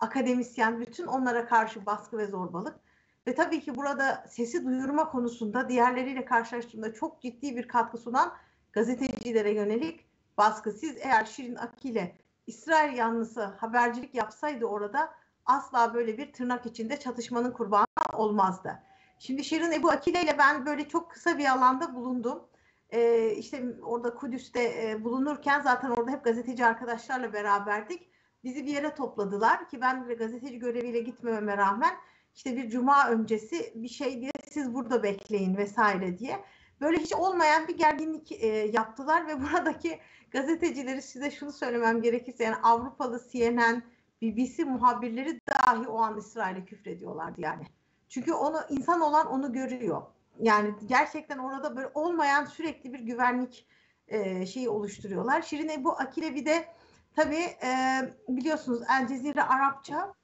akademisyen, 0.00 0.80
bütün 0.80 1.06
onlara 1.06 1.46
karşı 1.46 1.86
baskı 1.86 2.18
ve 2.18 2.26
zorbalık. 2.26 2.84
Ve 3.26 3.34
tabii 3.34 3.60
ki 3.60 3.76
burada 3.76 4.24
sesi 4.28 4.64
duyurma 4.64 5.10
konusunda 5.10 5.68
diğerleriyle 5.68 6.24
karşılaştığında 6.24 6.94
çok 6.94 7.22
ciddi 7.22 7.56
bir 7.56 7.68
katkı 7.68 7.98
sunan 7.98 8.32
gazetecilere 8.72 9.54
yönelik 9.54 10.06
baskı. 10.38 10.72
Siz 10.72 10.96
eğer 10.96 11.24
Şirin 11.24 11.56
Akile 11.56 12.16
İsrail 12.46 12.96
yanlısı 12.96 13.44
habercilik 13.44 14.14
yapsaydı 14.14 14.64
orada 14.66 15.14
asla 15.46 15.94
böyle 15.94 16.18
bir 16.18 16.32
tırnak 16.32 16.66
içinde 16.66 17.00
çatışmanın 17.00 17.52
kurbanı 17.52 17.86
olmazdı. 18.12 18.82
Şimdi 19.18 19.44
Şirin 19.44 19.72
Ebu 19.72 19.90
Akile 19.90 20.22
ile 20.22 20.38
ben 20.38 20.66
böyle 20.66 20.88
çok 20.88 21.10
kısa 21.10 21.38
bir 21.38 21.52
alanda 21.52 21.94
bulundum 21.94 22.42
e, 22.90 23.30
işte 23.30 23.64
orada 23.82 24.14
Kudüs'te 24.14 24.62
e, 24.62 25.04
bulunurken 25.04 25.60
zaten 25.60 25.90
orada 25.90 26.10
hep 26.10 26.24
gazeteci 26.24 26.66
arkadaşlarla 26.66 27.32
beraberdik. 27.32 28.08
Bizi 28.44 28.66
bir 28.66 28.72
yere 28.72 28.94
topladılar 28.94 29.68
ki 29.68 29.80
ben 29.80 30.08
de 30.08 30.14
gazeteci 30.14 30.58
göreviyle 30.58 31.00
gitmememe 31.00 31.56
rağmen 31.56 31.94
işte 32.34 32.56
bir 32.56 32.70
cuma 32.70 33.10
öncesi 33.10 33.72
bir 33.74 33.88
şey 33.88 34.20
diye 34.20 34.32
siz 34.50 34.74
burada 34.74 35.02
bekleyin 35.02 35.56
vesaire 35.56 36.18
diye. 36.18 36.44
Böyle 36.80 36.98
hiç 36.98 37.12
olmayan 37.12 37.68
bir 37.68 37.78
gerginlik 37.78 38.32
e, 38.32 38.46
yaptılar 38.72 39.26
ve 39.28 39.42
buradaki 39.42 39.98
gazetecileri 40.30 41.02
size 41.02 41.30
şunu 41.30 41.52
söylemem 41.52 42.02
gerekirse 42.02 42.44
yani 42.44 42.56
Avrupalı 42.56 43.22
CNN, 43.32 43.82
BBC 44.22 44.64
muhabirleri 44.64 45.40
dahi 45.48 45.88
o 45.88 45.98
an 45.98 46.18
İsrail'e 46.18 46.64
küfrediyorlardı 46.64 47.40
yani. 47.40 47.64
Çünkü 48.08 48.32
onu 48.32 48.60
insan 48.70 49.00
olan 49.00 49.26
onu 49.26 49.52
görüyor 49.52 50.02
yani 50.40 50.74
gerçekten 50.86 51.38
orada 51.38 51.76
böyle 51.76 51.90
olmayan 51.94 52.44
sürekli 52.44 52.92
bir 52.92 53.00
güvenlik 53.00 53.66
e, 54.08 54.46
şeyi 54.46 54.68
oluşturuyorlar. 54.68 55.42
Şirin 55.42 55.68
Ebu 55.68 55.92
Akilevi 55.92 56.46
de 56.46 56.68
tabii 57.16 57.46
e, 57.64 58.00
biliyorsunuz 58.28 58.80
El 58.90 59.08
Cezire 59.08 59.42
Arapça 59.42 60.14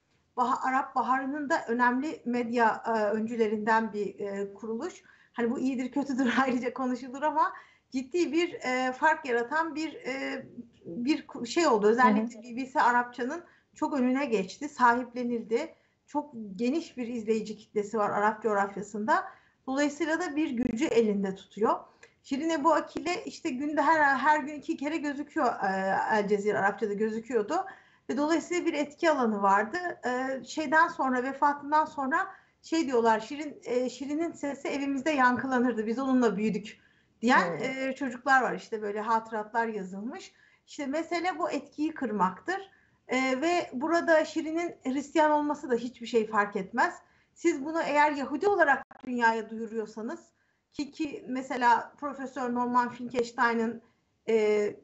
bah 0.40 0.64
Arap 0.66 0.94
Baharı'nın 0.94 1.48
da 1.48 1.64
önemli 1.68 2.22
medya 2.24 2.82
e, 2.86 2.90
öncülerinden 2.90 3.92
bir 3.92 4.18
e, 4.18 4.54
kuruluş. 4.54 5.02
Hani 5.32 5.50
bu 5.50 5.58
iyidir 5.58 5.92
kötüdür 5.92 6.34
ayrıca 6.42 6.74
konuşulur 6.74 7.22
ama 7.22 7.52
ciddi 7.90 8.32
bir 8.32 8.52
e, 8.52 8.92
fark 8.92 9.26
yaratan 9.26 9.74
bir 9.74 9.94
e, 9.94 10.46
bir 10.84 11.26
şey 11.46 11.66
oldu. 11.66 11.86
Özellikle. 11.86 12.42
BBC 12.42 12.80
Arapçanın 12.80 13.44
çok 13.74 13.94
önüne 13.94 14.26
geçti, 14.26 14.68
sahiplenildi. 14.68 15.74
Çok 16.06 16.34
geniş 16.56 16.96
bir 16.96 17.06
izleyici 17.06 17.56
kitlesi 17.56 17.98
var 17.98 18.10
Arap 18.10 18.42
coğrafyasında 18.42 19.24
Dolayısıyla 19.66 20.20
da 20.20 20.36
bir 20.36 20.50
gücü 20.50 20.86
elinde 20.86 21.34
tutuyor. 21.34 21.78
Şirine 22.22 22.64
bu 22.64 22.72
Akile 22.72 23.24
işte 23.24 23.50
günde 23.50 23.82
her 23.82 24.16
her 24.16 24.40
gün 24.40 24.54
iki 24.54 24.76
kere 24.76 24.96
gözüküyor 24.96 25.46
e, 25.46 25.96
El 26.12 26.28
Cezire 26.28 26.58
Arapçada 26.58 26.92
gözüküyordu. 26.92 27.64
Ve 28.10 28.16
dolayısıyla 28.16 28.66
bir 28.66 28.74
etki 28.74 29.10
alanı 29.10 29.42
vardı. 29.42 29.78
E, 30.04 30.44
şeyden 30.44 30.88
sonra 30.88 31.22
vefatından 31.22 31.84
sonra 31.84 32.34
şey 32.62 32.86
diyorlar 32.86 33.20
Şirin 33.20 33.60
e, 33.64 33.90
Şirin'in 33.90 34.32
sesi 34.32 34.68
evimizde 34.68 35.10
yankılanırdı. 35.10 35.86
Biz 35.86 35.98
onunla 35.98 36.36
büyüdük 36.36 36.80
diyen 37.22 37.52
e, 37.60 37.94
çocuklar 37.94 38.42
var 38.42 38.54
işte 38.54 38.82
böyle 38.82 39.00
hatıratlar 39.00 39.66
yazılmış. 39.66 40.32
İşte 40.66 40.86
mesele 40.86 41.38
bu 41.38 41.50
etkiyi 41.50 41.94
kırmaktır. 41.94 42.70
E, 43.08 43.40
ve 43.40 43.70
burada 43.72 44.24
Şirin'in 44.24 44.76
Hristiyan 44.84 45.30
olması 45.30 45.70
da 45.70 45.74
hiçbir 45.74 46.06
şey 46.06 46.26
fark 46.26 46.56
etmez. 46.56 46.94
Siz 47.34 47.64
bunu 47.64 47.82
eğer 47.82 48.12
Yahudi 48.12 48.48
olarak 48.48 49.06
dünyaya 49.06 49.50
duyuruyorsanız 49.50 50.20
ki, 50.72 50.90
ki 50.90 51.24
mesela 51.28 51.92
Profesör 52.00 52.54
Norman 52.54 52.90
Finkelstein'ın 52.90 53.82
e, 54.28 54.76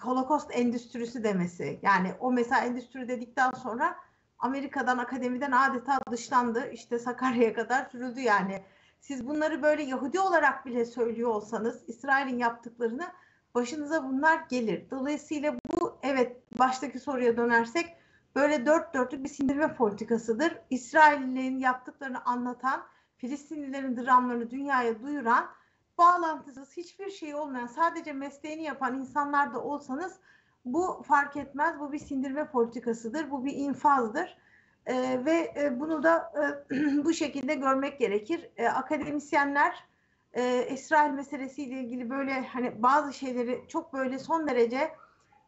Holocaust 0.00 0.50
endüstrisi 0.52 1.24
demesi 1.24 1.78
yani 1.82 2.14
o 2.20 2.32
mesela 2.32 2.60
endüstri 2.60 3.08
dedikten 3.08 3.50
sonra 3.50 3.96
Amerika'dan 4.38 4.98
akademiden 4.98 5.52
adeta 5.52 5.98
dışlandı 6.10 6.70
işte 6.72 6.98
Sakarya'ya 6.98 7.54
kadar 7.54 7.84
sürüldü 7.84 8.20
yani 8.20 8.62
siz 9.00 9.26
bunları 9.26 9.62
böyle 9.62 9.82
Yahudi 9.82 10.20
olarak 10.20 10.66
bile 10.66 10.84
söylüyor 10.84 11.30
olsanız 11.30 11.84
İsrail'in 11.88 12.38
yaptıklarını 12.38 13.06
başınıza 13.54 14.04
bunlar 14.04 14.40
gelir. 14.48 14.90
Dolayısıyla 14.90 15.54
bu 15.70 15.98
evet 16.02 16.36
baştaki 16.58 17.00
soruya 17.00 17.36
dönersek 17.36 17.96
böyle 18.34 18.66
dört 18.66 18.94
dörtlük 18.94 19.24
bir 19.24 19.28
sindirme 19.28 19.74
politikasıdır. 19.74 20.58
İsraillerin 20.70 21.58
yaptıklarını 21.58 22.24
anlatan, 22.24 22.86
Filistinlilerin 23.16 23.96
dramlarını 23.96 24.50
dünyaya 24.50 25.02
duyuran, 25.02 25.50
bağlantısız 25.98 26.76
hiçbir 26.76 27.10
şey 27.10 27.34
olmayan, 27.34 27.66
sadece 27.66 28.12
mesleğini 28.12 28.62
yapan 28.62 28.98
insanlar 28.98 29.54
da 29.54 29.62
olsanız 29.62 30.20
bu 30.64 31.02
fark 31.08 31.36
etmez. 31.36 31.80
Bu 31.80 31.92
bir 31.92 31.98
sindirme 31.98 32.50
politikasıdır. 32.50 33.30
Bu 33.30 33.44
bir 33.44 33.52
infazdır. 33.52 34.38
Ee, 34.86 35.24
ve 35.24 35.52
e, 35.56 35.80
bunu 35.80 36.02
da 36.02 36.32
e, 36.70 36.76
bu 37.04 37.12
şekilde 37.12 37.54
görmek 37.54 37.98
gerekir. 37.98 38.50
E, 38.56 38.68
akademisyenler 38.68 39.84
e, 40.32 40.68
İsrail 40.70 41.10
meselesiyle 41.10 41.80
ilgili 41.80 42.10
böyle 42.10 42.46
hani 42.46 42.82
bazı 42.82 43.12
şeyleri 43.12 43.64
çok 43.68 43.92
böyle 43.92 44.18
son 44.18 44.48
derece 44.48 44.90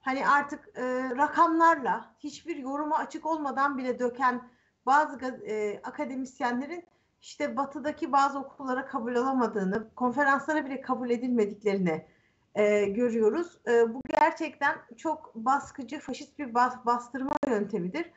hani 0.01 0.29
artık 0.29 0.69
e, 0.75 0.83
rakamlarla 1.17 2.15
hiçbir 2.19 2.57
yoruma 2.57 2.99
açık 2.99 3.27
olmadan 3.27 3.79
bile 3.79 3.99
döken 3.99 4.49
bazı 4.87 5.19
e, 5.47 5.81
akademisyenlerin 5.85 6.85
işte 7.23 7.57
batıdaki 7.57 8.13
bazı 8.13 8.39
okullara 8.39 8.87
kabul 8.87 9.17
alamadığını, 9.17 9.95
konferanslara 9.95 10.65
bile 10.65 10.81
kabul 10.81 11.11
edilmediklerini 11.11 12.07
e, 12.55 12.85
görüyoruz. 12.85 13.59
E, 13.69 13.95
bu 13.95 14.01
gerçekten 14.09 14.77
çok 14.97 15.35
baskıcı, 15.35 16.01
faşist 16.01 16.39
bir 16.39 16.55
bas, 16.55 16.75
bastırma 16.87 17.37
yöntemidir. 17.49 18.11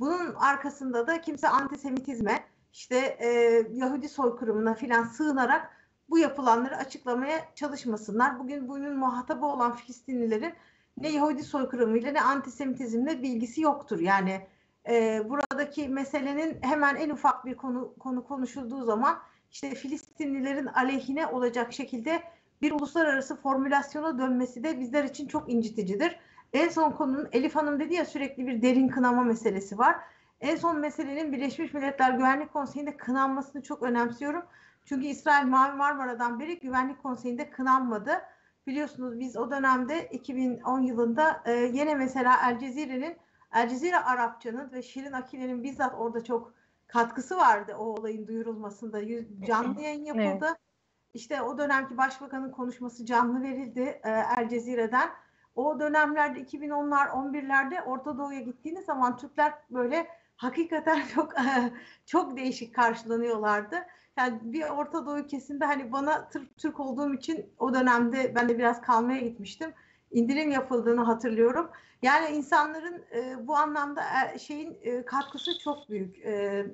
Bunun 0.00 0.34
arkasında 0.34 1.06
da 1.06 1.20
kimse 1.20 1.48
antisemitizme, 1.48 2.44
işte 2.72 2.96
e, 2.96 3.28
Yahudi 3.72 4.08
soykırımına 4.08 4.74
filan 4.74 5.04
sığınarak 5.04 5.70
bu 6.10 6.18
yapılanları 6.18 6.76
açıklamaya 6.76 7.54
çalışmasınlar. 7.54 8.38
Bugün 8.38 8.68
bunun 8.68 8.96
muhatabı 8.96 9.46
olan 9.46 9.74
Filistinlilerin 9.74 10.54
ne 10.96 11.08
Yahudi 11.08 11.42
soykırımıyla 11.42 12.12
ne 12.12 12.20
antisemitizmle 12.20 13.22
bilgisi 13.22 13.60
yoktur. 13.60 14.00
Yani 14.00 14.46
e, 14.88 15.22
buradaki 15.28 15.88
meselenin 15.88 16.58
hemen 16.62 16.96
en 16.96 17.10
ufak 17.10 17.44
bir 17.44 17.54
konu, 17.54 17.94
konu 17.98 18.24
konuşulduğu 18.24 18.84
zaman 18.84 19.18
işte 19.50 19.74
Filistinlilerin 19.74 20.66
aleyhine 20.66 21.26
olacak 21.26 21.72
şekilde 21.72 22.22
bir 22.62 22.72
uluslararası 22.72 23.36
formülasyona 23.36 24.18
dönmesi 24.18 24.64
de 24.64 24.80
bizler 24.80 25.04
için 25.04 25.28
çok 25.28 25.52
inciticidir. 25.52 26.18
En 26.52 26.68
son 26.68 26.90
konunun 26.90 27.28
Elif 27.32 27.56
Hanım 27.56 27.80
dedi 27.80 27.94
ya 27.94 28.04
sürekli 28.04 28.46
bir 28.46 28.62
derin 28.62 28.88
kınama 28.88 29.22
meselesi 29.22 29.78
var. 29.78 29.96
En 30.40 30.56
son 30.56 30.80
meselenin 30.80 31.32
Birleşmiş 31.32 31.74
Milletler 31.74 32.10
Güvenlik 32.10 32.52
Konseyi'nde 32.52 32.96
kınanmasını 32.96 33.62
çok 33.62 33.82
önemsiyorum. 33.82 34.42
Çünkü 34.84 35.06
İsrail 35.06 35.46
Mavi 35.46 35.76
Marmara'dan 35.76 36.40
beri 36.40 36.58
Güvenlik 36.58 37.02
Konseyi'nde 37.02 37.50
kınanmadı. 37.50 38.10
Biliyorsunuz 38.66 39.20
biz 39.20 39.36
o 39.36 39.50
dönemde 39.50 40.08
2010 40.08 40.82
yılında 40.82 41.42
e, 41.46 41.52
yine 41.52 41.94
mesela 41.94 42.36
El 42.50 42.58
Cezire'nin 42.58 43.16
El 43.54 43.68
Cezire 43.68 43.98
Arapça'nın 43.98 44.72
ve 44.72 44.82
Şirin 44.82 45.12
Akile'nin 45.12 45.62
bizzat 45.62 45.94
orada 45.94 46.24
çok 46.24 46.54
katkısı 46.86 47.36
vardı 47.36 47.76
o 47.78 47.84
olayın 47.84 48.26
duyurulmasında. 48.26 49.00
Canlı 49.46 49.80
yayın 49.80 50.04
yapıldı. 50.04 50.46
Evet. 50.48 50.56
İşte 51.14 51.42
o 51.42 51.58
dönemki 51.58 51.96
başbakanın 51.96 52.50
konuşması 52.50 53.06
canlı 53.06 53.42
verildi 53.42 54.00
e, 54.04 54.10
El 54.38 54.48
Cezire'den. 54.48 55.10
O 55.54 55.80
dönemlerde 55.80 56.40
2010'lar 56.40 57.08
11'lerde 57.08 57.84
Orta 57.84 58.18
Doğu'ya 58.18 58.40
gittiğiniz 58.40 58.84
zaman 58.84 59.16
Türkler 59.16 59.52
böyle 59.70 60.06
hakikaten 60.36 61.02
çok 61.14 61.32
çok 62.06 62.36
değişik 62.36 62.74
karşılanıyorlardı. 62.74 63.76
Yani 64.16 64.38
bir 64.42 64.62
Orta 64.62 65.06
Doğu 65.06 65.18
ülkesinde 65.18 65.64
hani 65.64 65.92
bana 65.92 66.28
Türk, 66.28 66.58
Türk 66.58 66.80
olduğum 66.80 67.14
için 67.14 67.46
o 67.58 67.74
dönemde 67.74 68.34
ben 68.34 68.48
de 68.48 68.58
biraz 68.58 68.80
kalmaya 68.80 69.20
gitmiştim. 69.20 69.72
İndirim 70.12 70.50
yapıldığını 70.50 71.02
hatırlıyorum. 71.02 71.70
Yani 72.02 72.36
insanların 72.36 73.04
e, 73.14 73.48
bu 73.48 73.56
anlamda 73.56 74.02
e, 74.34 74.38
şeyin 74.38 74.78
e, 74.82 75.04
katkısı 75.04 75.58
çok 75.58 75.90
büyük. 75.90 76.18
E, 76.18 76.30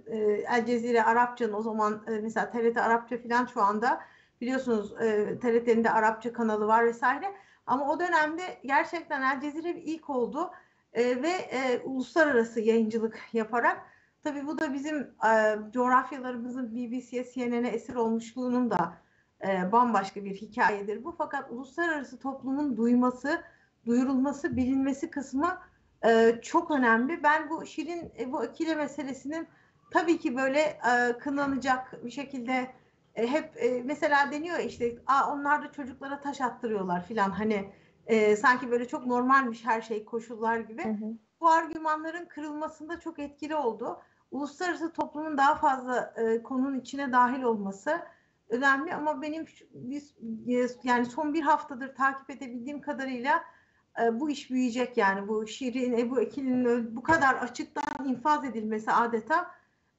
e, 0.06 0.16
El 0.54 0.66
Cezire 0.66 1.02
Arapça'nın 1.02 1.52
o 1.52 1.62
zaman 1.62 2.02
e, 2.08 2.10
mesela 2.10 2.50
TRT 2.50 2.76
Arapça 2.76 3.18
falan 3.22 3.46
şu 3.46 3.62
anda 3.62 4.00
biliyorsunuz 4.40 4.92
e, 5.02 5.38
TRT'nin 5.38 5.84
de 5.84 5.90
Arapça 5.90 6.32
kanalı 6.32 6.66
var 6.66 6.86
vesaire. 6.86 7.34
Ama 7.66 7.90
o 7.90 8.00
dönemde 8.00 8.42
gerçekten 8.64 9.22
El 9.22 9.40
Cezire 9.40 9.70
ilk 9.70 10.10
oldu 10.10 10.50
e, 10.92 11.22
ve 11.22 11.30
e, 11.30 11.80
uluslararası 11.84 12.60
yayıncılık 12.60 13.20
yaparak 13.32 13.82
tabii 14.24 14.46
bu 14.46 14.58
da 14.58 14.72
bizim 14.72 14.96
e, 15.30 15.58
coğrafyalarımızın 15.72 16.74
BBC'ye, 16.74 17.24
CNN'e 17.34 17.68
esir 17.68 17.94
olmuşluğunun 17.94 18.70
da 18.70 18.98
e, 19.46 19.72
bambaşka 19.72 20.24
bir 20.24 20.34
hikayedir 20.34 21.04
bu. 21.04 21.14
Fakat 21.18 21.50
uluslararası 21.50 22.18
toplumun 22.18 22.76
duyması, 22.76 23.42
duyurulması, 23.86 24.56
bilinmesi 24.56 25.10
kısmı 25.10 25.58
e, 26.06 26.40
çok 26.42 26.70
önemli. 26.70 27.22
Ben 27.22 27.50
bu 27.50 27.66
Şirin 27.66 28.12
e, 28.18 28.32
bu 28.32 28.38
Akile 28.38 28.74
meselesinin 28.74 29.48
tabii 29.90 30.18
ki 30.18 30.36
böyle 30.36 30.60
e, 30.60 31.18
kınanacak 31.18 32.04
bir 32.04 32.10
şekilde 32.10 32.70
e, 33.14 33.26
hep 33.26 33.56
e, 33.56 33.82
mesela 33.84 34.32
deniyor 34.32 34.58
işte 34.58 34.96
Aa, 35.06 35.32
onlar 35.32 35.62
da 35.62 35.72
çocuklara 35.72 36.20
taş 36.20 36.40
attırıyorlar 36.40 37.04
filan 37.06 37.30
hani 37.30 37.72
e, 38.06 38.36
sanki 38.36 38.70
böyle 38.70 38.88
çok 38.88 39.06
normalmiş 39.06 39.64
her 39.64 39.82
şey 39.82 40.04
koşullar 40.04 40.58
gibi. 40.58 40.84
Hı 40.84 40.88
hı. 40.88 41.18
Bu 41.40 41.48
argümanların 41.48 42.26
kırılmasında 42.26 43.00
çok 43.00 43.18
etkili 43.18 43.56
oldu. 43.56 44.00
Uluslararası 44.30 44.92
toplumun 44.92 45.38
daha 45.38 45.54
fazla 45.54 46.14
e, 46.16 46.42
konunun 46.42 46.80
içine 46.80 47.12
dahil 47.12 47.42
olması 47.42 48.00
önemli 48.48 48.94
ama 48.94 49.22
benim 49.22 49.46
biz 49.74 50.14
yani 50.84 51.06
son 51.06 51.34
bir 51.34 51.42
haftadır 51.42 51.94
takip 51.94 52.30
edebildiğim 52.30 52.80
kadarıyla 52.80 53.44
e, 54.02 54.20
bu 54.20 54.30
iş 54.30 54.50
büyüyecek 54.50 54.96
yani 54.96 55.28
bu 55.28 55.46
Şirin 55.46 55.98
Ebu 55.98 56.20
Ekil'in 56.20 56.96
bu 56.96 57.02
kadar 57.02 57.34
açıktan 57.34 58.08
infaz 58.08 58.44
edilmesi 58.44 58.92
adeta 58.92 59.50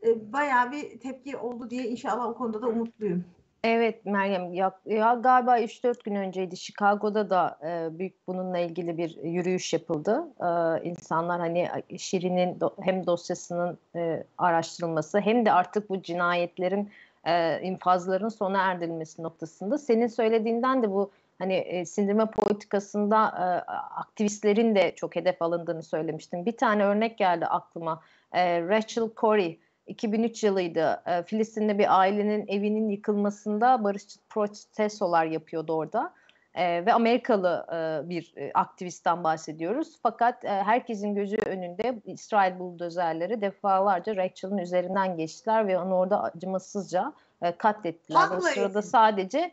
e, 0.04 0.34
bayağı 0.34 0.72
bir 0.72 1.00
tepki 1.00 1.38
oldu 1.38 1.70
diye 1.70 1.88
inşallah 1.88 2.26
o 2.26 2.34
konuda 2.34 2.62
da 2.62 2.68
umutluyum. 2.68 3.26
Evet 3.64 4.06
Meryem 4.06 4.54
ya, 4.54 4.80
ya 4.86 5.14
galiba 5.14 5.60
3-4 5.60 6.04
gün 6.04 6.16
önceydi 6.16 6.58
Chicago'da 6.58 7.30
da 7.30 7.60
e, 7.64 8.00
büyük 8.00 8.28
bununla 8.28 8.58
ilgili 8.58 8.98
bir 8.98 9.24
yürüyüş 9.24 9.74
yapıldı. 9.74 10.28
E, 10.40 10.50
insanlar 10.90 11.40
hani 11.40 11.70
Şirin'in 11.98 12.60
do, 12.60 12.76
hem 12.82 13.06
dosyasının 13.06 13.78
e, 13.96 14.24
araştırılması 14.38 15.20
hem 15.20 15.46
de 15.46 15.52
artık 15.52 15.90
bu 15.90 16.02
cinayetlerin 16.02 16.90
e, 17.24 17.62
infazların 17.62 18.30
sona 18.30 18.62
erdirilmesi 18.62 19.24
noktasında. 19.24 19.78
Senin 19.78 20.08
söylediğinden 20.08 20.84
de 20.84 20.92
bu 20.92 21.12
hani 21.40 21.54
e, 21.54 21.86
sindirme 21.86 22.26
politikasında 22.26 23.28
e, 23.28 23.72
aktivistlerin 24.00 24.76
de 24.76 24.96
çok 24.96 25.16
hedef 25.16 25.42
alındığını 25.42 25.84
söylemiştim. 25.84 26.46
Bir 26.46 26.58
tane 26.58 26.84
örnek 26.84 27.18
geldi 27.18 27.46
aklıma. 27.46 28.02
E, 28.34 28.62
Rachel 28.62 29.10
Corey 29.18 29.60
2003 29.88 30.44
yılıydı. 30.44 31.02
E, 31.06 31.24
Filistin'de 31.24 31.78
bir 31.78 32.00
ailenin 32.00 32.48
evinin 32.48 32.90
yıkılmasında 32.90 33.84
barışçı 33.84 34.20
protestolar 34.30 35.26
yapıyordu 35.26 35.74
orada. 35.74 36.14
E, 36.54 36.86
ve 36.86 36.94
Amerikalı 36.94 37.66
e, 37.72 38.10
bir 38.10 38.34
e, 38.36 38.52
aktivistten 38.54 39.24
bahsediyoruz. 39.24 40.00
Fakat 40.04 40.46
e, 40.46 40.48
herkesin 40.48 41.16
gözü 41.16 41.38
önünde 41.46 42.02
İsrail 42.06 42.60
buldozerleri 42.60 43.42
defalarca 43.42 44.16
Rachel'ın 44.16 44.58
üzerinden 44.58 45.18
geçtiler 45.18 45.68
ve 45.68 45.80
onu 45.80 45.96
orada 45.96 46.24
acımasızca 46.24 47.14
e, 47.42 47.58
katlettiler. 47.58 48.20
Hakla 48.20 48.38
o 48.38 48.42
sırada 48.42 48.80
ezdiler. 48.80 48.82
sadece 48.82 49.52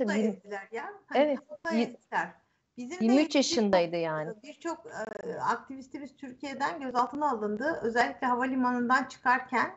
ezdiler 0.00 0.68
ya. 0.72 0.84
Hani 1.06 1.22
evet. 1.22 1.38
Ezdiler. 1.72 2.28
Bizim 2.76 3.02
23 3.02 3.34
yaşındaydı 3.34 3.96
yani. 3.96 4.30
Birçok 4.42 4.86
e, 4.86 5.34
aktivistimiz 5.34 6.16
Türkiye'den 6.16 6.80
gözaltına 6.80 7.30
alındı. 7.30 7.80
Özellikle 7.82 8.26
havalimanından 8.26 9.04
çıkarken 9.04 9.74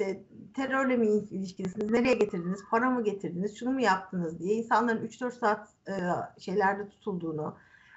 işte 0.00 0.22
terörle 0.56 0.96
mi 0.96 1.06
ilişkilisiniz, 1.06 1.90
nereye 1.90 2.14
getirdiniz, 2.14 2.60
para 2.70 2.90
mı 2.90 3.04
getirdiniz, 3.04 3.58
şunu 3.58 3.70
mu 3.70 3.80
yaptınız 3.80 4.38
diye 4.38 4.54
insanların 4.54 5.06
3-4 5.06 5.30
saat 5.30 5.68
e, 5.88 5.92
şeylerde 6.40 6.88
tutulduğunu, 6.88 7.56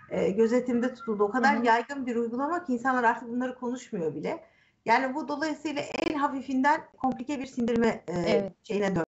e, 0.09 0.29
gözetimde 0.29 0.93
tutuldu. 0.93 1.23
O 1.23 1.29
kadar 1.31 1.57
Hı-hı. 1.57 1.65
yaygın 1.65 2.05
bir 2.05 2.15
uygulama 2.15 2.63
ki 2.63 2.73
insanlar 2.73 3.03
artık 3.03 3.29
bunları 3.29 3.55
konuşmuyor 3.55 4.15
bile. 4.15 4.43
Yani 4.85 5.15
bu 5.15 5.27
dolayısıyla 5.27 5.81
en 5.81 6.17
hafifinden 6.17 6.81
komplike 6.97 7.39
bir 7.39 7.45
sindirme 7.45 8.03
e, 8.07 8.13
evet. 8.13 8.51
şeyine 8.63 8.95
dön 8.95 9.05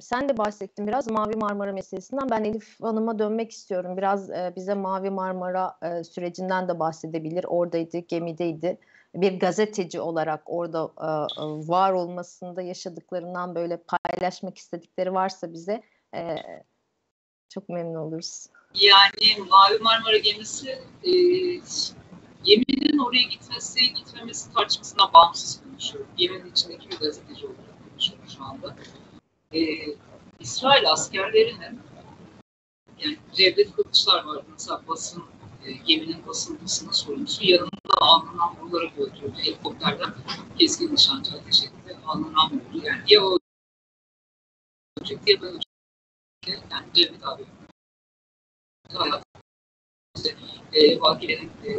sen 0.00 0.28
de 0.28 0.38
bahsettin 0.38 0.86
biraz 0.86 1.10
Mavi 1.10 1.36
Marmara 1.36 1.72
meselesinden. 1.72 2.30
Ben 2.30 2.44
Elif 2.44 2.80
Hanım'a 2.82 3.18
dönmek 3.18 3.50
istiyorum. 3.50 3.96
Biraz 3.96 4.30
e, 4.30 4.52
bize 4.56 4.74
Mavi 4.74 5.10
Marmara 5.10 5.76
e, 5.82 6.04
sürecinden 6.04 6.68
de 6.68 6.78
bahsedebilir. 6.78 7.44
Oradaydı, 7.48 7.98
gemideydi. 7.98 8.78
Bir 9.14 9.40
gazeteci 9.40 10.00
olarak 10.00 10.42
orada 10.46 10.92
e, 11.00 11.06
e, 11.42 11.44
var 11.68 11.92
olmasında 11.92 12.62
yaşadıklarından 12.62 13.54
böyle 13.54 13.82
paylaşmak 13.82 14.58
istedikleri 14.58 15.14
varsa 15.14 15.52
bize 15.52 15.82
e, 16.14 16.36
çok 17.48 17.68
memnun 17.68 17.94
oluruz. 17.94 18.46
Yani 18.74 19.48
Mavi 19.50 19.78
Marmara 19.78 20.18
gemisi 20.18 20.70
e, 21.04 21.12
geminin 22.44 22.98
oraya 22.98 23.22
gitmesi, 23.22 23.92
gitmemesi 23.94 24.52
tartışmasına 24.52 25.12
bağımsız 25.12 25.62
konuşuyorum. 25.62 26.10
Geminin 26.16 26.50
içindeki 26.50 26.90
bir 26.90 26.98
gazeteci 26.98 27.46
olarak 27.46 27.88
konuşuyorum 27.90 28.24
şu 28.36 28.44
anda 28.44 28.76
e, 29.54 29.60
İsrail 30.40 30.90
askerlerinin 30.90 31.80
yani 32.98 33.18
Cevdet 33.32 33.76
Kılıçlar 33.76 34.24
var 34.24 34.44
mesela 34.50 34.80
basın 34.88 35.24
e, 35.64 35.72
geminin 35.72 36.26
basılmasına 36.26 36.92
sorumlusu 36.92 37.46
yanında 37.46 37.71
alnından 38.04 38.56
vurularak 38.60 38.98
öldürüldü. 38.98 39.38
Helikopterden 39.38 40.14
keskin 40.58 40.94
nişancı 40.94 41.30
ateş 41.36 41.62
etti. 41.64 41.96
Alnından 42.06 42.50
vurdu. 42.50 42.86
Yani 42.86 43.02
ya 43.08 43.24
o 43.24 43.38
ölecek 44.98 45.18
ya 45.28 45.42
ben 45.42 45.48
ölecek. 45.48 45.72
Yani 46.70 46.86
Cevdet 46.94 47.26
abi 47.26 47.44
hayat 48.92 49.24
e, 50.72 51.00
Vakile'nin 51.00 51.50
e, 51.64 51.76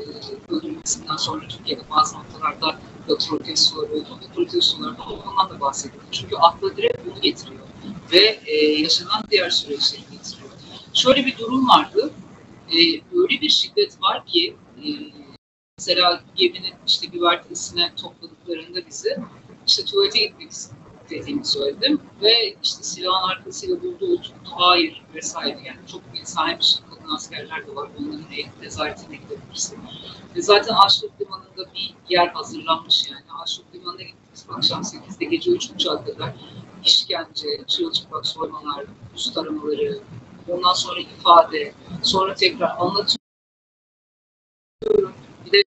öldürülmesinden 0.49 1.15
sonra 1.15 1.47
Türkiye'de 1.47 1.89
bazı 1.89 2.17
noktalarda 2.17 2.67
da 3.09 3.17
protestolar 3.29 3.89
oldu. 3.89 4.19
Protestolarda 4.35 5.03
ondan 5.03 5.49
da 5.49 5.59
bahsedildi. 5.59 6.03
Çünkü 6.11 6.35
akla 6.35 6.77
direkt 6.77 7.05
bunu 7.05 7.21
getiriyor 7.21 7.63
ve 8.11 8.39
e, 8.45 8.55
yaşanan 8.55 9.23
diğer 9.31 9.49
süreçleri 9.49 10.01
getiriyor. 10.11 10.49
Şöyle 10.93 11.25
bir 11.25 11.37
durum 11.37 11.67
vardı. 11.67 12.11
E, 12.71 12.77
öyle 13.13 13.41
bir 13.41 13.49
şiddet 13.49 14.01
var 14.01 14.25
ki 14.25 14.55
e, 14.77 14.87
mesela 15.87 16.23
geminin 16.35 16.73
işte 16.87 17.07
güvertesine 17.07 17.95
topladıklarında 17.95 18.87
bizi 18.87 19.17
işte 19.67 19.85
tuvalete 19.85 20.19
gitmek 20.19 20.51
istediğimi 20.51 21.45
söyledim 21.45 22.01
ve 22.21 22.55
işte 22.63 22.83
silahın 22.83 23.29
arkasıyla 23.29 23.83
buldu 23.83 24.13
oturttu 24.13 24.51
hayır 24.51 25.01
vesaire 25.15 25.59
yani 25.63 25.79
çok 25.91 26.01
insani 26.13 26.57
bir 26.59 26.63
şey 26.63 26.81
kadın 26.89 27.13
askerler 27.15 27.67
de 27.67 27.75
var 27.75 27.89
onların 27.99 28.25
nezaretine 28.61 29.15
gidebilirsin. 29.15 29.79
Ve 30.35 30.41
zaten 30.41 30.73
Aşraf 30.73 31.21
Limanı'nda 31.21 31.73
bir 31.73 31.95
yer 32.09 32.27
hazırlanmış 32.27 33.09
yani. 33.11 33.41
Aşraf 33.43 33.65
Limanı'na 33.75 34.01
gittik 34.01 34.23
akşam 34.49 34.81
8'de 34.81 35.25
gece 35.25 35.51
3.30'a 35.51 36.05
kadar 36.05 36.33
işkence, 36.85 37.47
çırılçıplak 37.67 38.27
soymalar, 38.27 38.85
üst 39.15 39.37
aramaları, 39.37 39.99
ondan 40.49 40.73
sonra 40.73 40.99
ifade, 40.99 41.73
sonra 42.03 42.35
tekrar 42.35 42.75
anlatıyorum. 42.77 43.23
Bir 45.45 45.51
de 45.51 45.63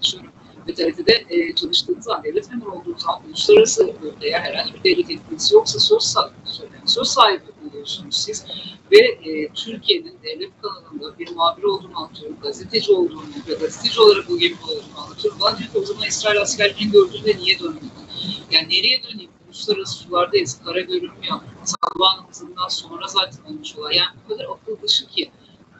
çalışıyorum. 0.00 0.40
TRT'de 0.66 1.24
e, 1.28 1.54
çalıştığınız 1.54 2.06
devlet 2.24 2.50
memuru 2.50 2.72
olduğunuz 2.72 3.02
zaman 3.02 3.20
uluslararası 3.28 3.94
veya 4.22 4.40
herhangi 4.40 4.74
bir 4.74 4.84
devlet 4.84 5.10
etkisi 5.10 5.54
yoksa 5.54 5.78
söz 5.78 6.02
sahibi, 6.02 6.34
söz 6.86 7.08
sahibi 7.08 7.42
oluyorsunuz 7.70 8.16
siz. 8.16 8.44
Ve 8.92 8.98
e, 8.98 9.48
Türkiye'nin 9.48 10.18
devlet 10.22 10.50
kanalında 10.62 11.18
bir 11.18 11.30
muhabir 11.30 11.62
olduğunu 11.62 11.98
anlatıyorum, 11.98 12.36
gazeteci 12.42 12.92
olduğunu 12.92 13.22
ve 13.48 13.54
gazeteci 13.54 14.00
olarak 14.00 14.28
bu 14.28 14.38
gemi 14.38 14.56
olduğunu 14.64 15.04
anlatıyorum. 15.04 15.40
Bana 15.40 15.58
diyor 15.58 15.70
ki 15.70 15.78
o 15.78 15.84
zaman 15.84 16.06
İsrail 16.08 16.40
askerliğini 16.40 16.92
gördüğünde 16.92 17.36
niye 17.36 17.58
dönmedin? 17.58 17.90
Yani 18.50 18.68
nereye 18.68 19.02
döneyim? 19.02 19.30
Uluslararası 19.46 19.98
sulardayız, 19.98 20.60
kara 20.64 20.80
görünmüyor. 20.80 21.40
Sabahın 21.64 22.28
hızından 22.28 22.68
sonra 22.68 23.06
zaten 23.08 23.44
olmuş 23.44 23.76
olay. 23.76 23.96
Yani 23.96 24.08
bu 24.24 24.28
kadar 24.28 24.44
akıl 24.44 24.82
dışı 24.82 25.06
ki. 25.06 25.30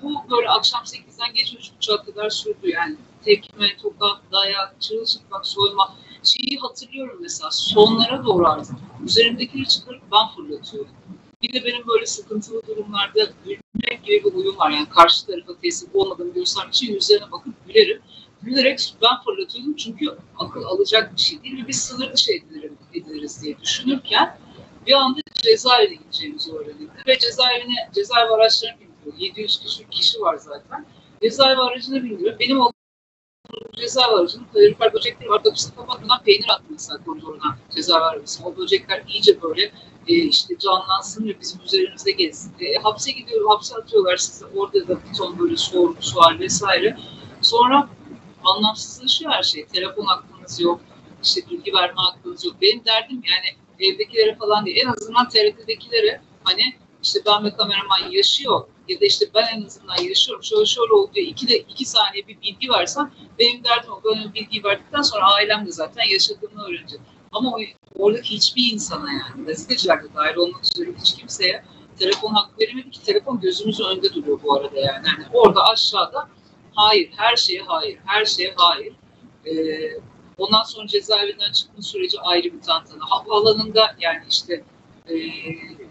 Bu 0.02 0.30
böyle 0.30 0.48
akşam 0.48 0.82
8'den 0.82 1.34
gece 1.34 1.56
3.30'a 1.56 2.02
kadar 2.02 2.30
sürdü 2.30 2.70
yani. 2.70 2.96
Tekme, 3.24 3.76
tokat, 3.76 4.18
dayak, 4.32 4.80
çırılçıplak, 4.80 5.46
soyma. 5.46 5.94
Şeyi 6.24 6.58
hatırlıyorum 6.58 7.18
mesela 7.20 7.50
sonlara 7.50 8.24
doğru 8.24 8.48
artık. 8.48 8.76
Üzerimdekileri 9.04 9.68
çıkarıp 9.68 10.02
ben 10.12 10.28
fırlatıyorum. 10.36 10.90
Bir 11.42 11.52
de 11.52 11.64
benim 11.64 11.86
böyle 11.88 12.06
sıkıntılı 12.06 12.62
durumlarda 12.66 13.32
gülmek 13.44 14.04
gibi 14.04 14.24
bir 14.24 14.30
huyum 14.34 14.58
var. 14.58 14.70
Yani 14.70 14.88
karşı 14.88 15.26
tarafa 15.26 15.60
teslim 15.60 15.90
olmadığını 15.94 16.34
göstermek 16.34 16.74
için 16.74 16.94
yüzlerine 16.94 17.32
bakıp 17.32 17.54
gülerim. 17.66 18.02
Gülerek 18.42 18.94
ben 19.02 19.22
fırlatıyordum 19.24 19.76
çünkü 19.76 20.06
akıl 20.38 20.62
alacak 20.62 21.16
bir 21.16 21.20
şey 21.20 21.42
değil 21.42 21.64
ve 21.64 21.68
biz 21.68 21.82
sınır 21.82 22.12
dışı 22.12 22.32
ediliriz, 22.32 22.72
ediliriz 22.94 23.42
diye 23.42 23.60
düşünürken 23.60 24.38
bir 24.86 24.92
anda 24.92 25.20
cezaevine 25.34 25.94
gideceğimizi 25.94 26.52
öğrenildi. 26.52 26.90
Ve 27.06 27.18
cezaevine, 27.18 27.90
cezaevi 27.94 28.30
araçlarına 28.30 28.89
bindiriyor. 29.06 29.30
700 29.30 29.62
küsur 29.62 29.84
kişi 29.84 30.20
var 30.20 30.36
zaten. 30.36 30.86
Cezaevi 31.22 31.60
aracına 31.60 32.02
bindiriyor. 32.02 32.38
Benim 32.38 32.60
o 32.60 32.72
cezaevi 33.76 34.14
aracının 34.14 34.46
kalorifer 34.52 34.92
böcekleri 34.92 35.30
var. 35.30 35.42
Kapısını 35.42 35.76
kapatmadan 35.76 36.22
peynir 36.22 36.48
attı 36.48 36.64
mesela 36.70 37.04
koridoruna 37.04 37.58
cezaevi 37.76 38.04
arabasına. 38.04 38.46
O 38.46 38.56
böcekler 38.56 39.02
iyice 39.08 39.42
böyle 39.42 39.72
e, 40.08 40.14
işte 40.14 40.58
canlansın 40.58 41.28
ve 41.28 41.40
bizim 41.40 41.60
üzerimizde 41.64 42.10
gezsin. 42.10 42.52
E, 42.60 42.74
hapse 42.82 43.12
gidiyor, 43.12 43.48
hapse 43.48 43.74
atıyorlar 43.74 44.16
sizi. 44.16 44.46
Orada 44.46 44.88
da 44.88 44.98
bir 45.04 45.18
ton 45.18 45.38
böyle 45.38 45.56
sorgu, 45.56 45.96
sual 46.00 46.38
vesaire. 46.38 46.96
Sonra 47.42 47.88
anlamsızlaşıyor 48.44 49.30
her 49.32 49.42
şey. 49.42 49.66
Telefon 49.66 50.04
hakkınız 50.04 50.60
yok, 50.60 50.80
işte 51.22 51.40
bilgi 51.50 51.72
verme 51.72 51.96
hakkınız 51.96 52.44
yok. 52.44 52.54
Benim 52.62 52.84
derdim 52.84 53.22
yani 53.24 53.60
evdekilere 53.90 54.36
falan 54.36 54.66
değil. 54.66 54.76
En 54.86 54.92
azından 54.92 55.28
TRT'dekilere 55.28 56.20
hani 56.44 56.62
işte 57.10 57.20
ben 57.26 57.44
ve 57.44 57.56
kameraman 57.56 58.10
yaşıyor 58.10 58.66
ya 58.88 59.00
da 59.00 59.04
işte 59.04 59.26
ben 59.34 59.46
en 59.56 59.66
azından 59.66 60.02
yaşıyorum. 60.02 60.44
Şöyle 60.44 60.66
şöyle 60.66 60.92
oldu 60.92 61.10
diye 61.14 61.26
iki, 61.26 61.48
de, 61.48 61.58
iki 61.58 61.84
saniye 61.84 62.28
bir 62.28 62.40
bilgi 62.40 62.68
versem 62.68 63.12
benim 63.38 63.64
derdim 63.64 63.92
o. 63.92 64.02
Ben 64.04 64.34
bilgiyi 64.34 64.64
verdikten 64.64 65.02
sonra 65.02 65.34
ailem 65.34 65.66
de 65.66 65.72
zaten 65.72 66.04
yaşadığını 66.04 66.64
öğrenecek. 66.64 67.00
Ama 67.32 67.50
o, 67.50 67.58
oradaki 67.98 68.30
hiçbir 68.30 68.72
insana 68.72 69.12
yani 69.12 69.46
gazeteciler 69.46 70.02
de 70.02 70.14
dahil 70.14 70.36
olmak 70.36 70.64
üzere 70.64 70.90
hiç 71.00 71.14
kimseye 71.14 71.64
telefon 71.98 72.34
hakkı 72.34 72.60
verilmedi 72.60 72.90
ki 72.90 73.02
telefon 73.02 73.40
gözümüzün 73.40 73.84
önünde 73.84 74.14
duruyor 74.14 74.40
bu 74.42 74.54
arada 74.54 74.78
yani. 74.78 75.06
yani 75.06 75.24
orada 75.32 75.64
aşağıda 75.64 76.28
hayır, 76.74 77.10
her 77.16 77.36
şeye 77.36 77.62
hayır, 77.62 77.98
her 78.04 78.24
şeye 78.24 78.54
hayır. 78.56 78.94
Ee, 79.46 80.00
ondan 80.38 80.62
sonra 80.62 80.86
cezaevinden 80.86 81.52
çıkma 81.52 81.82
süreci 81.82 82.20
ayrı 82.20 82.44
bir 82.44 82.60
tantana. 82.60 83.00
Havaalanında 83.00 83.96
yani 84.00 84.24
işte 84.30 84.64
e, 85.10 85.18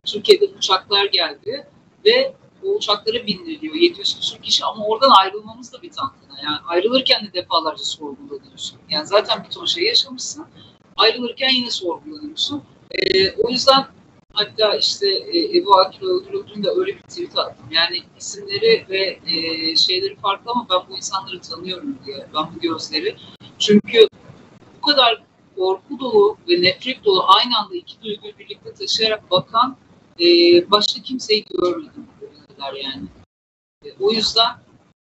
Türkiye'den 0.05 0.58
uçaklar 0.58 1.05
geldi 1.05 1.67
ve 2.05 2.34
o 2.63 2.67
uçaklara 2.67 3.27
bindiriliyor 3.27 3.75
700 3.75 4.15
küsur 4.19 4.38
kişi 4.38 4.65
ama 4.65 4.86
oradan 4.86 5.12
ayrılmamız 5.19 5.73
da 5.73 5.82
bir 5.82 5.91
tantana. 5.91 6.39
Yani 6.43 6.58
ayrılırken 6.67 7.27
de 7.27 7.34
defalarca 7.34 7.84
sorgulanıyorsun. 7.84 8.79
Yani 8.89 9.08
zaten 9.08 9.43
bir 9.43 9.49
ton 9.49 9.65
şey 9.65 9.84
yaşamışsın. 9.84 10.45
Ayrılırken 10.97 11.49
yine 11.49 11.71
sorgulanıyorsun. 11.71 12.63
E, 12.91 13.32
o 13.32 13.49
yüzden 13.49 13.86
hatta 14.34 14.75
işte 14.75 15.08
e, 15.10 15.58
Ebu 15.58 15.77
Akil 15.77 16.03
öldürüldüğünde 16.03 16.69
öyle 16.69 16.95
bir 16.95 17.01
tweet 17.01 17.38
attım. 17.38 17.65
Yani 17.71 18.03
isimleri 18.19 18.86
ve 18.89 19.19
e, 19.27 19.75
şeyleri 19.75 20.15
farklı 20.15 20.51
ama 20.51 20.67
ben 20.69 20.79
bu 20.89 20.97
insanları 20.97 21.41
tanıyorum 21.41 21.97
diye. 22.05 22.27
Ben 22.36 22.55
bu 22.55 22.60
gözleri. 22.60 23.15
Çünkü 23.60 24.08
bu 24.77 24.88
kadar 24.88 25.23
korku 25.60 26.00
dolu 26.00 26.38
ve 26.50 26.62
nefret 26.62 27.06
dolu 27.06 27.26
aynı 27.28 27.58
anda 27.58 27.76
iki 27.76 28.02
duyguyu 28.02 28.38
birlikte 28.38 28.74
taşıyarak 28.74 29.32
bakan 29.32 29.78
e, 30.19 30.26
başka 30.72 31.02
kimseyi 31.02 31.45
görmedim 31.45 32.08
kadar 32.48 32.74
yani. 32.74 33.08
E, 33.86 33.88
o 34.00 34.12
yüzden 34.12 34.58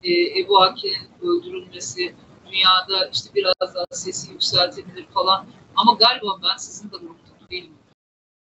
e, 0.03 0.40
Ebu 0.40 0.62
Akil'in 0.62 1.09
öldürülmesi 1.22 2.14
dünyada 2.46 3.09
işte 3.12 3.35
biraz 3.35 3.74
daha 3.74 3.85
sesi 3.90 4.33
yükseltebilir 4.33 5.07
falan 5.07 5.46
ama 5.76 5.92
galiba 5.92 6.40
ben 6.42 6.57
sizin 6.57 6.88
kadar 6.88 7.03
mutlu 7.03 7.48
değilim. 7.50 7.74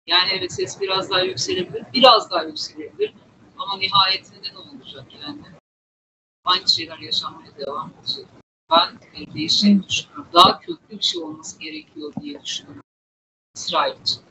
Yani 0.07 0.31
evet 0.33 0.53
ses 0.53 0.81
biraz 0.81 1.11
daha 1.11 1.21
yükselebilir, 1.21 1.85
biraz 1.95 2.31
daha 2.31 2.43
yükselebilir 2.43 3.15
ama 3.59 3.77
nihayetinde 3.77 4.49
ne 4.53 4.59
olacak 4.59 5.07
yani? 5.23 5.43
Aynı 6.45 6.69
şeyler 6.69 6.99
yaşanmaya 6.99 7.57
devam 7.57 7.93
edecek. 8.01 8.27
Ben 8.71 9.23
e, 9.23 9.35
değişeceğini 9.35 9.83
düşünüyorum. 9.83 10.27
Daha 10.35 10.61
köklü 10.61 10.99
bir 10.99 11.03
şey 11.03 11.23
olması 11.23 11.61
gerekiyor 11.61 12.13
diye 12.21 12.43
düşünüyorum. 12.43 12.83
İsrail 13.55 14.01
için 14.01 14.23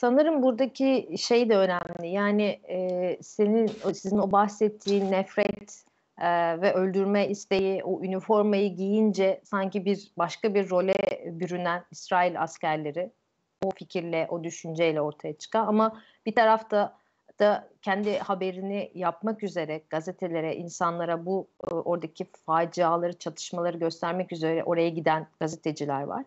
sanırım 0.00 0.42
buradaki 0.42 1.14
şey 1.18 1.48
de 1.48 1.56
önemli. 1.56 2.08
Yani 2.08 2.60
e, 2.68 3.18
senin 3.22 3.66
sizin 3.92 4.18
o 4.18 4.32
bahsettiğin 4.32 5.10
nefret 5.12 5.84
e, 6.18 6.28
ve 6.60 6.72
öldürme 6.74 7.28
isteği 7.28 7.84
o 7.84 8.02
üniformayı 8.02 8.74
giyince 8.76 9.40
sanki 9.44 9.84
bir 9.84 10.12
başka 10.18 10.54
bir 10.54 10.70
role 10.70 10.94
bürünen 11.26 11.84
İsrail 11.90 12.42
askerleri 12.42 13.10
o 13.62 13.70
fikirle, 13.70 14.26
o 14.30 14.44
düşünceyle 14.44 15.00
ortaya 15.00 15.38
çıkan 15.38 15.66
ama 15.66 16.02
bir 16.26 16.34
tarafta 16.34 16.99
da 17.40 17.68
kendi 17.82 18.18
haberini 18.18 18.90
yapmak 18.94 19.42
üzere 19.42 19.82
gazetelere, 19.90 20.56
insanlara 20.56 21.26
bu 21.26 21.48
e, 21.70 21.74
oradaki 21.74 22.26
faciaları, 22.46 23.18
çatışmaları 23.18 23.78
göstermek 23.78 24.32
üzere 24.32 24.64
oraya 24.64 24.88
giden 24.88 25.26
gazeteciler 25.40 26.02
var. 26.02 26.24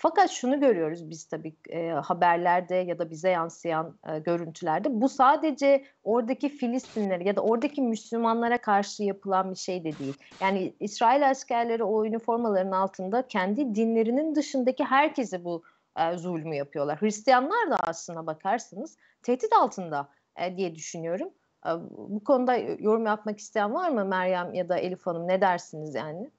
Fakat 0.00 0.30
şunu 0.30 0.60
görüyoruz 0.60 1.10
biz 1.10 1.24
tabii 1.24 1.56
e, 1.68 1.88
haberlerde 1.90 2.74
ya 2.74 2.98
da 2.98 3.10
bize 3.10 3.30
yansıyan 3.30 3.98
e, 4.08 4.18
görüntülerde. 4.18 5.00
Bu 5.00 5.08
sadece 5.08 5.84
oradaki 6.02 6.48
Filistinlere 6.48 7.24
ya 7.24 7.36
da 7.36 7.40
oradaki 7.40 7.82
Müslümanlara 7.82 8.58
karşı 8.58 9.02
yapılan 9.02 9.50
bir 9.50 9.56
şey 9.56 9.84
de 9.84 9.98
değil. 9.98 10.14
Yani 10.40 10.74
İsrail 10.80 11.30
askerleri 11.30 11.84
o 11.84 12.04
üniformaların 12.04 12.72
altında 12.72 13.26
kendi 13.26 13.74
dinlerinin 13.74 14.34
dışındaki 14.34 14.84
herkese 14.84 15.44
bu 15.44 15.62
e, 15.98 16.16
zulmü 16.16 16.56
yapıyorlar. 16.56 17.00
Hristiyanlar 17.00 17.70
da 17.70 17.76
aslına 17.86 18.26
bakarsanız 18.26 18.96
tehdit 19.22 19.52
altında 19.52 20.08
e, 20.38 20.56
diye 20.56 20.74
düşünüyorum. 20.74 21.28
E, 21.66 21.70
bu 21.90 22.24
konuda 22.24 22.56
yorum 22.56 23.06
yapmak 23.06 23.38
isteyen 23.38 23.74
var 23.74 23.90
mı 23.90 24.04
Meryem 24.04 24.54
ya 24.54 24.68
da 24.68 24.78
Elif 24.78 25.06
Hanım 25.06 25.28
ne 25.28 25.40
dersiniz 25.40 25.94
yani? 25.94 26.30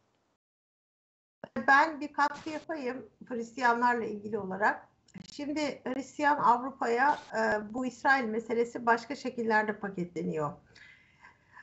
Ben 1.68 2.02
bir 2.02 2.14
katkı 2.14 2.50
yapayım 2.50 3.10
Hristiyanlarla 3.26 4.06
ilgili 4.06 4.38
olarak. 4.40 4.90
Şimdi 5.32 5.82
Hristiyan 5.84 6.38
Avrupa'ya 6.38 7.20
e, 7.38 7.74
bu 7.74 7.86
İsrail 7.86 8.26
meselesi 8.26 8.86
başka 8.86 9.16
şekillerde 9.16 9.80
paketleniyor. 9.80 10.52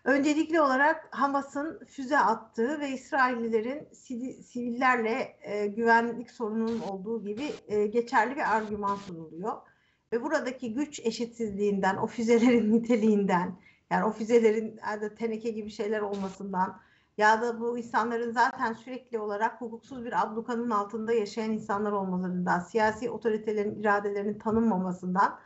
Öncelikli 0.04 0.60
olarak 0.60 1.08
Hamas'ın 1.10 1.84
füze 1.84 2.18
attığı 2.18 2.80
ve 2.80 2.88
İsraillilerin 2.88 3.88
sivillerle 4.42 5.36
güvenlik 5.76 6.30
sorununun 6.30 6.80
olduğu 6.80 7.24
gibi 7.24 7.52
geçerli 7.90 8.36
bir 8.36 8.56
argüman 8.56 8.96
sunuluyor. 8.96 9.52
Ve 10.12 10.22
buradaki 10.22 10.74
güç 10.74 11.00
eşitsizliğinden, 11.00 11.96
o 11.96 12.06
füzelerin 12.06 12.72
niteliğinden, 12.78 13.56
yani 13.90 14.04
o 14.04 14.12
füzelerin 14.12 14.80
yani 14.86 15.14
teneke 15.14 15.50
gibi 15.50 15.70
şeyler 15.70 16.00
olmasından, 16.00 16.80
ya 17.18 17.42
da 17.42 17.60
bu 17.60 17.78
insanların 17.78 18.32
zaten 18.32 18.72
sürekli 18.72 19.18
olarak 19.18 19.60
hukuksuz 19.60 20.04
bir 20.04 20.22
ablukanın 20.22 20.70
altında 20.70 21.12
yaşayan 21.12 21.52
insanlar 21.52 21.92
olmalarından, 21.92 22.60
siyasi 22.60 23.10
otoritelerin 23.10 23.80
iradelerinin 23.80 24.38
tanınmamasından 24.38 25.38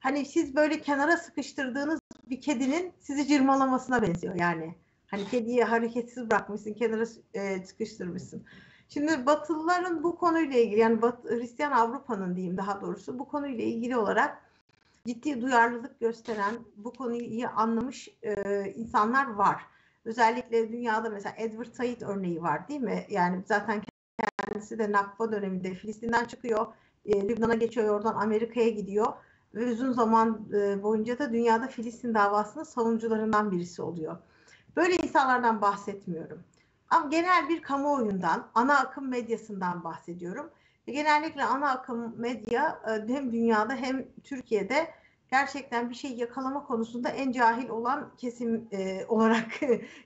hani 0.00 0.24
siz 0.24 0.56
böyle 0.56 0.80
kenara 0.80 1.16
sıkıştırdığınız 1.16 2.00
bir 2.30 2.40
kedinin 2.40 2.92
sizi 3.00 3.26
cırmalamasına 3.26 4.02
benziyor 4.02 4.34
yani. 4.34 4.74
Hani 5.06 5.24
kediyi 5.24 5.64
hareketsiz 5.64 6.30
bırakmışsın, 6.30 6.74
kenara 6.74 7.04
e, 7.34 7.66
sıkıştırmışsın. 7.66 8.44
Şimdi 8.88 9.26
Batılıların 9.26 10.02
bu 10.02 10.16
konuyla 10.16 10.58
ilgili 10.58 10.80
yani 10.80 11.02
Bat 11.02 11.24
Hristiyan 11.24 11.72
Avrupa'nın 11.72 12.36
diyeyim 12.36 12.56
daha 12.56 12.80
doğrusu 12.80 13.18
bu 13.18 13.28
konuyla 13.28 13.64
ilgili 13.64 13.96
olarak 13.96 14.38
ciddi 15.06 15.42
duyarlılık 15.42 16.00
gösteren, 16.00 16.54
bu 16.76 16.92
konuyu 16.92 17.20
iyi 17.20 17.48
anlamış 17.48 18.08
e, 18.22 18.64
insanlar 18.76 19.26
var. 19.26 19.62
Özellikle 20.04 20.72
dünyada 20.72 21.10
mesela 21.10 21.34
Edward 21.38 21.72
Said 21.72 22.00
örneği 22.00 22.42
var 22.42 22.68
değil 22.68 22.80
mi? 22.80 23.06
Yani 23.10 23.42
zaten 23.46 23.82
kendisi 24.46 24.78
de 24.78 24.92
Nakba 24.92 25.32
döneminde 25.32 25.74
Filistin'den 25.74 26.24
çıkıyor, 26.24 26.66
e, 27.06 27.28
Lübnan'a 27.28 27.54
geçiyor, 27.54 27.94
oradan 27.94 28.14
Amerika'ya 28.14 28.68
gidiyor 28.68 29.12
ve 29.54 29.72
uzun 29.72 29.92
zaman 29.92 30.48
e, 30.54 30.82
boyunca 30.82 31.18
da 31.18 31.32
dünyada 31.32 31.66
Filistin 31.66 32.14
davasının 32.14 32.64
savunucularından 32.64 33.50
birisi 33.50 33.82
oluyor. 33.82 34.16
Böyle 34.76 34.94
insanlardan 34.94 35.62
bahsetmiyorum. 35.62 36.38
Ama 36.90 37.08
genel 37.08 37.48
bir 37.48 37.62
kamuoyundan, 37.62 38.50
ana 38.54 38.78
akım 38.78 39.08
medyasından 39.08 39.84
bahsediyorum. 39.84 40.50
Genellikle 40.86 41.44
ana 41.44 41.70
akım 41.70 42.20
medya 42.20 42.80
e, 42.86 43.12
hem 43.12 43.32
dünyada 43.32 43.74
hem 43.74 44.06
Türkiye'de 44.24 44.88
gerçekten 45.30 45.90
bir 45.90 45.94
şey 45.94 46.12
yakalama 46.12 46.66
konusunda 46.66 47.08
en 47.08 47.32
cahil 47.32 47.68
olan 47.68 48.12
kesim 48.16 48.68
e, 48.72 49.06
olarak 49.08 49.60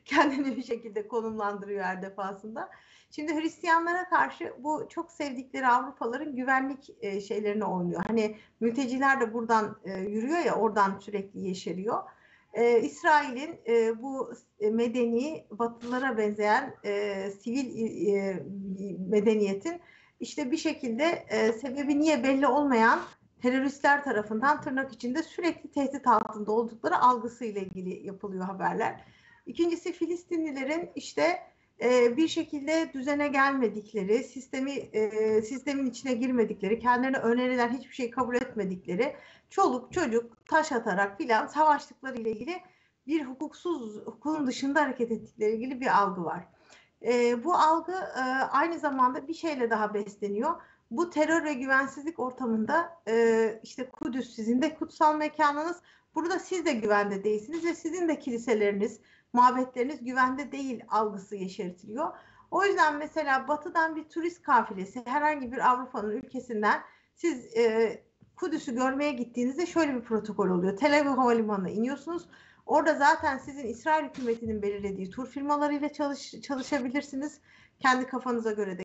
kendini 0.04 0.56
bir 0.56 0.62
şekilde 0.62 1.08
konumlandırıyor 1.08 1.84
her 1.84 2.02
defasında. 2.02 2.70
Şimdi 3.10 3.34
Hristiyanlara 3.34 4.08
karşı 4.08 4.54
bu 4.58 4.86
çok 4.88 5.10
sevdikleri 5.10 5.66
Avrupaların 5.66 6.36
güvenlik 6.36 6.90
e, 7.00 7.20
şeylerini 7.20 7.64
oynuyor. 7.64 8.04
Hani 8.06 8.36
mülteciler 8.60 9.20
de 9.20 9.34
buradan 9.34 9.76
e, 9.84 10.00
yürüyor 10.00 10.38
ya 10.38 10.54
oradan 10.54 10.98
sürekli 10.98 11.40
yeşeriyor. 11.40 12.02
E, 12.52 12.80
İsrail'in 12.80 13.60
e, 13.66 14.02
bu 14.02 14.32
medeni 14.60 15.46
Batılılara 15.50 16.18
benzeyen 16.18 16.74
e, 16.84 17.30
sivil 17.30 17.86
e, 18.06 18.42
medeniyetin 19.08 19.80
işte 20.20 20.50
bir 20.50 20.56
şekilde 20.56 21.04
e, 21.28 21.52
sebebi 21.52 22.00
niye 22.00 22.24
belli 22.24 22.46
olmayan 22.46 23.00
teröristler 23.42 24.04
tarafından 24.04 24.60
tırnak 24.60 24.92
içinde 24.92 25.22
sürekli 25.22 25.70
tehdit 25.70 26.06
altında 26.06 26.52
oldukları 26.52 26.98
algısıyla 26.98 27.60
ilgili 27.60 28.06
yapılıyor 28.06 28.44
haberler. 28.44 29.04
İkincisi 29.46 29.92
Filistinlilerin 29.92 30.90
işte 30.94 31.38
e, 31.82 32.16
bir 32.16 32.28
şekilde 32.28 32.90
düzene 32.94 33.28
gelmedikleri, 33.28 34.24
sistemi 34.24 34.70
e, 34.70 35.42
sistemin 35.42 35.86
içine 35.86 36.14
girmedikleri, 36.14 36.78
kendilerine 36.78 37.18
önerilen 37.18 37.68
hiçbir 37.68 37.94
şey 37.94 38.10
kabul 38.10 38.34
etmedikleri, 38.34 39.16
çoluk 39.50 39.92
çocuk 39.92 40.46
taş 40.46 40.72
atarak 40.72 41.18
filan 41.18 41.46
savaştıkları 41.46 42.16
ile 42.16 42.30
ilgili 42.30 42.60
bir 43.06 43.24
hukuksuz, 43.24 43.96
hukukun 43.96 44.46
dışında 44.46 44.82
hareket 44.82 45.10
ettikleri 45.10 45.52
ilgili 45.52 45.80
bir 45.80 45.98
algı 45.98 46.24
var. 46.24 46.48
E, 47.06 47.44
bu 47.44 47.54
algı 47.54 47.92
e, 47.92 48.22
aynı 48.50 48.78
zamanda 48.78 49.28
bir 49.28 49.34
şeyle 49.34 49.70
daha 49.70 49.94
besleniyor. 49.94 50.60
Bu 50.90 51.10
terör 51.10 51.44
ve 51.44 51.54
güvensizlik 51.54 52.18
ortamında 52.18 53.02
e, 53.08 53.60
işte 53.62 53.90
Kudüs 53.90 54.34
sizin 54.36 54.62
de 54.62 54.74
kutsal 54.74 55.16
mekanınız. 55.16 55.76
Burada 56.14 56.38
siz 56.38 56.66
de 56.66 56.72
güvende 56.72 57.24
değilsiniz 57.24 57.64
ve 57.64 57.74
sizin 57.74 58.08
de 58.08 58.18
kiliseleriniz, 58.18 59.00
mabetleriniz 59.32 60.04
güvende 60.04 60.52
değil 60.52 60.84
algısı 60.88 61.36
yeşertiliyor. 61.36 62.16
O 62.50 62.64
yüzden 62.64 62.96
mesela 62.96 63.48
batıdan 63.48 63.96
bir 63.96 64.08
turist 64.08 64.42
kafilesi 64.42 65.02
herhangi 65.06 65.52
bir 65.52 65.70
Avrupa'nın 65.70 66.10
ülkesinden 66.10 66.82
siz 67.14 67.56
e, 67.56 68.04
Kudüs'ü 68.36 68.74
görmeye 68.74 69.12
gittiğinizde 69.12 69.66
şöyle 69.66 69.94
bir 69.94 70.02
protokol 70.02 70.48
oluyor. 70.48 70.76
Tel 70.76 71.00
Aviv 71.00 71.08
Havalimanı'na 71.08 71.70
iniyorsunuz. 71.70 72.28
Orada 72.66 72.94
zaten 72.94 73.38
sizin 73.38 73.66
İsrail 73.66 74.04
hükümetinin 74.04 74.62
belirlediği 74.62 75.10
tur 75.10 75.26
firmalarıyla 75.26 75.92
çalış, 75.92 76.30
çalışabilirsiniz. 76.30 77.40
Kendi 77.78 78.06
kafanıza 78.06 78.52
göre 78.52 78.78
de 78.78 78.82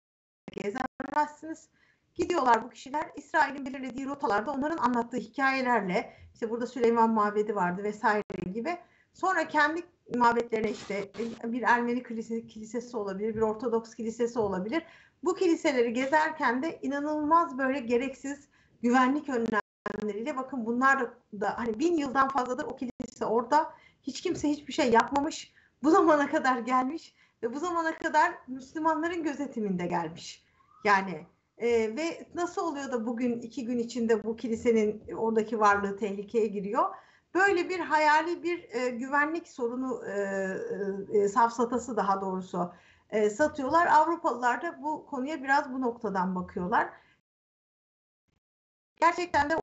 gezemezsiniz. 0.51 1.69
Gidiyorlar 2.15 2.63
bu 2.63 2.69
kişiler 2.69 3.11
İsrail'in 3.15 3.65
belirlediği 3.65 4.05
rotalarda 4.05 4.51
onların 4.51 4.77
anlattığı 4.77 5.17
hikayelerle 5.17 6.13
işte 6.33 6.49
burada 6.49 6.67
Süleyman 6.67 7.09
Mabedi 7.09 7.55
vardı 7.55 7.83
vesaire 7.83 8.51
gibi. 8.53 8.77
Sonra 9.13 9.47
kendi 9.47 9.83
mabetlerine 10.15 10.71
işte 10.71 11.11
bir 11.43 11.61
Ermeni 11.61 12.03
kilisesi 12.47 12.97
olabilir, 12.97 13.35
bir 13.35 13.41
Ortodoks 13.41 13.95
kilisesi 13.95 14.39
olabilir. 14.39 14.83
Bu 15.23 15.35
kiliseleri 15.35 15.93
gezerken 15.93 16.63
de 16.63 16.79
inanılmaz 16.81 17.57
böyle 17.57 17.79
gereksiz 17.79 18.47
güvenlik 18.81 19.29
önlemleriyle 19.29 20.37
bakın 20.37 20.65
bunlar 20.65 20.99
da, 20.99 21.13
da 21.41 21.57
hani 21.57 21.79
bin 21.79 21.97
yıldan 21.97 22.27
fazladır 22.27 22.63
o 22.63 22.75
kilise 22.75 23.25
orada 23.25 23.73
hiç 24.03 24.21
kimse 24.21 24.49
hiçbir 24.49 24.73
şey 24.73 24.91
yapmamış. 24.91 25.53
Bu 25.83 25.91
zamana 25.91 26.29
kadar 26.29 26.57
gelmiş 26.57 27.13
ve 27.43 27.53
bu 27.53 27.59
zamana 27.59 27.97
kadar 27.97 28.33
Müslümanların 28.47 29.23
gözetiminde 29.23 29.87
gelmiş. 29.87 30.43
Yani 30.83 31.25
e, 31.57 31.67
ve 31.69 32.27
nasıl 32.35 32.61
oluyor 32.61 32.91
da 32.91 33.05
bugün 33.05 33.41
iki 33.41 33.65
gün 33.65 33.77
içinde 33.77 34.23
bu 34.23 34.35
kilisenin 34.35 35.03
oradaki 35.17 35.59
varlığı 35.59 35.97
tehlikeye 35.97 36.47
giriyor? 36.47 36.85
Böyle 37.37 37.69
bir 37.69 37.79
hayali 37.79 38.43
bir 38.43 38.69
e, 38.69 38.89
güvenlik 38.89 39.47
sorunu 39.47 40.05
e, 40.05 40.11
e, 41.13 41.27
safsatası 41.27 41.97
daha 41.97 42.21
doğrusu 42.21 42.73
e, 43.09 43.29
satıyorlar. 43.29 43.87
Avrupalılar 43.87 44.61
da 44.61 44.83
bu 44.83 45.05
konuya 45.05 45.43
biraz 45.43 45.73
bu 45.73 45.81
noktadan 45.81 46.35
bakıyorlar. 46.35 46.89
Gerçekten 48.95 49.49
de 49.49 49.55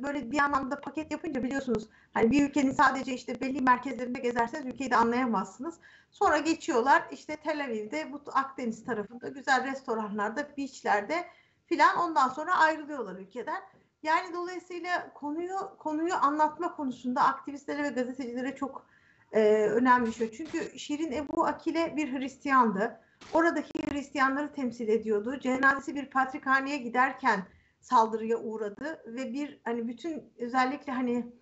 böyle 0.00 0.30
bir 0.30 0.38
anlamda 0.38 0.80
paket 0.80 1.12
yapınca 1.12 1.42
biliyorsunuz 1.42 1.88
hani 2.14 2.30
bir 2.30 2.48
ülkenin 2.48 2.72
sadece 2.72 3.14
işte 3.14 3.40
belli 3.40 3.60
merkezlerinde 3.60 4.20
gezerseniz 4.20 4.74
ülkeyi 4.74 4.90
de 4.90 4.96
anlayamazsınız. 4.96 5.74
Sonra 6.10 6.38
geçiyorlar 6.38 7.02
işte 7.12 7.36
Tel 7.36 7.64
Aviv'de 7.64 8.12
bu 8.12 8.22
Akdeniz 8.32 8.84
tarafında 8.84 9.28
güzel 9.28 9.64
restoranlarda, 9.64 10.56
beachlerde 10.56 11.26
filan 11.66 11.98
ondan 11.98 12.28
sonra 12.28 12.58
ayrılıyorlar 12.58 13.16
ülkeden. 13.16 13.62
Yani 14.02 14.34
dolayısıyla 14.34 15.12
konuyu 15.14 15.56
konuyu 15.78 16.14
anlatma 16.14 16.76
konusunda 16.76 17.24
aktivistlere 17.24 17.82
ve 17.82 17.88
gazetecilere 17.88 18.56
çok 18.56 18.86
e, 19.32 19.40
önemli 19.66 20.12
şey. 20.12 20.32
Çünkü 20.32 20.78
Şirin 20.78 21.12
Ebu 21.12 21.46
Akile 21.46 21.96
bir 21.96 22.12
Hristiyandı. 22.12 23.00
Oradaki 23.32 23.92
Hristiyanları 23.92 24.52
temsil 24.52 24.88
ediyordu. 24.88 25.38
Cenazesi 25.40 25.94
bir 25.94 26.10
patrikhaneye 26.10 26.76
giderken 26.76 27.40
saldırıya 27.80 28.38
uğradı 28.38 29.02
ve 29.06 29.32
bir 29.32 29.60
hani 29.64 29.88
bütün 29.88 30.32
özellikle 30.38 30.92
hani 30.92 31.32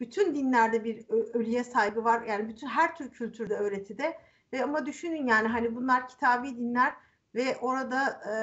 bütün 0.00 0.34
dinlerde 0.34 0.84
bir 0.84 1.04
ölüye 1.34 1.64
saygı 1.64 2.04
var. 2.04 2.22
Yani 2.22 2.48
bütün 2.48 2.66
her 2.66 2.96
tür 2.96 3.10
kültürde 3.10 3.54
öğretide 3.54 4.18
ve 4.52 4.64
ama 4.64 4.86
düşünün 4.86 5.26
yani 5.26 5.48
hani 5.48 5.76
bunlar 5.76 6.08
kitabi 6.08 6.56
dinler 6.56 6.94
ve 7.34 7.56
orada 7.60 8.08
e, 8.08 8.34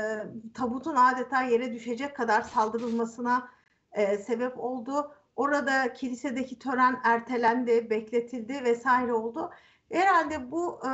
tabutun 0.54 0.96
adeta 0.96 1.44
yere 1.44 1.74
düşecek 1.74 2.16
kadar 2.16 2.42
saldırılmasına 2.42 3.50
e, 3.94 4.18
sebep 4.18 4.60
oldu. 4.60 5.12
Orada 5.36 5.94
kilisedeki 5.94 6.60
tören 6.60 7.00
ertelendi, 7.04 7.90
bekletildi 7.90 8.64
vesaire 8.64 9.14
oldu. 9.14 9.52
Herhalde 9.92 10.52
bu 10.52 10.80
e, 10.86 10.90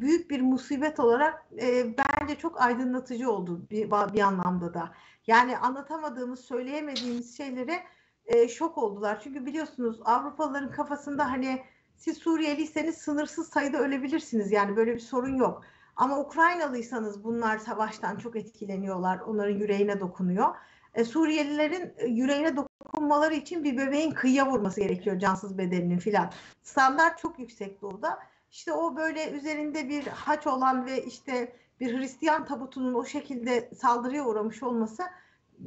büyük 0.00 0.30
bir 0.30 0.40
musibet 0.40 1.00
olarak 1.00 1.46
e, 1.62 1.96
bence 1.98 2.34
çok 2.34 2.60
aydınlatıcı 2.60 3.30
oldu 3.30 3.66
bir, 3.70 3.90
bir 3.90 4.20
anlamda 4.20 4.74
da. 4.74 4.92
Yani 5.26 5.58
anlatamadığımız, 5.58 6.40
söyleyemediğimiz 6.40 7.36
şeylere 7.36 7.82
e, 8.26 8.48
şok 8.48 8.78
oldular. 8.78 9.20
Çünkü 9.20 9.46
biliyorsunuz 9.46 10.00
Avrupalıların 10.04 10.70
kafasında 10.70 11.30
hani 11.30 11.62
siz 11.96 12.18
Suriyeliyseniz 12.18 12.98
sınırsız 12.98 13.48
sayıda 13.48 13.78
ölebilirsiniz. 13.78 14.52
Yani 14.52 14.76
böyle 14.76 14.94
bir 14.94 15.00
sorun 15.00 15.36
yok. 15.36 15.62
Ama 15.96 16.18
Ukraynalıysanız 16.18 17.24
bunlar 17.24 17.58
savaştan 17.58 18.16
çok 18.16 18.36
etkileniyorlar. 18.36 19.18
Onların 19.18 19.54
yüreğine 19.58 20.00
dokunuyor. 20.00 20.54
E, 20.94 21.04
Suriyelilerin 21.04 21.92
e, 21.96 22.06
yüreğine 22.06 22.56
dokunmaları 22.56 23.34
için 23.34 23.64
bir 23.64 23.76
bebeğin 23.76 24.10
kıyıya 24.10 24.46
vurması 24.50 24.80
gerekiyor 24.80 25.18
cansız 25.18 25.58
bedeninin 25.58 25.98
filan. 25.98 26.30
Standart 26.62 27.18
çok 27.18 27.38
yüksek 27.38 27.82
orada. 27.82 28.18
İşte 28.50 28.72
o 28.72 28.96
böyle 28.96 29.30
üzerinde 29.30 29.88
bir 29.88 30.06
haç 30.06 30.46
olan 30.46 30.86
ve 30.86 31.04
işte 31.04 31.52
bir 31.80 31.98
Hristiyan 31.98 32.44
tabutunun 32.44 32.94
o 32.94 33.04
şekilde 33.04 33.70
saldırıya 33.80 34.26
uğramış 34.26 34.62
olması 34.62 35.02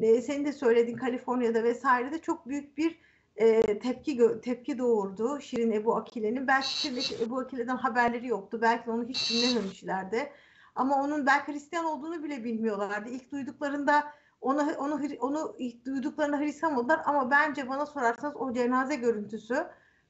e, 0.01 0.21
senin 0.21 0.45
de 0.45 0.53
söylediğin 0.53 0.97
Kaliforniya'da 0.97 1.63
vesairede 1.63 2.21
çok 2.21 2.47
büyük 2.47 2.77
bir 2.77 2.99
e, 3.35 3.79
tepki 3.79 4.41
tepki 4.41 4.77
doğurdu 4.77 5.41
Şirin 5.41 5.71
Ebu 5.71 5.95
Akile'nin. 5.95 6.47
Belki 6.47 6.79
Şirin 6.79 7.25
Ebu 7.25 7.39
Akile'den 7.39 7.77
haberleri 7.77 8.27
yoktu. 8.27 8.59
Belki 8.61 8.91
onu 8.91 9.07
hiç 9.07 9.31
dinlememişlerdi. 9.31 10.31
Ama 10.75 11.03
onun 11.03 11.25
belki 11.25 11.51
Hristiyan 11.51 11.85
olduğunu 11.85 12.23
bile 12.23 12.43
bilmiyorlardı. 12.43 13.09
İlk 13.09 13.31
duyduklarında 13.31 14.13
onu 14.43 14.71
onu 14.77 15.01
onu 15.19 15.55
ilk 15.57 15.85
duyduklarında 15.85 16.39
Hristiyan 16.39 16.75
oldular 16.75 17.01
ama 17.05 17.31
bence 17.31 17.69
bana 17.69 17.85
sorarsanız 17.85 18.35
o 18.35 18.53
cenaze 18.53 18.95
görüntüsü 18.95 19.67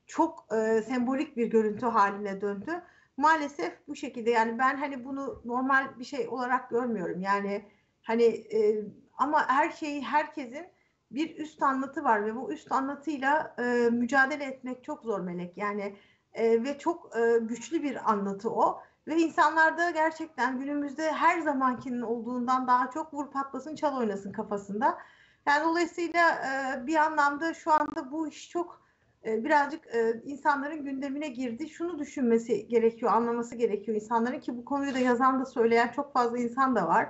çok 0.07 0.45
e, 0.53 0.81
sembolik 0.81 1.37
bir 1.37 1.47
görüntü 1.47 1.85
haline 1.85 2.41
döndü. 2.41 2.81
Maalesef 3.17 3.87
bu 3.87 3.95
şekilde 3.95 4.29
yani 4.29 4.59
ben 4.59 4.77
hani 4.77 5.05
bunu 5.05 5.41
normal 5.45 5.99
bir 5.99 6.05
şey 6.05 6.27
olarak 6.27 6.69
görmüyorum. 6.69 7.21
Yani 7.21 7.65
hani 8.01 8.23
e, 8.23 8.85
ama 9.17 9.49
her 9.49 9.69
şeyi 9.69 10.01
herkesin 10.01 10.65
bir 11.11 11.37
üst 11.37 11.63
anlatı 11.63 12.03
var 12.03 12.25
ve 12.25 12.35
bu 12.35 12.53
üst 12.53 12.71
anlatıyla 12.71 13.55
e, 13.59 13.89
mücadele 13.89 14.43
etmek 14.43 14.83
çok 14.83 15.03
zor 15.03 15.19
Melek. 15.19 15.57
Yani 15.57 15.95
e, 16.33 16.63
ve 16.63 16.77
çok 16.77 17.17
e, 17.17 17.37
güçlü 17.41 17.83
bir 17.83 18.11
anlatı 18.11 18.49
o. 18.49 18.81
Ve 19.07 19.15
insanlarda 19.15 19.89
gerçekten 19.89 20.59
günümüzde 20.59 21.11
her 21.11 21.39
zamankinin 21.39 22.01
olduğundan 22.01 22.67
daha 22.67 22.89
çok 22.89 23.13
vur 23.13 23.31
patlasın 23.31 23.75
çal 23.75 23.97
oynasın 23.97 24.31
kafasında. 24.31 24.97
Yani 25.47 25.63
dolayısıyla 25.65 26.29
e, 26.29 26.87
bir 26.87 26.95
anlamda 26.95 27.53
şu 27.53 27.71
anda 27.71 28.11
bu 28.11 28.27
iş 28.27 28.49
çok 28.49 28.83
e, 29.25 29.43
birazcık 29.43 29.87
e, 29.87 30.21
insanların 30.25 30.85
gündemine 30.85 31.27
girdi. 31.27 31.69
Şunu 31.69 31.99
düşünmesi 31.99 32.67
gerekiyor, 32.67 33.11
anlaması 33.11 33.55
gerekiyor 33.55 33.95
insanların 33.95 34.39
ki 34.39 34.57
bu 34.57 34.65
konuyu 34.65 34.93
da 34.93 34.99
yazan 34.99 35.39
da 35.39 35.45
söyleyen 35.45 35.87
çok 35.87 36.13
fazla 36.13 36.37
insan 36.37 36.75
da 36.75 36.87
var. 36.87 37.09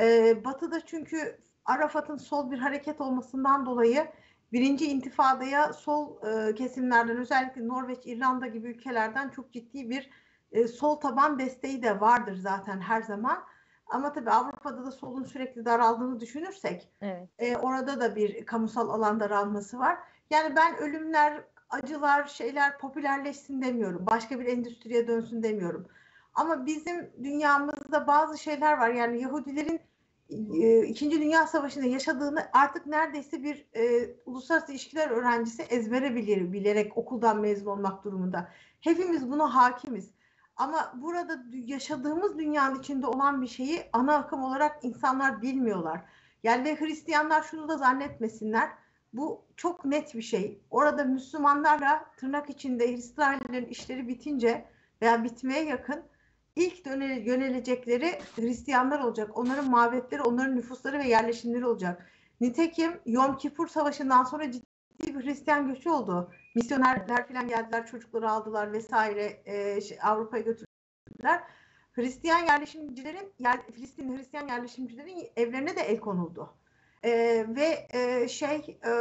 E, 0.00 0.36
batı'da 0.44 0.86
çünkü 0.86 1.38
Arafat'ın 1.64 2.16
sol 2.16 2.50
bir 2.50 2.58
hareket 2.58 3.00
olmasından 3.00 3.66
dolayı 3.66 4.06
birinci 4.52 4.86
intifadaya 4.86 5.72
sol 5.72 6.16
kesimlerden 6.54 7.16
özellikle 7.16 7.68
Norveç, 7.68 7.98
İrlanda 8.04 8.46
gibi 8.46 8.68
ülkelerden 8.68 9.28
çok 9.28 9.52
ciddi 9.52 9.90
bir 9.90 10.10
e, 10.54 10.68
sol 10.68 10.96
taban 10.96 11.38
desteği 11.38 11.82
de 11.82 12.00
vardır 12.00 12.36
zaten 12.36 12.80
her 12.80 13.02
zaman. 13.02 13.44
Ama 13.86 14.12
tabii 14.12 14.30
Avrupa'da 14.30 14.84
da 14.86 14.90
solun 14.90 15.24
sürekli 15.24 15.64
daraldığını 15.64 16.20
düşünürsek 16.20 16.88
evet. 17.00 17.28
e, 17.38 17.56
orada 17.56 18.00
da 18.00 18.16
bir 18.16 18.46
kamusal 18.46 18.88
alan 18.88 19.20
daralması 19.20 19.78
var. 19.78 19.98
Yani 20.30 20.56
ben 20.56 20.76
ölümler, 20.76 21.44
acılar, 21.70 22.26
şeyler 22.26 22.78
popülerleşsin 22.78 23.62
demiyorum. 23.62 24.06
Başka 24.06 24.40
bir 24.40 24.46
endüstriye 24.46 25.08
dönsün 25.08 25.42
demiyorum. 25.42 25.86
Ama 26.34 26.66
bizim 26.66 27.10
dünyamızda 27.24 28.06
bazı 28.06 28.38
şeyler 28.38 28.78
var. 28.78 28.90
Yani 28.90 29.20
Yahudilerin 29.22 29.80
e, 30.30 30.86
İkinci 30.86 31.20
Dünya 31.20 31.46
Savaşı'nda 31.46 31.86
yaşadığını 31.86 32.48
artık 32.52 32.86
neredeyse 32.86 33.42
bir 33.42 33.66
e, 33.76 34.10
uluslararası 34.26 34.72
ilişkiler 34.72 35.10
öğrencisi 35.10 35.62
ezbere 35.62 36.14
bilir, 36.14 36.52
bilerek 36.52 36.98
okuldan 36.98 37.40
mezun 37.40 37.66
olmak 37.66 38.04
durumunda. 38.04 38.48
Hepimiz 38.80 39.30
buna 39.30 39.54
hakimiz. 39.54 40.10
Ama 40.56 40.92
burada 40.96 41.44
yaşadığımız 41.52 42.38
dünyanın 42.38 42.80
içinde 42.80 43.06
olan 43.06 43.42
bir 43.42 43.46
şeyi 43.46 43.82
ana 43.92 44.14
akım 44.14 44.42
olarak 44.42 44.84
insanlar 44.84 45.42
bilmiyorlar. 45.42 46.00
Yani 46.42 46.64
ve 46.64 46.80
Hristiyanlar 46.80 47.42
şunu 47.42 47.68
da 47.68 47.76
zannetmesinler. 47.76 48.70
Bu 49.12 49.44
çok 49.56 49.84
net 49.84 50.14
bir 50.14 50.22
şey. 50.22 50.62
Orada 50.70 51.04
Müslümanlarla 51.04 52.04
tırnak 52.16 52.50
içinde 52.50 52.92
İsraillerin 52.92 53.66
işleri 53.66 54.08
bitince 54.08 54.64
veya 55.02 55.24
bitmeye 55.24 55.64
yakın 55.64 56.02
ilk 56.56 56.86
yönelecekleri 57.26 58.18
Hristiyanlar 58.36 59.00
olacak. 59.00 59.38
Onların 59.38 59.70
mabetleri, 59.70 60.22
onların 60.22 60.56
nüfusları 60.56 60.98
ve 60.98 61.08
yerleşimleri 61.08 61.66
olacak. 61.66 62.10
Nitekim 62.40 63.00
Yom 63.06 63.36
Kippur 63.36 63.66
Savaşı'ndan 63.66 64.24
sonra 64.24 64.50
ciddi 64.52 64.64
bir 65.00 65.24
Hristiyan 65.24 65.68
göçü 65.68 65.90
oldu. 65.90 66.30
Misyonerler 66.54 67.28
falan 67.28 67.48
geldiler, 67.48 67.86
çocukları 67.86 68.30
aldılar 68.30 68.72
vesaire 68.72 69.42
e, 69.44 69.80
şey, 69.80 69.98
Avrupa'ya 70.02 70.42
götürdüler. 70.42 71.42
Hristiyan 71.92 72.38
yerleşimcilerin, 72.38 73.32
yer, 73.38 73.66
Filistin 73.72 74.16
Hristiyan 74.16 74.48
yerleşimcilerin 74.48 75.30
evlerine 75.36 75.76
de 75.76 75.80
el 75.80 76.00
konuldu. 76.00 76.54
E, 77.02 77.10
ve 77.48 77.88
e, 77.90 78.28
şey 78.28 78.78
e, 78.86 78.92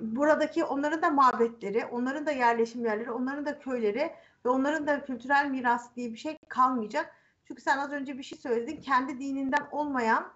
buradaki 0.00 0.64
onların 0.64 1.02
da 1.02 1.10
mabetleri, 1.10 1.86
onların 1.86 2.26
da 2.26 2.32
yerleşim 2.32 2.84
yerleri, 2.84 3.10
onların 3.10 3.46
da 3.46 3.58
köyleri 3.58 4.12
ve 4.44 4.48
onların 4.48 4.86
da 4.86 5.04
kültürel 5.04 5.50
miras 5.50 5.96
diye 5.96 6.12
bir 6.12 6.16
şey 6.16 6.38
kalmayacak. 6.48 7.14
Çünkü 7.44 7.62
sen 7.62 7.78
az 7.78 7.92
önce 7.92 8.18
bir 8.18 8.22
şey 8.22 8.38
söyledin. 8.38 8.80
Kendi 8.80 9.18
dininden 9.18 9.68
olmayan 9.72 10.32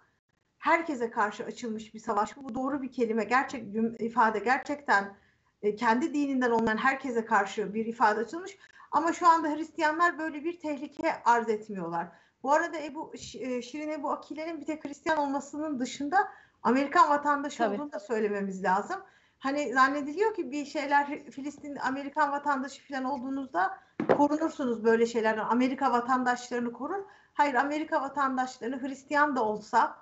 herkese 0.59 1.11
karşı 1.11 1.45
açılmış 1.45 1.95
bir 1.95 2.01
savaş. 2.01 2.37
Bu 2.37 2.55
doğru 2.55 2.83
bir 2.83 2.93
kelime. 2.93 3.25
Gerçek 3.25 3.65
ifade 3.99 4.39
gerçekten 4.39 5.17
e, 5.63 5.77
kendi 5.77 6.15
dininden 6.15 6.51
olmayan 6.51 6.77
herkese 6.77 7.25
karşı 7.25 7.75
bir 7.75 7.87
ifade 7.87 8.21
açılmış. 8.21 8.59
Ama 8.91 9.13
şu 9.13 9.29
anda 9.29 9.49
Hristiyanlar 9.49 10.19
böyle 10.19 10.45
bir 10.45 10.61
tehlike 10.61 11.23
arz 11.25 11.49
etmiyorlar. 11.49 12.09
Bu 12.43 12.53
arada 12.53 12.79
Ebu, 12.79 13.13
e, 13.15 13.63
Şirin 13.63 13.89
Ebu 13.89 14.11
Akile'nin 14.11 14.61
bir 14.61 14.67
tek 14.67 14.85
Hristiyan 14.85 15.19
olmasının 15.19 15.81
dışında 15.81 16.29
Amerikan 16.63 17.11
vatandaşı 17.11 17.59
Tabii. 17.59 17.75
olduğunu 17.75 17.93
da 17.93 18.01
söylememiz 18.01 18.65
lazım. 18.65 19.01
Hani 19.39 19.73
zannediliyor 19.73 20.35
ki 20.35 20.51
bir 20.51 20.65
şeyler 20.65 21.31
Filistin 21.31 21.77
Amerikan 21.77 22.33
vatandaşı 22.33 22.89
falan 22.89 23.05
olduğunuzda 23.05 23.79
korunursunuz 24.17 24.85
böyle 24.85 25.07
şeylerden. 25.07 25.45
Amerika 25.45 25.93
vatandaşlarını 25.93 26.73
korun. 26.73 27.07
Hayır 27.35 27.55
Amerika 27.55 28.03
vatandaşlarını 28.03 28.83
Hristiyan 28.83 29.37
da 29.37 29.45
olsa 29.45 29.97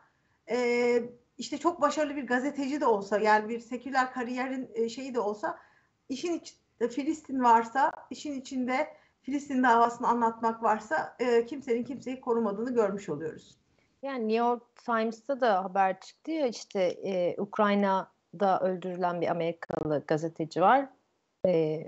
e, 0.50 1.02
işte 1.38 1.58
çok 1.58 1.80
başarılı 1.80 2.16
bir 2.16 2.26
gazeteci 2.26 2.80
de 2.80 2.86
olsa 2.86 3.18
yani 3.18 3.48
bir 3.48 3.60
seküler 3.60 4.12
kariyerin 4.12 4.70
e, 4.74 4.88
şeyi 4.88 5.14
de 5.14 5.20
olsa 5.20 5.58
işin 6.08 6.32
içinde 6.32 6.88
Filistin 6.90 7.44
varsa 7.44 7.92
işin 8.10 8.40
içinde 8.40 8.88
Filistin 9.22 9.62
davasını 9.62 10.08
anlatmak 10.08 10.62
varsa 10.62 11.16
e, 11.18 11.46
kimsenin 11.46 11.84
kimseyi 11.84 12.20
korumadığını 12.20 12.74
görmüş 12.74 13.08
oluyoruz. 13.08 13.56
Yani 14.02 14.28
New 14.28 14.36
York 14.36 14.62
Times'ta 14.76 15.40
da 15.40 15.64
haber 15.64 16.00
çıktı 16.00 16.30
ya 16.30 16.46
işte 16.46 16.82
e, 16.82 17.40
Ukrayna'da 17.40 18.60
öldürülen 18.60 19.20
bir 19.20 19.28
Amerikalı 19.28 20.04
gazeteci 20.06 20.60
var. 20.60 20.88
E, 21.46 21.82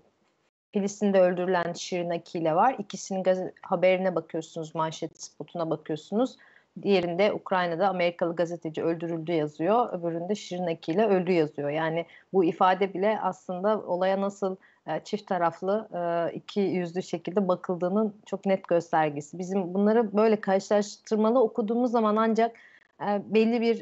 Filistin'de 0.72 1.20
öldürülen 1.20 1.72
Şirin 1.72 2.10
Akile 2.10 2.54
var. 2.54 2.76
İkisinin 2.78 3.52
haberine 3.62 4.14
bakıyorsunuz, 4.14 4.74
manşet 4.74 5.22
spotuna 5.22 5.70
bakıyorsunuz. 5.70 6.36
Diğerinde 6.82 7.32
Ukrayna'da 7.32 7.88
Amerikalı 7.88 8.36
gazeteci 8.36 8.82
öldürüldü 8.82 9.32
yazıyor. 9.32 9.92
Öbüründe 9.92 10.34
Şirin 10.34 10.66
Akile 10.66 11.06
öldü 11.06 11.32
yazıyor. 11.32 11.70
Yani 11.70 12.06
bu 12.32 12.44
ifade 12.44 12.94
bile 12.94 13.18
aslında 13.22 13.80
olaya 13.80 14.20
nasıl 14.20 14.56
e, 14.86 15.00
çift 15.04 15.26
taraflı 15.26 15.88
e, 15.94 16.34
iki 16.34 16.60
yüzlü 16.60 17.02
şekilde 17.02 17.48
bakıldığının 17.48 18.14
çok 18.26 18.46
net 18.46 18.68
göstergesi. 18.68 19.38
Bizim 19.38 19.74
bunları 19.74 20.16
böyle 20.16 20.40
karşılaştırmalı 20.40 21.40
okuduğumuz 21.42 21.90
zaman 21.90 22.16
ancak 22.16 22.56
e, 23.00 23.22
belli 23.34 23.60
bir 23.60 23.80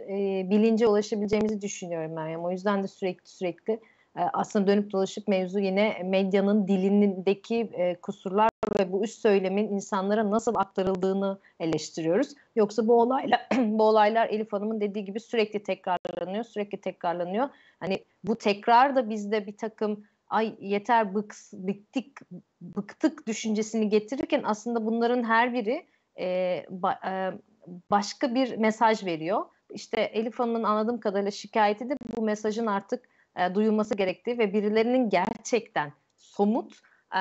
bilince 0.51 0.87
ulaşabileceğimizi 0.87 1.63
düşünüyorum 1.63 2.13
Meryem. 2.13 2.45
O 2.45 2.51
yüzden 2.51 2.83
de 2.83 2.89
sürekli 2.89 3.29
sürekli 3.29 3.81
aslında 4.33 4.67
dönüp 4.67 4.93
dolaşıp 4.93 5.29
mevzu 5.29 5.59
yine 5.59 6.03
medyanın 6.05 6.69
dilindeki 6.69 7.71
kusurlar 8.03 8.51
ve 8.79 8.93
bu 8.93 9.05
üst 9.05 9.21
söylemin 9.21 9.69
insanlara 9.69 10.31
nasıl 10.31 10.55
aktarıldığını 10.55 11.39
eleştiriyoruz. 11.61 12.35
Yoksa 12.57 12.89
bu 12.89 13.01
olaylar 13.01 13.47
bu 13.59 13.83
olaylar 13.83 14.29
Elif 14.29 14.53
Hanım'ın 14.53 14.81
dediği 14.81 15.05
gibi 15.05 15.21
sürekli 15.21 15.63
tekrarlanıyor, 15.63 16.45
sürekli 16.45 16.81
tekrarlanıyor. 16.81 17.49
Hani 17.81 18.05
bu 18.25 18.37
tekrar 18.39 18.97
da 18.97 19.11
bizde 19.11 19.47
bir 19.47 19.57
takım 19.57 20.05
ay 20.29 20.55
yeter 20.61 21.15
bıks, 21.15 21.53
bıktık 21.53 22.21
bıktık 22.61 23.27
düşüncesini 23.27 23.89
getirirken 23.89 24.43
aslında 24.45 24.87
bunların 24.87 25.25
her 25.25 25.53
biri 25.55 25.87
e, 26.19 26.67
ba, 26.71 26.93
e, 26.93 27.13
başka 27.91 28.35
bir 28.35 28.57
mesaj 28.57 29.05
veriyor. 29.05 29.45
İşte 29.71 30.01
Elif 30.01 30.39
Hanım'ın 30.39 30.63
anladığım 30.63 31.01
kadarıyla 31.01 31.31
şikayeti 31.31 31.91
de 31.91 31.97
bu 32.17 32.23
mesajın 32.23 32.67
artık 32.67 33.09
e, 33.37 33.55
duyulması 33.55 33.95
gerektiği 33.95 34.39
ve 34.39 34.53
birilerinin 34.53 35.11
gerçekten 35.11 35.93
somut 36.17 36.73
e, 37.17 37.21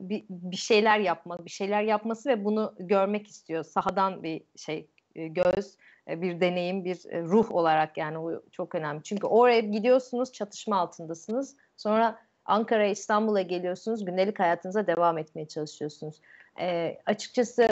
bir, 0.00 0.24
bir 0.28 0.56
şeyler 0.56 0.98
yapması, 0.98 1.44
bir 1.44 1.50
şeyler 1.50 1.82
yapması 1.82 2.28
ve 2.28 2.44
bunu 2.44 2.74
görmek 2.78 3.26
istiyor. 3.26 3.64
Sahadan 3.64 4.22
bir 4.22 4.42
şey 4.56 4.86
e, 5.14 5.28
göz, 5.28 5.76
e, 6.08 6.22
bir 6.22 6.40
deneyim, 6.40 6.84
bir 6.84 7.10
e, 7.10 7.22
ruh 7.22 7.52
olarak 7.52 7.96
yani 7.96 8.18
o 8.18 8.42
çok 8.52 8.74
önemli. 8.74 9.02
Çünkü 9.02 9.26
oraya 9.26 9.60
gidiyorsunuz, 9.60 10.32
çatışma 10.32 10.76
altındasınız. 10.76 11.56
Sonra 11.76 12.18
Ankara, 12.44 12.86
İstanbul'a 12.86 13.42
geliyorsunuz, 13.42 14.04
gündelik 14.04 14.38
hayatınıza 14.38 14.86
devam 14.86 15.18
etmeye 15.18 15.48
çalışıyorsunuz. 15.48 16.20
E, 16.60 16.98
açıkçası 17.06 17.68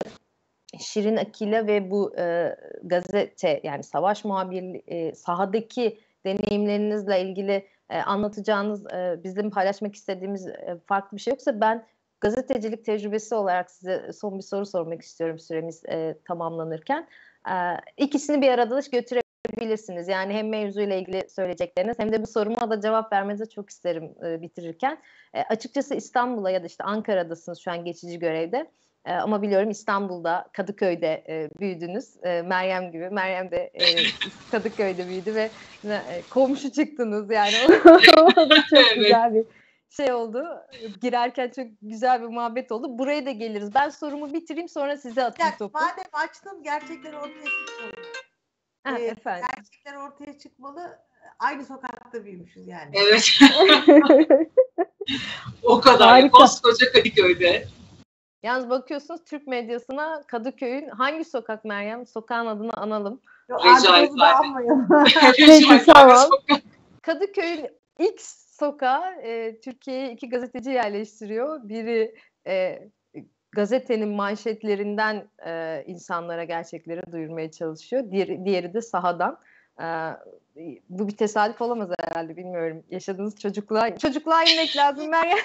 Şirin 0.78 1.16
Akile 1.16 1.66
ve 1.66 1.90
bu 1.90 2.18
e, 2.18 2.56
gazete 2.82 3.60
yani 3.64 3.82
savaş 3.82 4.24
muhabirliği 4.24 4.82
e, 4.86 5.14
sahadaki 5.14 6.00
deneyimlerinizle 6.24 7.22
ilgili 7.22 7.66
e, 7.90 7.98
anlatacağınız, 7.98 8.86
e, 8.86 9.20
bizim 9.24 9.50
paylaşmak 9.50 9.94
istediğimiz 9.94 10.46
e, 10.46 10.78
farklı 10.86 11.16
bir 11.16 11.22
şey 11.22 11.30
yoksa 11.30 11.60
ben 11.60 11.86
gazetecilik 12.20 12.84
tecrübesi 12.84 13.34
olarak 13.34 13.70
size 13.70 14.12
son 14.12 14.38
bir 14.38 14.42
soru 14.42 14.66
sormak 14.66 15.02
istiyorum 15.02 15.38
süremiz 15.38 15.82
e, 15.88 16.18
tamamlanırken. 16.24 17.08
İkisini 17.96 18.42
bir 18.42 18.48
arada 18.48 18.80
götürebilirsiniz 18.92 19.24
bilirsiniz. 19.60 20.08
Yani 20.08 20.32
hem 20.32 20.48
mevzuyla 20.48 20.96
ilgili 20.96 21.30
söyleyecekleriniz 21.30 21.98
hem 21.98 22.12
de 22.12 22.22
bu 22.22 22.26
soruma 22.26 22.70
da 22.70 22.80
cevap 22.80 23.12
vermenizi 23.12 23.50
çok 23.50 23.70
isterim 23.70 24.14
bitirirken. 24.42 24.98
Açıkçası 25.48 25.94
İstanbul'a 25.94 26.50
ya 26.50 26.62
da 26.62 26.66
işte 26.66 26.84
Ankara'dasınız 26.84 27.58
şu 27.58 27.70
an 27.70 27.84
geçici 27.84 28.18
görevde. 28.18 28.70
E, 29.04 29.12
ama 29.12 29.42
biliyorum 29.42 29.70
İstanbul'da 29.70 30.48
Kadıköy'de 30.52 31.24
e, 31.28 31.50
büyüdünüz. 31.60 32.16
E, 32.22 32.42
Meryem 32.42 32.92
gibi. 32.92 33.10
Meryem 33.10 33.50
de 33.50 33.70
e, 33.74 33.84
Kadıköy'de 34.50 35.08
büyüdü 35.08 35.34
ve 35.34 35.50
e, 35.84 36.22
komşu 36.30 36.72
çıktınız 36.72 37.30
yani. 37.30 37.56
o 38.16 38.36
da 38.50 38.56
çok 38.70 38.94
güzel 38.94 39.34
bir 39.34 39.44
şey 39.90 40.12
oldu. 40.12 40.44
Girerken 41.00 41.50
çok 41.56 41.66
güzel 41.82 42.22
bir 42.22 42.26
muhabbet 42.26 42.72
oldu. 42.72 42.98
Buraya 42.98 43.26
da 43.26 43.30
geliriz. 43.30 43.74
Ben 43.74 43.88
sorumu 43.88 44.32
bitireyim 44.32 44.68
sonra 44.68 44.96
size 44.96 45.24
atayım 45.24 45.54
topu. 45.58 45.78
Madem 45.78 46.10
açtın 46.12 46.62
gerçekten 46.62 47.12
ortaya 47.12 47.44
çıkmalı. 47.44 47.92
Ha, 48.84 48.98
efendim. 48.98 49.48
Gerçekler 49.56 49.94
ortaya 49.94 50.38
çıkmalı. 50.38 50.98
aynı 51.38 51.64
sokakta 51.64 52.24
büyümüşüz 52.24 52.68
yani. 52.68 52.90
Evet. 52.94 53.30
o 55.62 55.80
kadar. 55.80 56.08
Harika. 56.08 56.38
Koskoca 56.38 56.92
Kadıköy'de. 56.92 57.68
Yalnız 58.42 58.70
bakıyorsunuz 58.70 59.24
Türk 59.24 59.46
medyasına 59.46 60.22
Kadıköy'ün 60.26 60.88
hangi 60.88 61.24
sokak 61.24 61.64
Meryem? 61.64 62.06
Sokağın 62.06 62.46
adını 62.46 62.72
analım. 62.72 63.20
Yok, 63.48 63.60
Recai 63.64 64.02
adımızı 64.02 64.18
da 64.20 64.26
Zade. 64.26 64.34
almayalım. 64.34 64.88
Peki, 65.36 65.84
tamam. 65.86 66.16
Sokak. 66.16 66.62
Kadıköy'ün 67.02 67.68
ilk 67.98 68.20
sokağa 68.60 69.12
e, 69.12 69.60
Türkiye'ye 69.60 70.12
iki 70.12 70.28
gazeteci 70.28 70.70
yerleştiriyor. 70.70 71.68
Biri 71.68 72.14
e, 72.46 72.88
gazetenin 73.52 74.08
manşetlerinden 74.08 75.28
e, 75.46 75.84
insanlara 75.86 76.44
gerçekleri 76.44 77.12
duyurmaya 77.12 77.50
çalışıyor. 77.50 78.10
Diğeri, 78.10 78.44
diğeri 78.44 78.74
de 78.74 78.80
sahadan. 78.80 79.38
E, 79.80 79.86
bu 80.88 81.08
bir 81.08 81.16
tesadüf 81.16 81.62
olamaz 81.62 81.90
herhalde 82.00 82.36
bilmiyorum. 82.36 82.82
Yaşadığınız 82.90 83.36
çocukluğa, 83.36 83.98
çocukluğa 83.98 84.44
inmek 84.44 84.76
lazım 84.76 85.08
Meryem. 85.08 85.38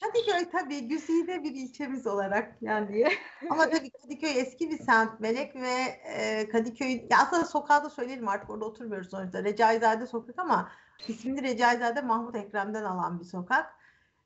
Kadıköy 0.00 0.50
tabii 0.52 0.88
güzide 0.88 1.42
bir 1.42 1.54
ilçemiz 1.54 2.06
olarak 2.06 2.56
yani. 2.60 3.06
Ama 3.50 3.70
tabii 3.70 3.90
Kadıköy 3.90 4.40
eski 4.40 4.70
bir 4.70 4.78
semt 4.78 5.20
Melek 5.20 5.56
ve 5.56 5.74
e, 6.16 6.48
Kadıköy'ün 6.48 7.06
ya 7.10 7.18
aslında 7.22 7.44
sokağı 7.44 7.84
da 7.84 7.90
söyleyelim 7.90 8.28
artık 8.28 8.50
orada 8.50 8.64
oturmuyoruz 8.64 9.10
sonuçta. 9.10 9.44
Recaizade 9.44 10.06
sokak 10.06 10.38
ama 10.38 10.70
ismini 11.08 11.42
Recaizade 11.42 12.00
Mahmut 12.00 12.36
Ekrem'den 12.36 12.84
alan 12.84 13.20
bir 13.20 13.24
sokak. 13.24 13.66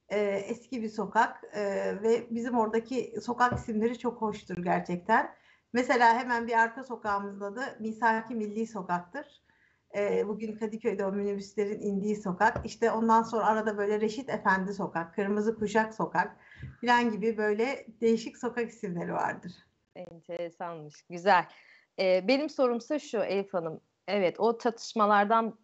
E, 0.09 0.20
eski 0.20 0.82
bir 0.82 0.88
sokak 0.88 1.44
e, 1.52 1.62
ve 2.02 2.26
bizim 2.30 2.59
oradaki 2.59 3.14
sokak 3.22 3.59
isimleri 3.59 3.98
çok 3.98 4.22
hoştur 4.22 4.64
gerçekten. 4.64 5.34
Mesela 5.72 6.18
hemen 6.18 6.46
bir 6.46 6.52
arka 6.52 6.84
sokağımızın 6.84 7.40
adı 7.40 7.76
Misaki 7.80 8.34
Milli 8.34 8.66
Sokak'tır. 8.66 9.45
E, 9.95 10.28
bugün 10.28 10.57
Kadıköy'de 10.57 11.07
o 11.07 11.12
minibüslerin 11.12 11.80
indiği 11.80 12.16
sokak. 12.16 12.66
İşte 12.66 12.91
ondan 12.91 13.22
sonra 13.22 13.47
arada 13.47 13.78
böyle 13.78 14.01
Reşit 14.01 14.28
Efendi 14.30 14.74
Sokak, 14.74 15.14
Kırmızı 15.14 15.59
Kuşak 15.59 15.95
Sokak 15.95 16.37
falan 16.80 17.11
gibi 17.11 17.37
böyle 17.37 17.87
değişik 18.01 18.39
sokak 18.39 18.68
isimleri 18.68 19.12
vardır. 19.12 19.53
Enteresanmış. 19.95 21.03
Güzel. 21.03 21.45
Ee, 21.99 22.28
benim 22.28 22.49
sorumsa 22.49 22.99
şu 22.99 23.18
Elif 23.18 23.55
Hanım. 23.55 23.80
Evet 24.09 24.41
o 24.41 24.59
çatışmalardan 24.59 25.59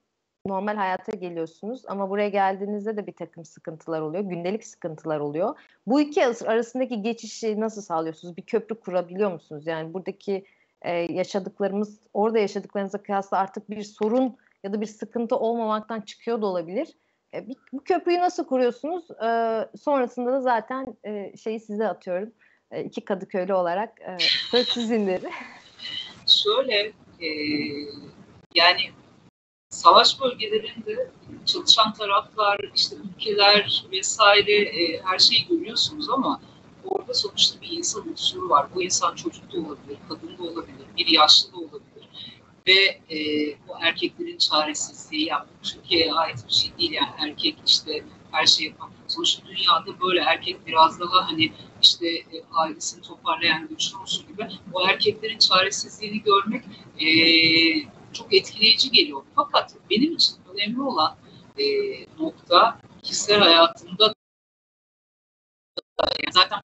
normal 0.46 0.76
hayata 0.76 1.12
geliyorsunuz 1.12 1.82
ama 1.86 2.10
buraya 2.10 2.28
geldiğinizde 2.28 2.96
de 2.96 3.06
bir 3.06 3.14
takım 3.14 3.44
sıkıntılar 3.44 4.00
oluyor. 4.00 4.24
Gündelik 4.24 4.64
sıkıntılar 4.64 5.20
oluyor. 5.20 5.58
Bu 5.86 6.00
iki 6.00 6.26
arasındaki 6.26 7.02
geçişi 7.02 7.60
nasıl 7.60 7.82
sağlıyorsunuz? 7.82 8.36
Bir 8.36 8.42
köprü 8.42 8.80
kurabiliyor 8.80 9.32
musunuz? 9.32 9.66
Yani 9.66 9.94
buradaki 9.94 10.44
e, 10.84 10.92
yaşadıklarımız 11.12 12.00
orada 12.12 12.38
yaşadıklarınıza 12.38 13.02
kıyasla 13.02 13.38
artık 13.38 13.70
bir 13.70 13.82
sorun 13.82 14.36
ya 14.64 14.72
da 14.72 14.80
bir 14.80 14.86
sıkıntı 14.86 15.36
olmamaktan 15.36 16.00
çıkıyor 16.00 16.42
da 16.42 16.46
olabilir. 16.46 16.88
E, 17.34 17.48
bir, 17.48 17.56
bu 17.72 17.84
köprüyü 17.84 18.18
nasıl 18.18 18.44
kuruyorsunuz? 18.44 19.10
E, 19.10 19.28
sonrasında 19.78 20.32
da 20.32 20.40
zaten 20.40 20.96
e, 21.04 21.36
şeyi 21.36 21.60
size 21.60 21.88
atıyorum. 21.88 22.32
E, 22.70 22.84
iki 22.84 23.04
Kadıköylü 23.04 23.54
olarak 23.54 24.00
e, 24.00 24.16
söz 24.50 24.68
sizindir. 24.68 25.22
Şöyle 26.26 26.92
e, 27.20 27.28
yani 28.54 28.80
savaş 29.68 30.20
bölgelerinde 30.20 31.10
çalışan 31.46 31.92
taraflar, 31.92 32.60
işte 32.74 32.96
ülkeler 32.96 33.84
vesaire 33.92 34.52
e, 34.52 35.02
her 35.04 35.18
şeyi 35.18 35.48
görüyorsunuz 35.48 36.10
ama 36.10 36.40
orada 36.84 37.14
sonuçta 37.14 37.60
bir 37.60 37.70
insan 37.70 38.08
unsuru 38.08 38.48
var. 38.48 38.66
Bu 38.74 38.82
insan 38.82 39.14
çocuk 39.14 39.52
da 39.52 39.58
olabilir, 39.58 39.98
kadın 40.08 40.38
da 40.38 40.42
olabilir, 40.42 40.86
bir 40.96 41.06
yaşlı 41.06 41.52
da 41.52 41.56
olabilir. 41.56 42.08
Ve 42.66 43.00
e, 43.16 43.50
o 43.68 43.78
erkeklerin 43.80 44.38
çaresizliği 44.38 45.26
yani 45.26 45.46
Türkiye'ye 45.62 46.12
ait 46.12 46.44
bir 46.48 46.52
şey 46.52 46.70
değil 46.78 46.92
yani 46.92 47.10
erkek 47.18 47.56
işte 47.66 48.04
her 48.30 48.46
şeyi 48.46 48.68
yapan. 48.68 48.90
Sonuçta 49.08 49.46
dünyada 49.46 50.00
böyle 50.00 50.20
erkek 50.20 50.66
biraz 50.66 51.00
daha 51.00 51.30
hani 51.30 51.52
işte 51.82 52.08
e, 52.08 52.44
ailesini 52.52 53.02
toparlayan 53.02 53.68
güçlü 53.68 53.96
unsur 53.96 54.28
gibi 54.28 54.48
o 54.72 54.88
erkeklerin 54.88 55.38
çaresizliğini 55.38 56.22
görmek 56.22 56.64
e, 57.00 57.06
çok 58.12 58.34
etkileyici 58.34 58.90
geliyor. 58.90 59.22
Fakat 59.34 59.74
benim 59.90 60.14
için 60.14 60.36
önemli 60.54 60.82
olan 60.82 61.16
e, 61.58 61.64
nokta 62.18 62.80
kişisel 63.02 63.40
hayatımda 63.40 64.14
zaten 66.30 66.60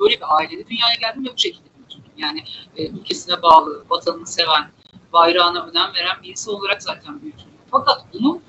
böyle 0.00 0.16
bir 0.16 0.36
ailede 0.36 0.68
dünyaya 0.68 0.94
geldim 1.00 1.24
ve 1.24 1.32
bu 1.32 1.38
şekilde 1.38 1.68
büyüdüm. 1.78 2.04
Yani 2.16 2.44
e, 2.76 2.88
ülkesine 2.88 3.42
bağlı, 3.42 3.84
vatanını 3.90 4.26
seven, 4.26 4.70
bayrağına 5.12 5.66
önem 5.66 5.94
veren 5.94 6.22
bir 6.22 6.28
insan 6.28 6.54
olarak 6.54 6.82
zaten 6.82 7.22
büyüdüm. 7.22 7.44
Fakat 7.70 8.06
bunun 8.12 8.42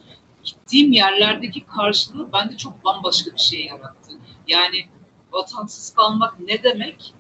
gittiğim 0.44 0.92
yerlerdeki 0.92 1.66
karşılığı 1.66 2.34
bende 2.34 2.58
çok 2.58 2.86
bambaşka 2.86 3.34
bir 3.34 3.40
şey 3.40 3.66
yarattı. 3.66 4.12
Yani 4.48 4.88
vatansız 5.32 5.94
kalmak 5.94 6.40
ne 6.40 6.64
demek 6.64 7.14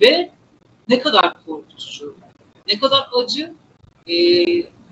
ve 0.00 0.32
ne 0.88 1.00
kadar 1.00 1.44
korkutucu, 1.44 2.16
ne 2.68 2.78
kadar 2.78 3.08
acı, 3.22 3.54
e, 4.06 4.14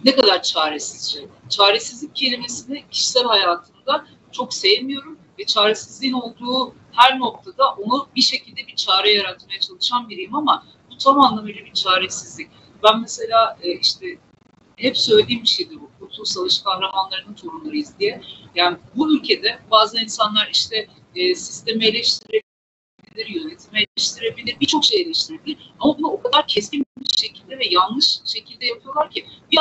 ne 0.05 0.17
kadar 0.17 0.43
çaresizce. 0.43 1.27
Çaresizlik 1.49 2.17
kelimesini 2.17 2.85
kişisel 2.91 3.25
hayatımda 3.25 4.07
çok 4.33 4.55
sevmiyorum 4.55 5.19
ve 5.39 5.45
çaresizliğin 5.45 6.13
olduğu 6.13 6.75
her 6.97 7.19
noktada 7.19 7.75
onu 7.75 8.07
bir 8.17 8.23
şekilde 8.23 8.67
bir 8.67 8.77
çare 8.77 9.13
yaratmaya 9.13 9.61
çalışan 9.61 10.09
biriyim 10.09 10.35
ama 10.35 10.67
bu 10.91 10.99
tam 10.99 11.21
anlamıyla 11.21 11.65
bir 11.65 11.73
çaresizlik. 11.73 12.51
Ben 12.83 13.01
mesela 13.01 13.59
e, 13.63 13.73
işte 13.73 14.19
hep 14.77 14.99
söylediğim 14.99 15.43
bir 15.43 15.49
şeydir 15.49 15.77
bu. 15.81 15.91
Kurtuluş 15.99 16.29
Savaşı 16.29 16.65
kahramanlarının 16.65 17.35
torunlarıyız 17.35 17.99
diye. 17.99 18.23
Yani 18.55 18.79
bu 18.97 19.17
ülkede 19.17 19.59
bazı 19.71 20.01
insanlar 20.01 20.49
işte 20.53 20.89
e, 21.15 21.35
sistemi 21.35 21.87
eleştirebilir, 21.87 23.27
yönetimi 23.29 23.85
eleştirebilir, 23.97 24.61
birçok 24.61 24.85
şey 24.85 25.03
eleştirebilir. 25.03 25.73
Ama 25.81 25.99
bunu 25.99 26.09
o 26.09 26.23
kadar 26.23 26.47
keskin 26.47 26.85
bir 26.99 27.19
şekilde 27.19 27.59
ve 27.59 27.69
yanlış 27.71 28.19
şekilde 28.25 28.67
yapıyorlar 28.67 29.11
ki 29.11 29.27
bir 29.53 29.59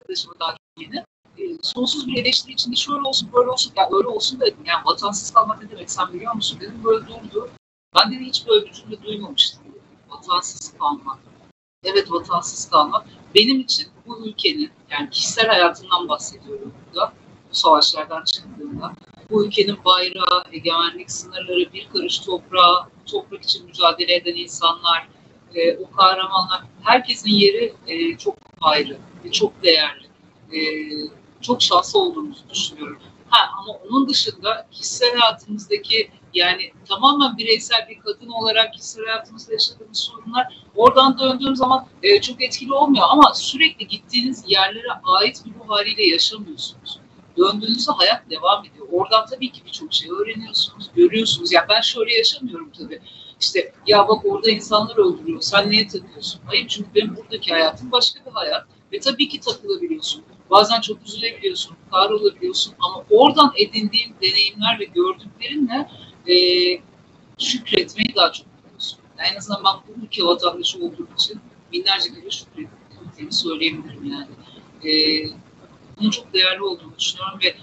arkadaşıma 0.00 0.34
daha 0.40 0.56
yeni 0.78 1.04
e, 1.38 1.58
sonsuz 1.62 2.06
bir 2.06 2.22
eleştiri 2.22 2.52
içinde 2.52 2.76
şöyle 2.76 3.00
olsun 3.00 3.30
böyle 3.32 3.50
olsun 3.50 3.72
ya 3.76 3.88
öyle 3.92 4.08
olsun 4.08 4.40
dedim. 4.40 4.64
Yani 4.64 4.84
vatansız 4.84 5.30
kalmak 5.30 5.62
ne 5.62 5.70
demek 5.70 5.90
sen 5.90 6.12
biliyor 6.12 6.34
musun 6.34 6.58
dedim 6.60 6.84
böyle 6.84 7.06
durdu. 7.06 7.50
Ben 7.96 8.12
dedi 8.12 8.24
hiç 8.24 8.46
böyle 8.46 8.66
bir 8.66 8.72
cümle 8.72 9.02
duymamıştım. 9.02 9.62
Vatansız 10.08 10.72
kalmak. 10.78 11.18
Evet 11.84 12.12
vatansız 12.12 12.70
kalmak. 12.70 13.06
Benim 13.34 13.60
için 13.60 13.88
bu 14.06 14.26
ülkenin 14.26 14.70
yani 14.90 15.10
kişisel 15.10 15.46
hayatımdan 15.46 16.08
bahsediyorum 16.08 16.74
burada. 16.86 17.12
Bu 17.50 17.54
savaşlardan 17.54 18.24
çıktığımda 18.24 18.92
bu 19.30 19.46
ülkenin 19.46 19.84
bayrağı, 19.84 20.44
egemenlik 20.52 21.10
sınırları, 21.10 21.72
bir 21.72 21.88
karış 21.92 22.18
toprağı, 22.18 22.86
toprak 23.06 23.44
için 23.44 23.66
mücadele 23.66 24.14
eden 24.14 24.34
insanlar, 24.34 25.08
e, 25.54 25.76
o 25.76 25.90
kahramanlar, 25.90 26.62
herkesin 26.82 27.30
yeri 27.30 27.74
e, 27.86 28.18
çok 28.18 28.36
ayrı 28.60 28.98
ve 29.24 29.30
çok 29.30 29.62
değerli. 29.62 30.06
E, 30.52 30.58
çok 31.40 31.62
şanslı 31.62 32.00
olduğumuzu 32.00 32.40
düşünüyorum. 32.50 32.98
Ha, 33.28 33.50
ama 33.58 33.72
onun 33.72 34.08
dışında 34.08 34.66
kişisel 34.70 35.16
hayatımızdaki 35.16 36.10
yani 36.34 36.72
tamamen 36.88 37.38
bireysel 37.38 37.88
bir 37.88 37.98
kadın 37.98 38.28
olarak 38.28 38.74
kişisel 38.74 39.04
hayatımızda 39.04 39.52
yaşadığımız 39.52 39.98
sorunlar 39.98 40.64
oradan 40.76 41.18
döndüğüm 41.18 41.56
zaman 41.56 41.86
e, 42.02 42.20
çok 42.20 42.42
etkili 42.42 42.72
olmuyor 42.72 43.06
ama 43.10 43.34
sürekli 43.34 43.86
gittiğiniz 43.86 44.44
yerlere 44.48 44.92
ait 45.04 45.42
bir 45.46 45.50
ruh 45.50 45.68
haliyle 45.68 46.06
yaşamıyorsunuz. 46.06 46.98
Döndüğünüzde 47.36 47.92
hayat 47.92 48.30
devam 48.30 48.64
ediyor. 48.64 48.86
Oradan 48.92 49.26
tabii 49.26 49.52
ki 49.52 49.62
birçok 49.66 49.92
şey 49.92 50.10
öğreniyorsunuz, 50.10 50.90
görüyorsunuz. 50.96 51.52
Yani 51.52 51.66
ben 51.68 51.80
şöyle 51.80 52.14
yaşamıyorum 52.14 52.70
tabii. 52.78 53.00
İşte 53.40 53.72
ya 53.86 54.08
bak 54.08 54.24
orada 54.24 54.50
insanlar 54.50 54.96
öldürüyor, 54.96 55.40
sen 55.40 55.70
niye 55.70 55.88
takıyorsun? 55.88 56.40
Hayır 56.46 56.68
çünkü 56.68 56.94
benim 56.94 57.16
buradaki 57.16 57.50
hayatım 57.50 57.92
başka 57.92 58.20
bir 58.26 58.30
hayat. 58.30 58.66
Ve 58.92 59.00
tabii 59.00 59.28
ki 59.28 59.40
takılabiliyorsun. 59.40 60.24
Bazen 60.50 60.80
çok 60.80 60.98
üzülebiliyorsun, 61.06 61.76
kahrolabiliyorsun 61.90 62.74
ama 62.80 63.04
oradan 63.10 63.52
edindiğin 63.56 64.14
deneyimler 64.22 64.78
ve 64.80 64.84
gördüklerinle 64.84 65.90
e, 66.28 66.34
şükretmeyi 67.38 68.14
daha 68.16 68.32
çok 68.32 68.46
biliyorsun. 68.64 68.98
Yani 69.18 69.28
en 69.28 69.36
azından 69.36 69.64
ben 69.64 69.72
bu 69.88 70.04
ülke 70.04 70.24
vatandaşı 70.24 70.78
olduğum 70.78 71.08
için 71.18 71.40
binlerce 71.72 72.08
kere 72.08 72.30
şükrettiğimi 72.30 73.32
söyleyebilirim 73.32 74.04
yani. 74.04 74.30
E, 74.84 75.22
bunun 76.00 76.10
çok 76.10 76.34
değerli 76.34 76.62
olduğunu 76.62 76.98
düşünüyorum 76.98 77.38
ve 77.44 77.54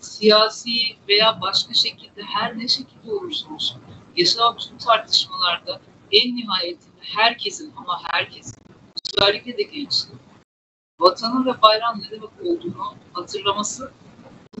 siyasi 0.00 0.72
veya 1.08 1.40
başka 1.40 1.74
şekilde 1.74 2.22
her 2.22 2.58
ne 2.58 2.68
şekilde 2.68 3.12
olursa 3.12 3.54
olsun 3.54 3.82
yaşanan 4.16 4.56
tüm 4.56 4.78
tartışmalarda 4.78 5.80
en 6.12 6.36
nihayetinde 6.36 7.00
herkesin 7.00 7.72
ama 7.76 8.00
herkesin 8.04 8.54
özellikle 9.16 9.58
de 9.58 9.62
gençlerin 9.62 10.21
vatanın 11.02 11.46
ve 11.46 11.62
bayrağın 11.62 12.00
ne 12.00 12.10
demek 12.10 12.30
olduğunu 12.44 12.94
hatırlaması 13.12 13.92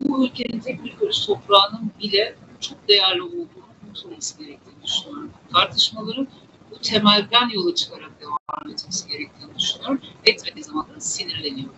bu 0.00 0.26
ülkenin 0.26 0.60
tek 0.60 0.84
bir 0.84 0.96
karış 0.96 1.26
toprağının 1.26 1.90
bile 2.00 2.34
çok 2.60 2.88
değerli 2.88 3.22
olduğunu 3.22 3.46
unutulması 3.86 4.38
gerektiğini 4.38 4.82
düşünüyorum. 4.84 5.30
Tartışmaların 5.52 6.28
bu 6.70 6.78
temelden 6.78 7.48
yola 7.48 7.74
çıkarak 7.74 8.10
devam 8.20 8.70
etmesi 8.70 9.08
gerektiğini 9.08 9.58
düşünüyorum. 9.58 10.00
Etmediği 10.24 10.64
zaman 10.64 10.86
da 10.96 11.00
sinirleniyorum. 11.00 11.74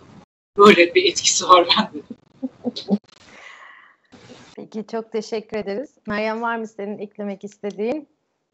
böyle 0.57 0.95
bir 0.95 1.05
etkisi 1.05 1.49
var 1.49 1.67
bende. 1.77 2.03
Peki 4.55 4.85
çok 4.91 5.11
teşekkür 5.11 5.57
ederiz. 5.57 5.89
Meryem 6.07 6.41
var 6.41 6.57
mı 6.57 6.67
senin 6.67 6.97
eklemek 6.97 7.43
istediğin? 7.43 8.07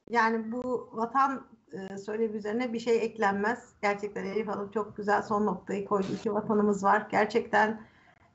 Yani 0.10 0.52
bu 0.52 0.90
vatan 0.94 1.48
e, 1.74 1.98
söylevi 1.98 2.38
üzerine 2.38 2.74
bir 2.74 2.80
şey 2.80 3.06
eklenmez. 3.06 3.74
Gerçekten 3.82 4.26
Elif 4.26 4.48
Hanım 4.48 4.72
çok 4.72 4.98
güzel 4.98 5.22
son 5.22 5.46
noktayı 5.46 5.86
koydu. 5.86 6.08
İki 6.20 6.34
vatanımız 6.34 6.84
var. 6.84 7.08
Gerçekten 7.12 7.82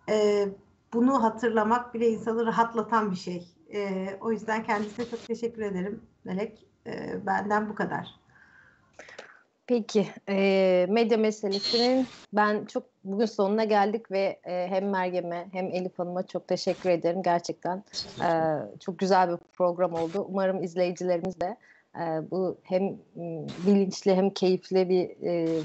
e, 0.08 0.48
bunu 0.92 1.22
hatırlamak 1.22 1.94
bile 1.94 2.08
insanı 2.08 2.46
rahatlatan 2.46 3.10
bir 3.10 3.16
şey. 3.16 3.48
E, 3.74 4.08
o 4.20 4.32
yüzden 4.32 4.62
kendisine 4.62 5.06
çok 5.06 5.26
teşekkür 5.26 5.62
ederim 5.62 6.02
Melek. 6.24 6.66
E, 6.86 7.26
benden 7.26 7.68
bu 7.68 7.74
kadar. 7.74 8.26
Peki, 9.66 10.06
e, 10.28 10.86
medya 10.88 11.18
meselesinin 11.18 12.06
ben 12.32 12.64
çok 12.64 12.82
bugün 13.04 13.26
sonuna 13.26 13.64
geldik 13.64 14.10
ve 14.10 14.40
e, 14.44 14.66
hem 14.68 14.90
Meryem'e 14.90 15.48
hem 15.52 15.66
Elif 15.66 15.98
Hanım'a 15.98 16.26
çok 16.26 16.48
teşekkür 16.48 16.90
ederim. 16.90 17.22
Gerçekten 17.22 17.84
e, 18.22 18.30
çok 18.80 18.98
güzel 18.98 19.30
bir 19.30 19.36
program 19.36 19.94
oldu. 19.94 20.26
Umarım 20.28 20.62
izleyicilerimiz 20.62 21.40
de 21.40 21.56
e, 22.00 22.30
bu 22.30 22.58
hem 22.62 22.96
bilinçli 23.66 24.14
hem 24.14 24.30
keyifli 24.30 24.88
bir 24.88 25.26
e, 25.26 25.62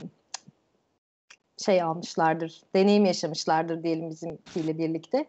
şey 1.57 1.81
almışlardır, 1.81 2.61
deneyim 2.75 3.05
yaşamışlardır 3.05 3.83
diyelim 3.83 4.09
bizimkiyle 4.09 4.77
birlikte. 4.77 5.25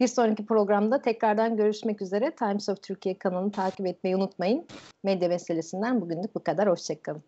Bir 0.00 0.08
sonraki 0.08 0.46
programda 0.46 1.02
tekrardan 1.02 1.56
görüşmek 1.56 2.02
üzere. 2.02 2.30
Times 2.30 2.68
of 2.68 2.82
Türkiye 2.82 3.18
kanalını 3.18 3.52
takip 3.52 3.86
etmeyi 3.86 4.16
unutmayın. 4.16 4.66
Medya 5.02 5.28
meselesinden 5.28 6.00
bugünlük 6.00 6.34
bu 6.34 6.42
kadar. 6.42 6.68
Hoşçakalın. 6.68 7.22